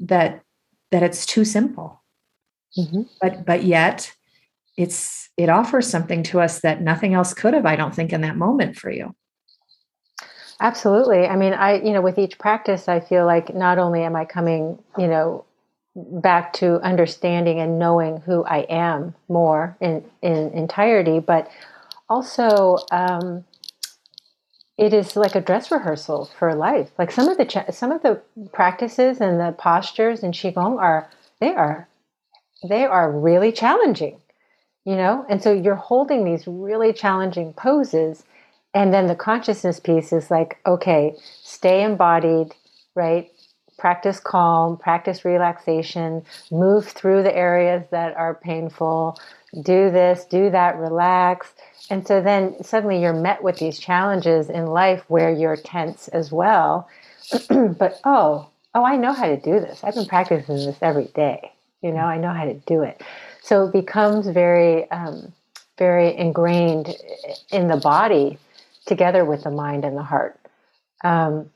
that 0.00 0.42
that 0.90 1.02
it's 1.02 1.26
too 1.26 1.44
simple 1.44 2.02
mm-hmm. 2.76 3.02
but 3.20 3.44
but 3.44 3.64
yet 3.64 4.12
it's 4.76 5.30
it 5.36 5.48
offers 5.48 5.88
something 5.88 6.22
to 6.22 6.40
us 6.40 6.60
that 6.60 6.82
nothing 6.82 7.14
else 7.14 7.34
could 7.34 7.54
have 7.54 7.66
i 7.66 7.76
don't 7.76 7.94
think 7.94 8.12
in 8.12 8.20
that 8.20 8.36
moment 8.36 8.76
for 8.76 8.90
you 8.90 9.14
Absolutely. 10.60 11.26
I 11.26 11.36
mean, 11.36 11.52
I, 11.52 11.82
you 11.82 11.92
know, 11.92 12.00
with 12.00 12.18
each 12.18 12.38
practice, 12.38 12.88
I 12.88 13.00
feel 13.00 13.26
like 13.26 13.54
not 13.54 13.78
only 13.78 14.02
am 14.02 14.16
I 14.16 14.24
coming, 14.24 14.78
you 14.96 15.06
know, 15.06 15.44
back 15.94 16.52
to 16.54 16.80
understanding 16.80 17.58
and 17.60 17.78
knowing 17.78 18.18
who 18.18 18.44
I 18.44 18.60
am 18.70 19.14
more 19.28 19.76
in, 19.80 20.04
in 20.22 20.50
entirety, 20.52 21.20
but 21.20 21.50
also, 22.08 22.78
um, 22.90 23.44
it 24.78 24.92
is 24.92 25.16
like 25.16 25.34
a 25.34 25.40
dress 25.40 25.70
rehearsal 25.70 26.30
for 26.38 26.54
life. 26.54 26.90
Like 26.98 27.10
some 27.10 27.28
of 27.28 27.38
the 27.38 27.46
ch- 27.46 27.72
some 27.72 27.92
of 27.92 28.02
the 28.02 28.20
practices 28.52 29.20
and 29.20 29.40
the 29.40 29.52
postures 29.52 30.22
in 30.22 30.32
qigong 30.32 30.78
are 30.78 31.10
they 31.40 31.54
are 31.54 31.88
they 32.68 32.84
are 32.84 33.10
really 33.10 33.52
challenging, 33.52 34.20
you 34.84 34.96
know. 34.96 35.24
And 35.28 35.42
so 35.42 35.52
you're 35.52 35.74
holding 35.76 36.24
these 36.24 36.46
really 36.46 36.92
challenging 36.92 37.54
poses, 37.54 38.24
and 38.74 38.92
then 38.92 39.06
the 39.06 39.14
consciousness 39.14 39.80
piece 39.80 40.12
is 40.12 40.30
like, 40.30 40.58
okay, 40.66 41.14
stay 41.42 41.82
embodied, 41.82 42.54
right? 42.94 43.30
Practice 43.78 44.20
calm, 44.20 44.76
practice 44.76 45.24
relaxation, 45.24 46.22
move 46.50 46.86
through 46.88 47.22
the 47.22 47.34
areas 47.34 47.84
that 47.90 48.16
are 48.16 48.34
painful, 48.34 49.18
do 49.62 49.90
this, 49.90 50.24
do 50.24 50.50
that, 50.50 50.76
relax. 50.76 51.54
And 51.90 52.06
so 52.06 52.20
then 52.20 52.62
suddenly 52.62 53.00
you're 53.00 53.12
met 53.12 53.42
with 53.42 53.58
these 53.58 53.78
challenges 53.78 54.50
in 54.50 54.66
life 54.66 55.04
where 55.08 55.30
you're 55.30 55.56
tense 55.56 56.08
as 56.08 56.32
well. 56.32 56.88
but 57.48 58.00
oh, 58.04 58.48
oh, 58.74 58.84
I 58.84 58.96
know 58.96 59.12
how 59.12 59.26
to 59.26 59.36
do 59.36 59.60
this. 59.60 59.84
I've 59.84 59.94
been 59.94 60.06
practicing 60.06 60.56
this 60.56 60.78
every 60.82 61.06
day. 61.06 61.52
You 61.82 61.92
know, 61.92 62.00
I 62.00 62.18
know 62.18 62.32
how 62.32 62.44
to 62.44 62.54
do 62.54 62.82
it. 62.82 63.02
So 63.42 63.66
it 63.66 63.72
becomes 63.72 64.26
very, 64.26 64.90
um, 64.90 65.32
very 65.78 66.16
ingrained 66.16 66.94
in 67.50 67.68
the 67.68 67.76
body 67.76 68.38
together 68.86 69.24
with 69.24 69.44
the 69.44 69.50
mind 69.50 69.84
and 69.84 69.96
the 69.96 70.02
heart. 70.02 70.38
Um, 71.04 71.50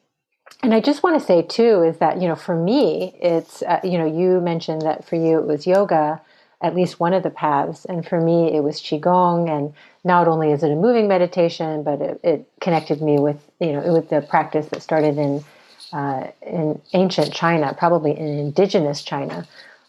and 0.62 0.74
I 0.74 0.80
just 0.80 1.02
want 1.02 1.18
to 1.18 1.26
say 1.26 1.42
too 1.42 1.82
is 1.82 1.98
that 1.98 2.20
you 2.20 2.28
know 2.28 2.34
for 2.34 2.54
me 2.54 3.14
it's 3.20 3.62
uh, 3.62 3.80
you 3.82 3.98
know 3.98 4.06
you 4.06 4.40
mentioned 4.40 4.82
that 4.82 5.06
for 5.06 5.16
you 5.16 5.38
it 5.38 5.46
was 5.46 5.66
yoga 5.66 6.20
at 6.62 6.74
least 6.74 7.00
one 7.00 7.14
of 7.14 7.22
the 7.22 7.30
paths. 7.30 7.84
And 7.84 8.06
for 8.06 8.20
me 8.20 8.54
it 8.54 8.62
was 8.62 8.80
qigong. 8.80 9.48
And 9.48 9.74
not 10.04 10.28
only 10.28 10.52
is 10.52 10.62
it 10.62 10.70
a 10.70 10.76
moving 10.76 11.08
meditation 11.08 11.82
but 11.82 12.00
it, 12.00 12.20
it 12.22 12.48
connected 12.60 13.02
me 13.02 13.18
with 13.18 13.38
you 13.60 13.72
know 13.72 13.92
with 13.92 14.08
the 14.08 14.20
practice 14.22 14.66
that 14.66 14.82
started 14.82 15.18
in 15.18 15.44
uh, 15.92 16.28
in 16.42 16.80
ancient 16.92 17.32
China 17.32 17.74
probably 17.76 18.16
in 18.16 18.26
indigenous 18.26 19.02
China 19.02 19.46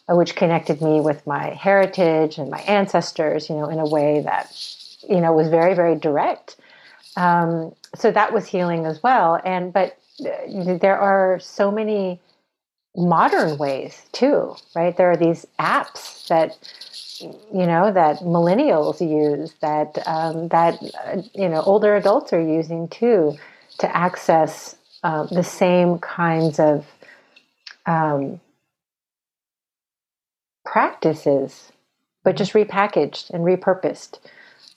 uh, 0.10 0.16
which 0.16 0.36
connected 0.36 0.82
me 0.82 1.00
with 1.00 1.26
my 1.28 1.50
heritage 1.50 2.38
and 2.38 2.50
my 2.50 2.60
ancestors 2.62 3.50
you 3.50 3.56
know 3.56 3.70
in 3.70 3.80
a 3.80 3.88
way 3.88 4.22
that 4.22 4.54
you 5.10 5.22
know 5.22 5.34
was 5.34 5.50
very 5.50 5.74
very 5.74 5.96
direct. 5.96 6.58
Um, 7.18 7.76
so 7.96 8.12
that 8.12 8.34
was 8.34 8.48
healing 8.48 8.86
as 8.86 9.04
well. 9.04 9.40
And 9.44 9.74
but 9.74 9.98
uh, 10.26 10.78
there 10.78 10.98
are 10.98 11.40
so 11.40 11.72
many 11.72 12.20
modern 12.96 13.58
ways 13.58 14.02
too, 14.12 14.56
right? 14.76 14.96
There 14.96 15.12
are 15.12 15.18
these 15.18 15.46
apps 15.60 16.28
that 16.28 16.58
you 17.22 17.68
know 17.68 17.92
that 17.92 18.20
millennials 18.20 19.00
use 19.00 19.54
that 19.62 19.98
um, 20.08 20.48
that 20.50 20.82
uh, 21.06 21.22
you 21.34 21.50
know 21.50 21.62
older 21.62 21.96
adults 21.96 22.34
are 22.34 22.42
using 22.42 22.88
too 22.88 23.38
to 23.80 23.96
access 23.96 24.76
uh, 25.04 25.24
the 25.26 25.44
same 25.44 26.00
kinds 26.00 26.60
of 26.60 26.86
um, 27.86 28.40
practices, 30.66 31.72
but 32.24 32.36
just 32.36 32.54
repackaged 32.54 33.30
and 33.32 33.44
repurposed. 33.44 34.20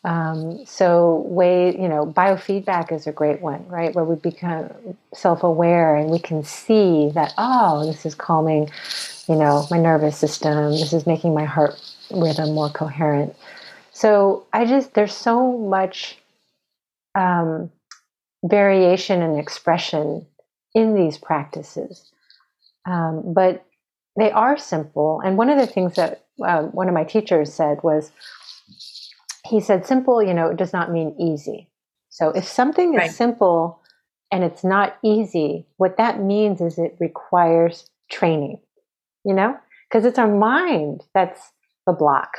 Um, 0.05 0.67
so 0.67 1.25
way, 1.27 1.75
you 1.75 1.89
know, 1.89 2.05
biofeedback 2.05 2.93
is 2.93 3.07
a 3.07 3.13
great 3.13 3.41
one, 3.41 3.67
right? 3.69 3.95
Where 3.95 4.05
we 4.05 4.17
become 4.17 4.71
self-aware 5.15 5.97
and 5.97 6.11
we 6.11 6.19
can 6.19 6.45
see 6.45 7.11
that, 7.15 7.33
oh, 7.39 7.87
this 7.87 8.05
is 8.05 8.15
calming, 8.15 8.71
you 9.29 9.37
know, 9.37 9.67
my 9.71 9.79
nervous 9.79 10.19
system. 10.19 10.73
This 10.73 10.93
is 10.93 11.07
making 11.07 11.33
my 11.33 11.45
heart 11.45 11.81
rhythm 12.11 12.53
more 12.53 12.69
coherent. 12.69 13.35
So 13.93 14.47
I 14.53 14.67
just, 14.67 14.93
there's 14.93 15.15
so 15.15 15.57
much 15.57 16.19
um, 17.15 17.71
variation 18.45 19.23
and 19.23 19.39
expression 19.39 20.27
in 20.75 20.95
these 20.95 21.17
practices. 21.17 22.11
Um, 22.85 23.33
but 23.33 23.65
they 24.19 24.31
are 24.33 24.59
simple. 24.59 25.23
And 25.25 25.39
one 25.39 25.49
of 25.49 25.59
the 25.59 25.67
things 25.67 25.95
that 25.95 26.25
uh, 26.45 26.65
one 26.65 26.89
of 26.89 26.95
my 26.95 27.05
teachers 27.05 27.55
said 27.55 27.83
was, 27.83 28.11
he 29.47 29.61
said 29.61 29.87
simple, 29.87 30.23
you 30.23 30.35
know, 30.35 30.49
it 30.49 30.57
does 30.57 30.73
not 30.73 30.91
mean 30.91 31.15
easy. 31.19 31.69
So 32.09 32.31
if 32.31 32.47
something 32.47 32.95
is 32.95 32.99
right. 32.99 33.11
simple, 33.11 33.81
and 34.31 34.43
it's 34.43 34.65
not 34.65 34.97
easy, 35.05 35.67
what 35.77 35.97
that 35.97 36.21
means 36.21 36.61
is 36.61 36.79
it 36.79 36.97
requires 36.99 37.89
training, 38.11 38.59
you 39.25 39.35
know, 39.35 39.57
because 39.89 40.05
it's 40.05 40.19
our 40.19 40.33
mind 40.33 41.03
that's 41.15 41.53
the 41.87 41.93
block. 41.93 42.39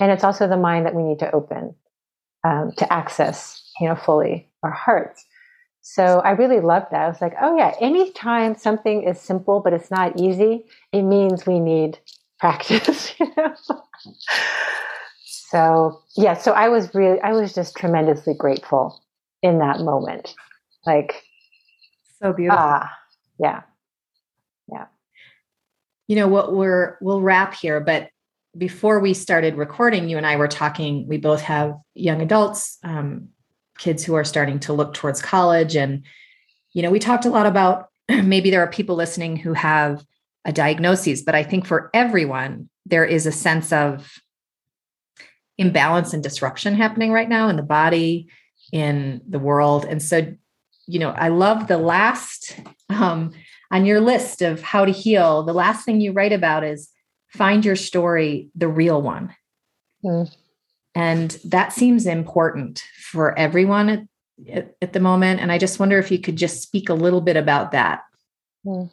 And 0.00 0.10
it's 0.10 0.24
also 0.24 0.48
the 0.48 0.56
mind 0.56 0.86
that 0.86 0.94
we 0.94 1.02
need 1.02 1.20
to 1.20 1.32
open 1.32 1.74
um, 2.42 2.72
to 2.78 2.92
access, 2.92 3.62
you 3.80 3.88
know, 3.88 3.94
fully 3.94 4.48
our 4.62 4.72
hearts. 4.72 5.24
So 5.82 6.20
I 6.24 6.30
really 6.30 6.60
loved 6.60 6.86
that. 6.90 7.02
I 7.02 7.08
was 7.08 7.20
like, 7.20 7.34
oh 7.40 7.56
yeah, 7.56 7.74
anytime 7.80 8.56
something 8.56 9.04
is 9.04 9.20
simple 9.20 9.60
but 9.60 9.72
it's 9.72 9.90
not 9.90 10.18
easy, 10.18 10.64
it 10.92 11.02
means 11.02 11.46
we 11.46 11.60
need 11.60 11.98
practice. 12.40 13.14
You 13.20 13.32
know? 13.36 13.54
So 15.50 16.02
yeah, 16.16 16.34
so 16.34 16.52
I 16.52 16.68
was 16.68 16.94
really, 16.94 17.20
I 17.20 17.32
was 17.32 17.54
just 17.54 17.76
tremendously 17.76 18.34
grateful 18.34 19.02
in 19.42 19.58
that 19.58 19.80
moment. 19.80 20.34
Like, 20.86 21.22
so 22.22 22.32
beautiful. 22.32 22.58
Ah, 22.60 22.90
yeah, 23.38 23.62
yeah. 24.70 24.86
You 26.08 26.16
know 26.16 26.28
what? 26.28 26.54
We're 26.54 26.96
we'll 27.00 27.20
wrap 27.20 27.54
here, 27.54 27.80
but 27.80 28.08
before 28.56 29.00
we 29.00 29.12
started 29.12 29.56
recording, 29.56 30.08
you 30.08 30.16
and 30.16 30.26
I 30.26 30.36
were 30.36 30.48
talking. 30.48 31.06
We 31.08 31.18
both 31.18 31.42
have 31.42 31.76
young 31.94 32.22
adults, 32.22 32.78
um, 32.82 33.28
kids 33.78 34.04
who 34.04 34.14
are 34.14 34.24
starting 34.24 34.60
to 34.60 34.72
look 34.72 34.94
towards 34.94 35.20
college, 35.20 35.76
and 35.76 36.04
you 36.72 36.82
know, 36.82 36.90
we 36.90 36.98
talked 36.98 37.26
a 37.26 37.30
lot 37.30 37.46
about 37.46 37.88
maybe 38.08 38.50
there 38.50 38.62
are 38.62 38.70
people 38.70 38.96
listening 38.96 39.36
who 39.36 39.52
have 39.52 40.04
a 40.46 40.52
diagnosis, 40.52 41.22
but 41.22 41.34
I 41.34 41.42
think 41.42 41.66
for 41.66 41.90
everyone 41.92 42.68
there 42.86 43.04
is 43.04 43.26
a 43.26 43.32
sense 43.32 43.72
of 43.72 44.20
imbalance 45.58 46.12
and 46.12 46.22
disruption 46.22 46.74
happening 46.74 47.12
right 47.12 47.28
now 47.28 47.48
in 47.48 47.56
the 47.56 47.62
body, 47.62 48.28
in 48.72 49.20
the 49.28 49.38
world, 49.38 49.84
and 49.84 50.02
so 50.02 50.34
you 50.86 50.98
know, 50.98 51.10
I 51.10 51.28
love 51.28 51.66
the 51.66 51.78
last 51.78 52.56
um, 52.90 53.32
on 53.70 53.86
your 53.86 54.00
list 54.00 54.42
of 54.42 54.62
how 54.62 54.84
to 54.84 54.92
heal. 54.92 55.42
The 55.42 55.54
last 55.54 55.84
thing 55.84 56.00
you 56.00 56.12
write 56.12 56.32
about 56.32 56.64
is 56.64 56.90
find 57.28 57.64
your 57.64 57.76
story, 57.76 58.50
the 58.54 58.68
real 58.68 59.00
one. 59.00 59.34
Mm. 60.04 60.34
And 60.94 61.30
that 61.44 61.72
seems 61.72 62.06
important 62.06 62.84
for 63.10 63.36
everyone 63.38 64.08
at, 64.48 64.74
at, 64.80 64.92
the 64.92 65.00
moment. 65.00 65.40
And 65.40 65.50
I 65.50 65.58
just 65.58 65.80
wonder 65.80 65.98
if 65.98 66.10
you 66.10 66.18
could 66.18 66.36
just 66.36 66.62
speak 66.62 66.88
a 66.88 66.94
little 66.94 67.20
bit 67.20 67.36
about 67.36 67.72
that. 67.72 68.02
Mm. 68.64 68.90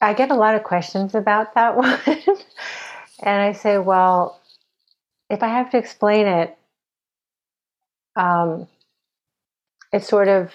I 0.00 0.12
get 0.12 0.30
a 0.30 0.36
lot 0.36 0.54
of 0.54 0.64
questions 0.64 1.14
about 1.14 1.54
that 1.54 1.76
one. 1.76 1.98
And 3.22 3.42
I 3.42 3.52
say, 3.52 3.78
well, 3.78 4.40
if 5.30 5.42
I 5.42 5.48
have 5.48 5.70
to 5.70 5.78
explain 5.78 6.26
it, 6.26 6.56
um, 8.16 8.66
it's 9.92 10.08
sort 10.08 10.28
of, 10.28 10.52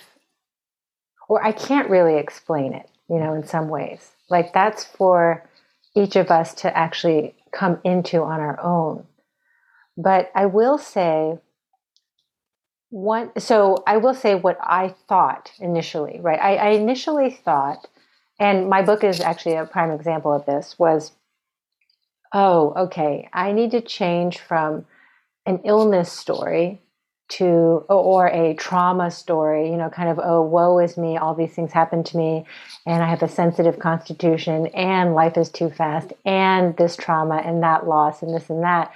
or 1.28 1.44
I 1.44 1.52
can't 1.52 1.90
really 1.90 2.18
explain 2.18 2.74
it, 2.74 2.90
you 3.10 3.20
know, 3.20 3.34
in 3.34 3.46
some 3.46 3.70
ways. 3.70 4.12
Like 4.30 4.54
that's 4.54 4.84
for 4.84 5.48
each 5.96 6.16
of 6.16 6.32
us 6.32 6.54
to 6.56 6.78
actually 6.78 7.36
come 7.52 7.80
into 7.84 8.22
on 8.22 8.40
our 8.40 8.60
own. 8.62 9.06
But 9.96 10.32
I 10.34 10.48
will 10.48 10.78
say, 10.78 11.38
one, 12.90 13.32
so 13.40 13.84
I 13.88 13.98
will 13.98 14.14
say 14.14 14.36
what 14.36 14.58
I 14.62 14.96
thought 15.08 15.52
initially, 15.60 16.20
right? 16.22 16.40
I, 16.40 16.56
I 16.56 16.70
initially 16.70 17.32
thought, 17.32 17.88
and 18.40 18.70
my 18.70 18.82
book 18.82 19.04
is 19.04 19.20
actually 19.20 19.56
a 19.56 19.66
prime 19.66 19.92
example 19.92 20.34
of 20.34 20.46
this, 20.46 20.78
was 20.78 21.12
oh, 22.34 22.74
okay, 22.76 23.30
I 23.32 23.52
need 23.52 23.72
to 23.72 23.82
change 23.82 24.40
from 24.40 24.86
an 25.46 25.62
illness 25.64 26.12
story 26.12 26.82
to 27.30 27.86
or 27.90 28.28
a 28.28 28.54
trauma 28.56 29.10
story 29.10 29.72
you 29.72 29.78
know 29.78 29.90
kind 29.90 30.10
of 30.10 30.20
oh 30.22 30.42
woe 30.42 30.78
is 30.80 30.98
me 30.98 31.18
all 31.18 31.34
these 31.34 31.54
things 31.54 31.72
happen 31.72 32.04
to 32.04 32.18
me 32.18 32.46
and 32.86 33.02
i 33.02 33.10
have 33.10 33.24
a 33.24 33.30
sensitive 33.30 33.80
constitution 33.80 34.68
and 34.68 35.16
life 35.16 35.38
is 35.38 35.50
too 35.50 35.70
fast 35.70 36.12
and 36.26 36.76
this 36.76 36.98
trauma 36.98 37.38
and 37.38 37.64
that 37.64 37.88
loss 37.88 38.22
and 38.22 38.36
this 38.36 38.50
and 38.50 38.62
that 38.62 38.92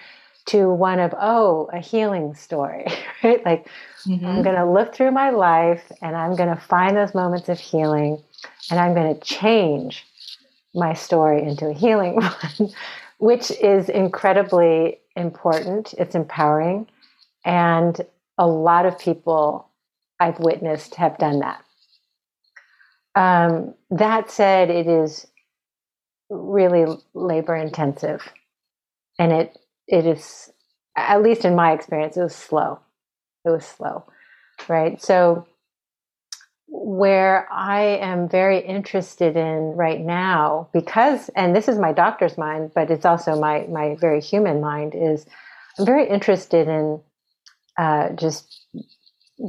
to 0.45 0.69
one 0.69 0.99
of 0.99 1.15
oh 1.19 1.69
a 1.73 1.79
healing 1.79 2.35
story 2.35 2.85
right? 3.23 3.43
Like 3.45 3.67
mm-hmm. 4.05 4.25
i'm 4.25 4.43
going 4.43 4.57
to 4.57 4.69
look 4.69 4.93
through 4.93 5.11
my 5.11 5.29
life 5.29 5.89
and 6.01 6.15
i'm 6.15 6.35
going 6.35 6.53
to 6.53 6.61
find 6.61 6.97
those 6.97 7.15
moments 7.15 7.47
of 7.47 7.57
healing 7.57 8.21
and 8.69 8.79
i'm 8.79 8.93
going 8.93 9.15
to 9.15 9.21
change 9.21 10.05
my 10.75 10.93
story 10.93 11.41
into 11.41 11.67
a 11.67 11.73
healing 11.73 12.15
one 12.57 12.71
which 13.17 13.51
is 13.51 13.89
incredibly 13.89 14.99
important 15.15 15.93
it's 15.97 16.15
empowering 16.15 16.87
and 17.45 18.01
a 18.37 18.45
lot 18.47 18.85
of 18.85 18.99
people 18.99 19.69
I've 20.19 20.39
witnessed 20.39 20.95
have 20.95 21.17
done 21.17 21.39
that. 21.39 21.63
Um, 23.15 23.73
that 23.91 24.29
said, 24.29 24.69
it 24.69 24.87
is 24.87 25.25
really 26.29 26.97
labor 27.13 27.55
intensive, 27.55 28.21
and 29.17 29.31
it 29.31 29.57
it 29.87 30.05
is 30.05 30.51
at 30.95 31.21
least 31.21 31.45
in 31.45 31.55
my 31.55 31.71
experience, 31.71 32.17
it 32.17 32.21
was 32.21 32.35
slow. 32.35 32.79
It 33.45 33.49
was 33.49 33.65
slow, 33.65 34.05
right? 34.67 35.01
So 35.01 35.47
where 36.79 37.47
I 37.51 37.81
am 37.81 38.29
very 38.29 38.59
interested 38.59 39.35
in 39.35 39.73
right 39.75 39.99
now, 39.99 40.69
because 40.73 41.29
and 41.35 41.55
this 41.55 41.67
is 41.67 41.79
my 41.79 41.91
doctor's 41.91 42.37
mind, 42.37 42.71
but 42.75 42.91
it's 42.91 43.05
also 43.05 43.39
my 43.39 43.65
my 43.67 43.95
very 43.99 44.21
human 44.21 44.61
mind, 44.61 44.93
is 44.95 45.25
I'm 45.79 45.85
very 45.85 46.07
interested 46.07 46.67
in 46.67 47.01
uh, 47.77 48.09
just 48.09 48.65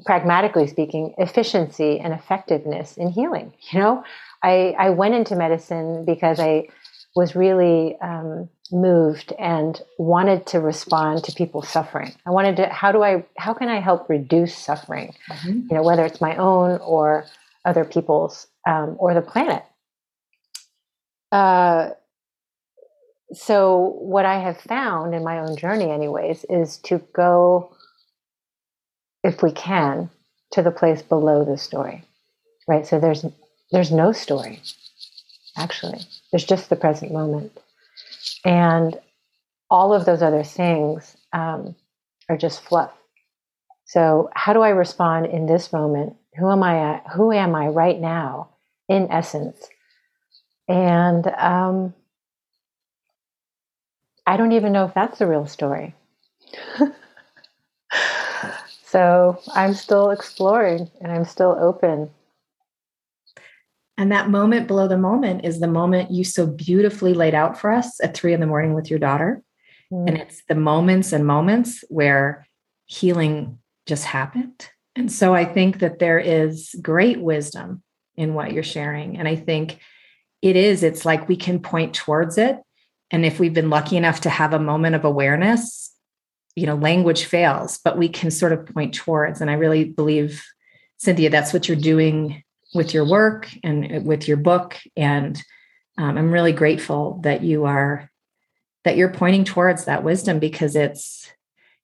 pragmatically 0.04 0.66
speaking, 0.66 1.14
efficiency 1.18 1.98
and 1.98 2.12
effectiveness 2.12 2.96
in 2.96 3.10
healing. 3.10 3.52
You 3.72 3.80
know, 3.80 4.04
I, 4.42 4.74
I 4.78 4.90
went 4.90 5.14
into 5.14 5.34
medicine 5.36 6.04
because 6.04 6.38
I 6.38 6.68
was 7.16 7.34
really 7.34 7.96
um, 8.00 8.48
moved 8.72 9.32
and 9.38 9.80
wanted 9.98 10.46
to 10.46 10.60
respond 10.60 11.24
to 11.24 11.32
people 11.32 11.62
suffering. 11.62 12.12
I 12.26 12.30
wanted 12.30 12.56
to, 12.56 12.68
how 12.68 12.92
do 12.92 13.02
I, 13.02 13.24
how 13.36 13.54
can 13.54 13.68
I 13.68 13.80
help 13.80 14.08
reduce 14.08 14.54
suffering? 14.54 15.14
Mm-hmm. 15.30 15.68
You 15.70 15.76
know, 15.76 15.82
whether 15.82 16.04
it's 16.04 16.20
my 16.20 16.36
own 16.36 16.78
or 16.80 17.26
other 17.64 17.84
people's 17.84 18.46
um, 18.66 18.96
or 18.98 19.14
the 19.14 19.22
planet. 19.22 19.64
Uh, 21.32 21.90
so 23.32 23.96
what 24.00 24.24
I 24.24 24.40
have 24.40 24.58
found 24.60 25.14
in 25.14 25.22
my 25.22 25.38
own 25.40 25.56
journey, 25.56 25.90
anyways, 25.90 26.44
is 26.48 26.78
to 26.78 26.98
go 27.12 27.74
if 29.22 29.42
we 29.42 29.52
can, 29.52 30.10
to 30.52 30.62
the 30.62 30.70
place 30.70 31.02
below 31.02 31.44
the 31.44 31.58
story. 31.58 32.04
Right? 32.66 32.86
So 32.86 32.98
there's 32.98 33.24
there's 33.70 33.92
no 33.92 34.12
story, 34.12 34.62
actually. 35.56 36.00
There's 36.30 36.44
just 36.44 36.70
the 36.70 36.76
present 36.76 37.12
moment. 37.12 37.52
And 38.44 38.98
all 39.70 39.92
of 39.94 40.04
those 40.04 40.22
other 40.22 40.42
things 40.44 41.16
um, 41.32 41.76
are 42.28 42.36
just 42.36 42.62
fluff. 42.62 42.92
So 43.86 44.30
how 44.34 44.52
do 44.52 44.60
I 44.62 44.70
respond 44.70 45.26
in 45.26 45.46
this 45.46 45.72
moment? 45.72 46.16
Who 46.38 46.50
am 46.50 46.62
I 46.62 46.94
at? 46.94 47.06
Who 47.14 47.32
am 47.32 47.54
I 47.54 47.68
right 47.68 47.98
now, 48.00 48.50
in 48.88 49.10
essence? 49.10 49.68
And 50.68 51.26
um, 51.26 51.94
I 54.26 54.36
don't 54.36 54.52
even 54.52 54.72
know 54.72 54.84
if 54.84 54.94
that's 54.94 55.18
the 55.18 55.26
real 55.26 55.46
story. 55.46 55.94
So 58.90 59.38
I'm 59.54 59.74
still 59.74 60.10
exploring 60.10 60.90
and 61.02 61.12
I'm 61.12 61.26
still 61.26 61.54
open. 61.60 62.08
And 63.98 64.12
that 64.12 64.30
moment 64.30 64.68
below 64.68 64.88
the 64.88 64.96
moment 64.96 65.44
is 65.44 65.60
the 65.60 65.66
moment 65.66 66.10
you 66.10 66.24
so 66.24 66.46
beautifully 66.46 67.12
laid 67.12 67.34
out 67.34 67.58
for 67.58 67.70
us 67.70 68.02
at 68.02 68.14
three 68.14 68.32
in 68.32 68.40
the 68.40 68.46
morning 68.46 68.72
with 68.72 68.88
your 68.88 68.98
daughter. 68.98 69.42
Mm. 69.92 70.08
And 70.08 70.18
it's 70.18 70.42
the 70.48 70.54
moments 70.54 71.12
and 71.12 71.26
moments 71.26 71.84
where 71.88 72.46
healing 72.86 73.58
just 73.86 74.04
happened. 74.04 74.70
And 74.96 75.12
so 75.12 75.34
I 75.34 75.44
think 75.44 75.80
that 75.80 75.98
there 75.98 76.18
is 76.18 76.74
great 76.80 77.20
wisdom 77.20 77.82
in 78.16 78.34
what 78.34 78.52
you're 78.52 78.62
sharing. 78.62 79.18
And 79.18 79.28
I 79.28 79.36
think 79.36 79.78
it 80.40 80.56
is, 80.56 80.82
it's 80.82 81.04
like 81.04 81.28
we 81.28 81.36
can 81.36 81.60
point 81.60 81.94
towards 81.94 82.38
it. 82.38 82.56
And 83.10 83.26
if 83.26 83.38
we've 83.38 83.54
been 83.54 83.70
lucky 83.70 83.96
enough 83.96 84.22
to 84.22 84.30
have 84.30 84.52
a 84.52 84.58
moment 84.58 84.94
of 84.94 85.04
awareness, 85.04 85.88
you 86.58 86.66
know 86.66 86.74
language 86.74 87.24
fails 87.24 87.78
but 87.84 87.96
we 87.96 88.08
can 88.08 88.30
sort 88.30 88.52
of 88.52 88.66
point 88.66 88.92
towards 88.92 89.40
and 89.40 89.50
i 89.50 89.54
really 89.54 89.84
believe 89.84 90.44
cynthia 90.98 91.30
that's 91.30 91.52
what 91.52 91.68
you're 91.68 91.76
doing 91.76 92.42
with 92.74 92.92
your 92.94 93.04
work 93.04 93.48
and 93.62 93.96
uh, 93.96 94.00
with 94.00 94.28
your 94.28 94.36
book 94.36 94.76
and 94.96 95.42
um, 95.96 96.18
i'm 96.18 96.30
really 96.30 96.52
grateful 96.52 97.20
that 97.22 97.42
you 97.42 97.64
are 97.64 98.10
that 98.84 98.96
you're 98.96 99.12
pointing 99.12 99.44
towards 99.44 99.84
that 99.84 100.04
wisdom 100.04 100.38
because 100.38 100.76
it's 100.76 101.30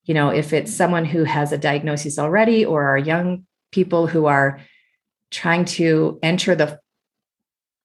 you 0.05 0.15
know 0.15 0.29
if 0.29 0.53
it's 0.53 0.75
someone 0.75 1.05
who 1.05 1.25
has 1.25 1.53
a 1.53 1.59
diagnosis 1.59 2.19
already 2.19 2.65
or 2.65 2.85
are 2.85 2.99
young 2.99 3.47
people 3.73 4.07
who 4.07 4.27
are 4.27 4.61
trying 5.31 5.65
to 5.65 6.19
enter 6.23 6.55
the 6.55 6.79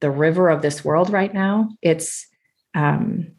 the 0.01 0.11
river 0.11 0.49
of 0.49 0.61
this 0.61 0.83
world 0.83 1.09
right 1.09 1.33
now 1.33 1.69
it's 1.81 2.27
um 2.75 3.31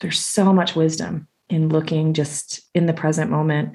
there's 0.00 0.18
so 0.18 0.52
much 0.52 0.74
wisdom 0.74 1.28
in 1.48 1.68
looking 1.68 2.14
just 2.14 2.62
in 2.74 2.86
the 2.86 2.92
present 2.92 3.30
moment 3.30 3.74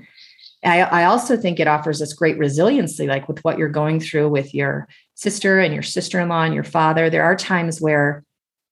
I, 0.65 0.81
I 0.81 1.05
also 1.05 1.37
think 1.37 1.59
it 1.59 1.67
offers 1.67 2.01
us 2.01 2.13
great 2.13 2.37
resiliency, 2.37 3.07
like 3.07 3.27
with 3.27 3.43
what 3.43 3.57
you're 3.57 3.69
going 3.69 3.99
through 3.99 4.29
with 4.29 4.53
your 4.53 4.87
sister 5.13 5.59
and 5.59 5.73
your 5.73 5.83
sister 5.83 6.19
in 6.19 6.29
law 6.29 6.43
and 6.43 6.53
your 6.53 6.63
father. 6.63 7.09
There 7.09 7.23
are 7.23 7.35
times 7.35 7.79
where 7.79 8.23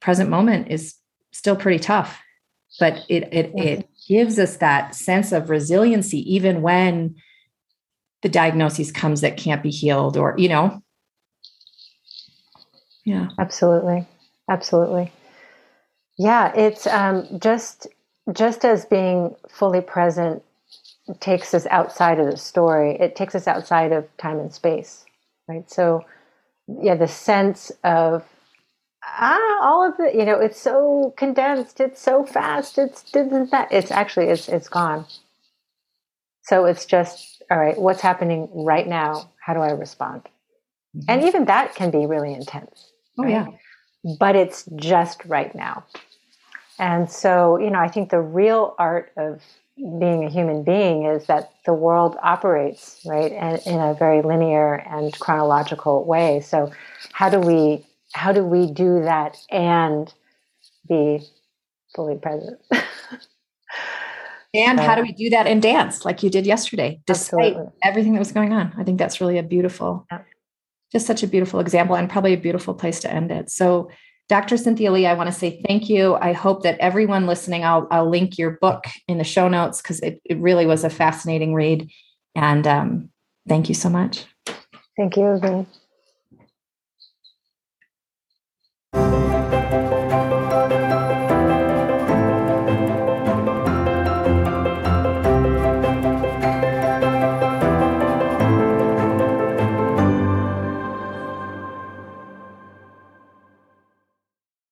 present 0.02 0.30
moment 0.30 0.70
is 0.70 0.96
still 1.32 1.56
pretty 1.56 1.80
tough, 1.80 2.20
but 2.80 3.06
it 3.10 3.32
it 3.32 3.52
it 3.56 3.90
gives 4.08 4.40
us 4.40 4.58
that 4.58 4.96
sense 4.96 5.32
of 5.32 5.50
resiliency 5.50 6.20
even 6.34 6.62
when 6.62 7.16
the 8.22 8.30
diagnosis 8.30 8.92
comes 8.92 9.22
that 9.22 9.38
can't 9.38 9.64
be 9.64 9.70
healed 9.70 10.18
or 10.18 10.36
you 10.38 10.50
know? 10.50 10.82
Yeah. 13.06 13.28
Absolutely. 13.38 14.08
Absolutely. 14.50 15.12
Yeah 16.18 16.54
it's 16.56 16.88
um, 16.88 17.28
just 17.40 17.88
just 18.32 18.64
as 18.64 18.86
being 18.86 19.36
fully 19.50 19.82
present 19.82 20.44
takes 21.20 21.54
us 21.54 21.66
outside 21.68 22.20
of 22.20 22.30
the 22.32 22.38
story. 22.38 22.98
It 23.00 23.16
takes 23.16 23.36
us 23.36 23.48
outside 23.48 23.92
of 23.92 24.06
time 24.18 24.40
and 24.40 24.54
space 24.54 25.06
right? 25.48 25.70
So 25.70 26.06
yeah 26.82 26.96
the 26.96 27.08
sense 27.08 27.72
of 27.84 28.24
ah 29.06 29.60
all 29.62 29.86
of 29.86 30.00
it 30.00 30.16
you 30.16 30.24
know 30.24 30.40
it's 30.40 30.62
so 30.62 31.14
condensed 31.18 31.82
it's 31.82 32.02
so 32.02 32.26
fast 32.26 32.78
it's 32.78 33.04
that. 33.12 33.68
It's 33.72 33.92
actually 33.92 34.28
it's 34.28 34.48
it's 34.48 34.70
gone. 34.70 35.06
So 36.44 36.66
it's 36.66 36.86
just 36.86 37.44
all 37.52 37.60
right 37.60 37.80
what's 37.80 38.02
happening 38.02 38.50
right 38.54 38.88
now? 38.88 39.30
How 39.40 39.54
do 39.54 39.60
i 39.60 39.72
respond? 39.72 40.24
Mm-hmm. 40.96 41.10
and 41.10 41.24
even 41.24 41.46
that 41.46 41.74
can 41.74 41.90
be 41.90 42.06
really 42.06 42.34
intense 42.34 42.92
oh 43.18 43.24
right? 43.24 43.32
yeah. 43.32 43.48
But 44.20 44.36
it's 44.36 44.66
just 44.76 45.26
right 45.26 45.54
now. 45.56 45.86
And 46.80 47.10
so 47.12 47.58
you 47.58 47.70
know 47.70 47.80
i 47.80 47.88
think 47.88 48.10
the 48.10 48.22
real 48.22 48.76
art 48.80 49.12
of 49.18 49.42
being 49.78 50.24
a 50.24 50.30
human 50.30 50.64
being 50.64 51.06
is 51.06 51.26
that 51.26 51.52
the 51.66 51.74
world 51.74 52.16
operates 52.22 53.02
right 53.06 53.32
and 53.32 53.60
in 53.66 53.80
a 53.80 53.96
very 53.96 54.22
linear 54.22 54.76
and 54.76 55.18
chronological 55.20 56.06
way 56.06 56.40
so 56.42 56.72
how 57.12 57.28
do 57.28 57.40
we 57.40 57.84
how 58.14 58.32
do 58.32 58.44
we 58.44 58.72
do 58.72 59.02
that 59.02 59.36
and 59.50 60.14
be 60.88 61.20
fully 61.96 62.16
present 62.18 62.60
and 64.54 64.80
how 64.80 64.94
do 64.94 65.02
um, 65.02 65.08
we 65.08 65.12
do 65.12 65.32
that 65.32 65.48
and 65.48 65.64
dance 65.64 66.06
like 66.06 66.22
you 66.22 66.30
did 66.30 66.46
yesterday 66.46 67.02
despite 67.08 67.54
absolutely. 67.54 67.74
everything 67.84 68.14
that 68.14 68.20
was 68.20 68.32
going 68.32 68.54
on 68.54 68.72
i 68.78 68.84
think 68.84 69.00
that's 69.00 69.20
really 69.20 69.40
a 69.40 69.44
beautiful 69.44 70.06
yeah. 70.12 70.22
just 70.92 71.08
such 71.08 71.24
a 71.24 71.28
beautiful 71.28 71.60
example 71.60 71.96
and 71.96 72.12
probably 72.12 72.34
a 72.34 72.38
beautiful 72.38 72.76
place 72.76 73.00
to 73.00 73.12
end 73.12 73.32
it 73.32 73.50
so 73.50 73.90
Dr. 74.30 74.58
Cynthia 74.58 74.92
Li, 74.92 75.06
I 75.06 75.14
want 75.14 75.28
to 75.28 75.38
say 75.38 75.62
thank 75.68 75.90
you. 75.90 76.16
I 76.16 76.34
hope 76.34 76.64
that 76.64 76.80
everyone 76.80 77.28
listening, 77.28 77.64
I'll, 77.64 77.88
I'll 77.92 78.10
link 78.10 78.38
your 78.38 78.52
book 78.62 78.86
in 79.08 79.18
the 79.18 79.24
show 79.24 79.48
notes 79.48 79.82
because 79.82 80.00
it, 80.00 80.22
it 80.26 80.40
really 80.40 80.66
was 80.66 80.84
a 80.84 80.90
fascinating 80.90 81.54
read. 81.54 81.90
And 82.36 82.66
um, 82.66 83.10
thank 83.48 83.70
you 83.70 83.76
so 83.76 83.90
much. 83.90 84.26
Thank 84.98 85.18
you, 85.18 85.68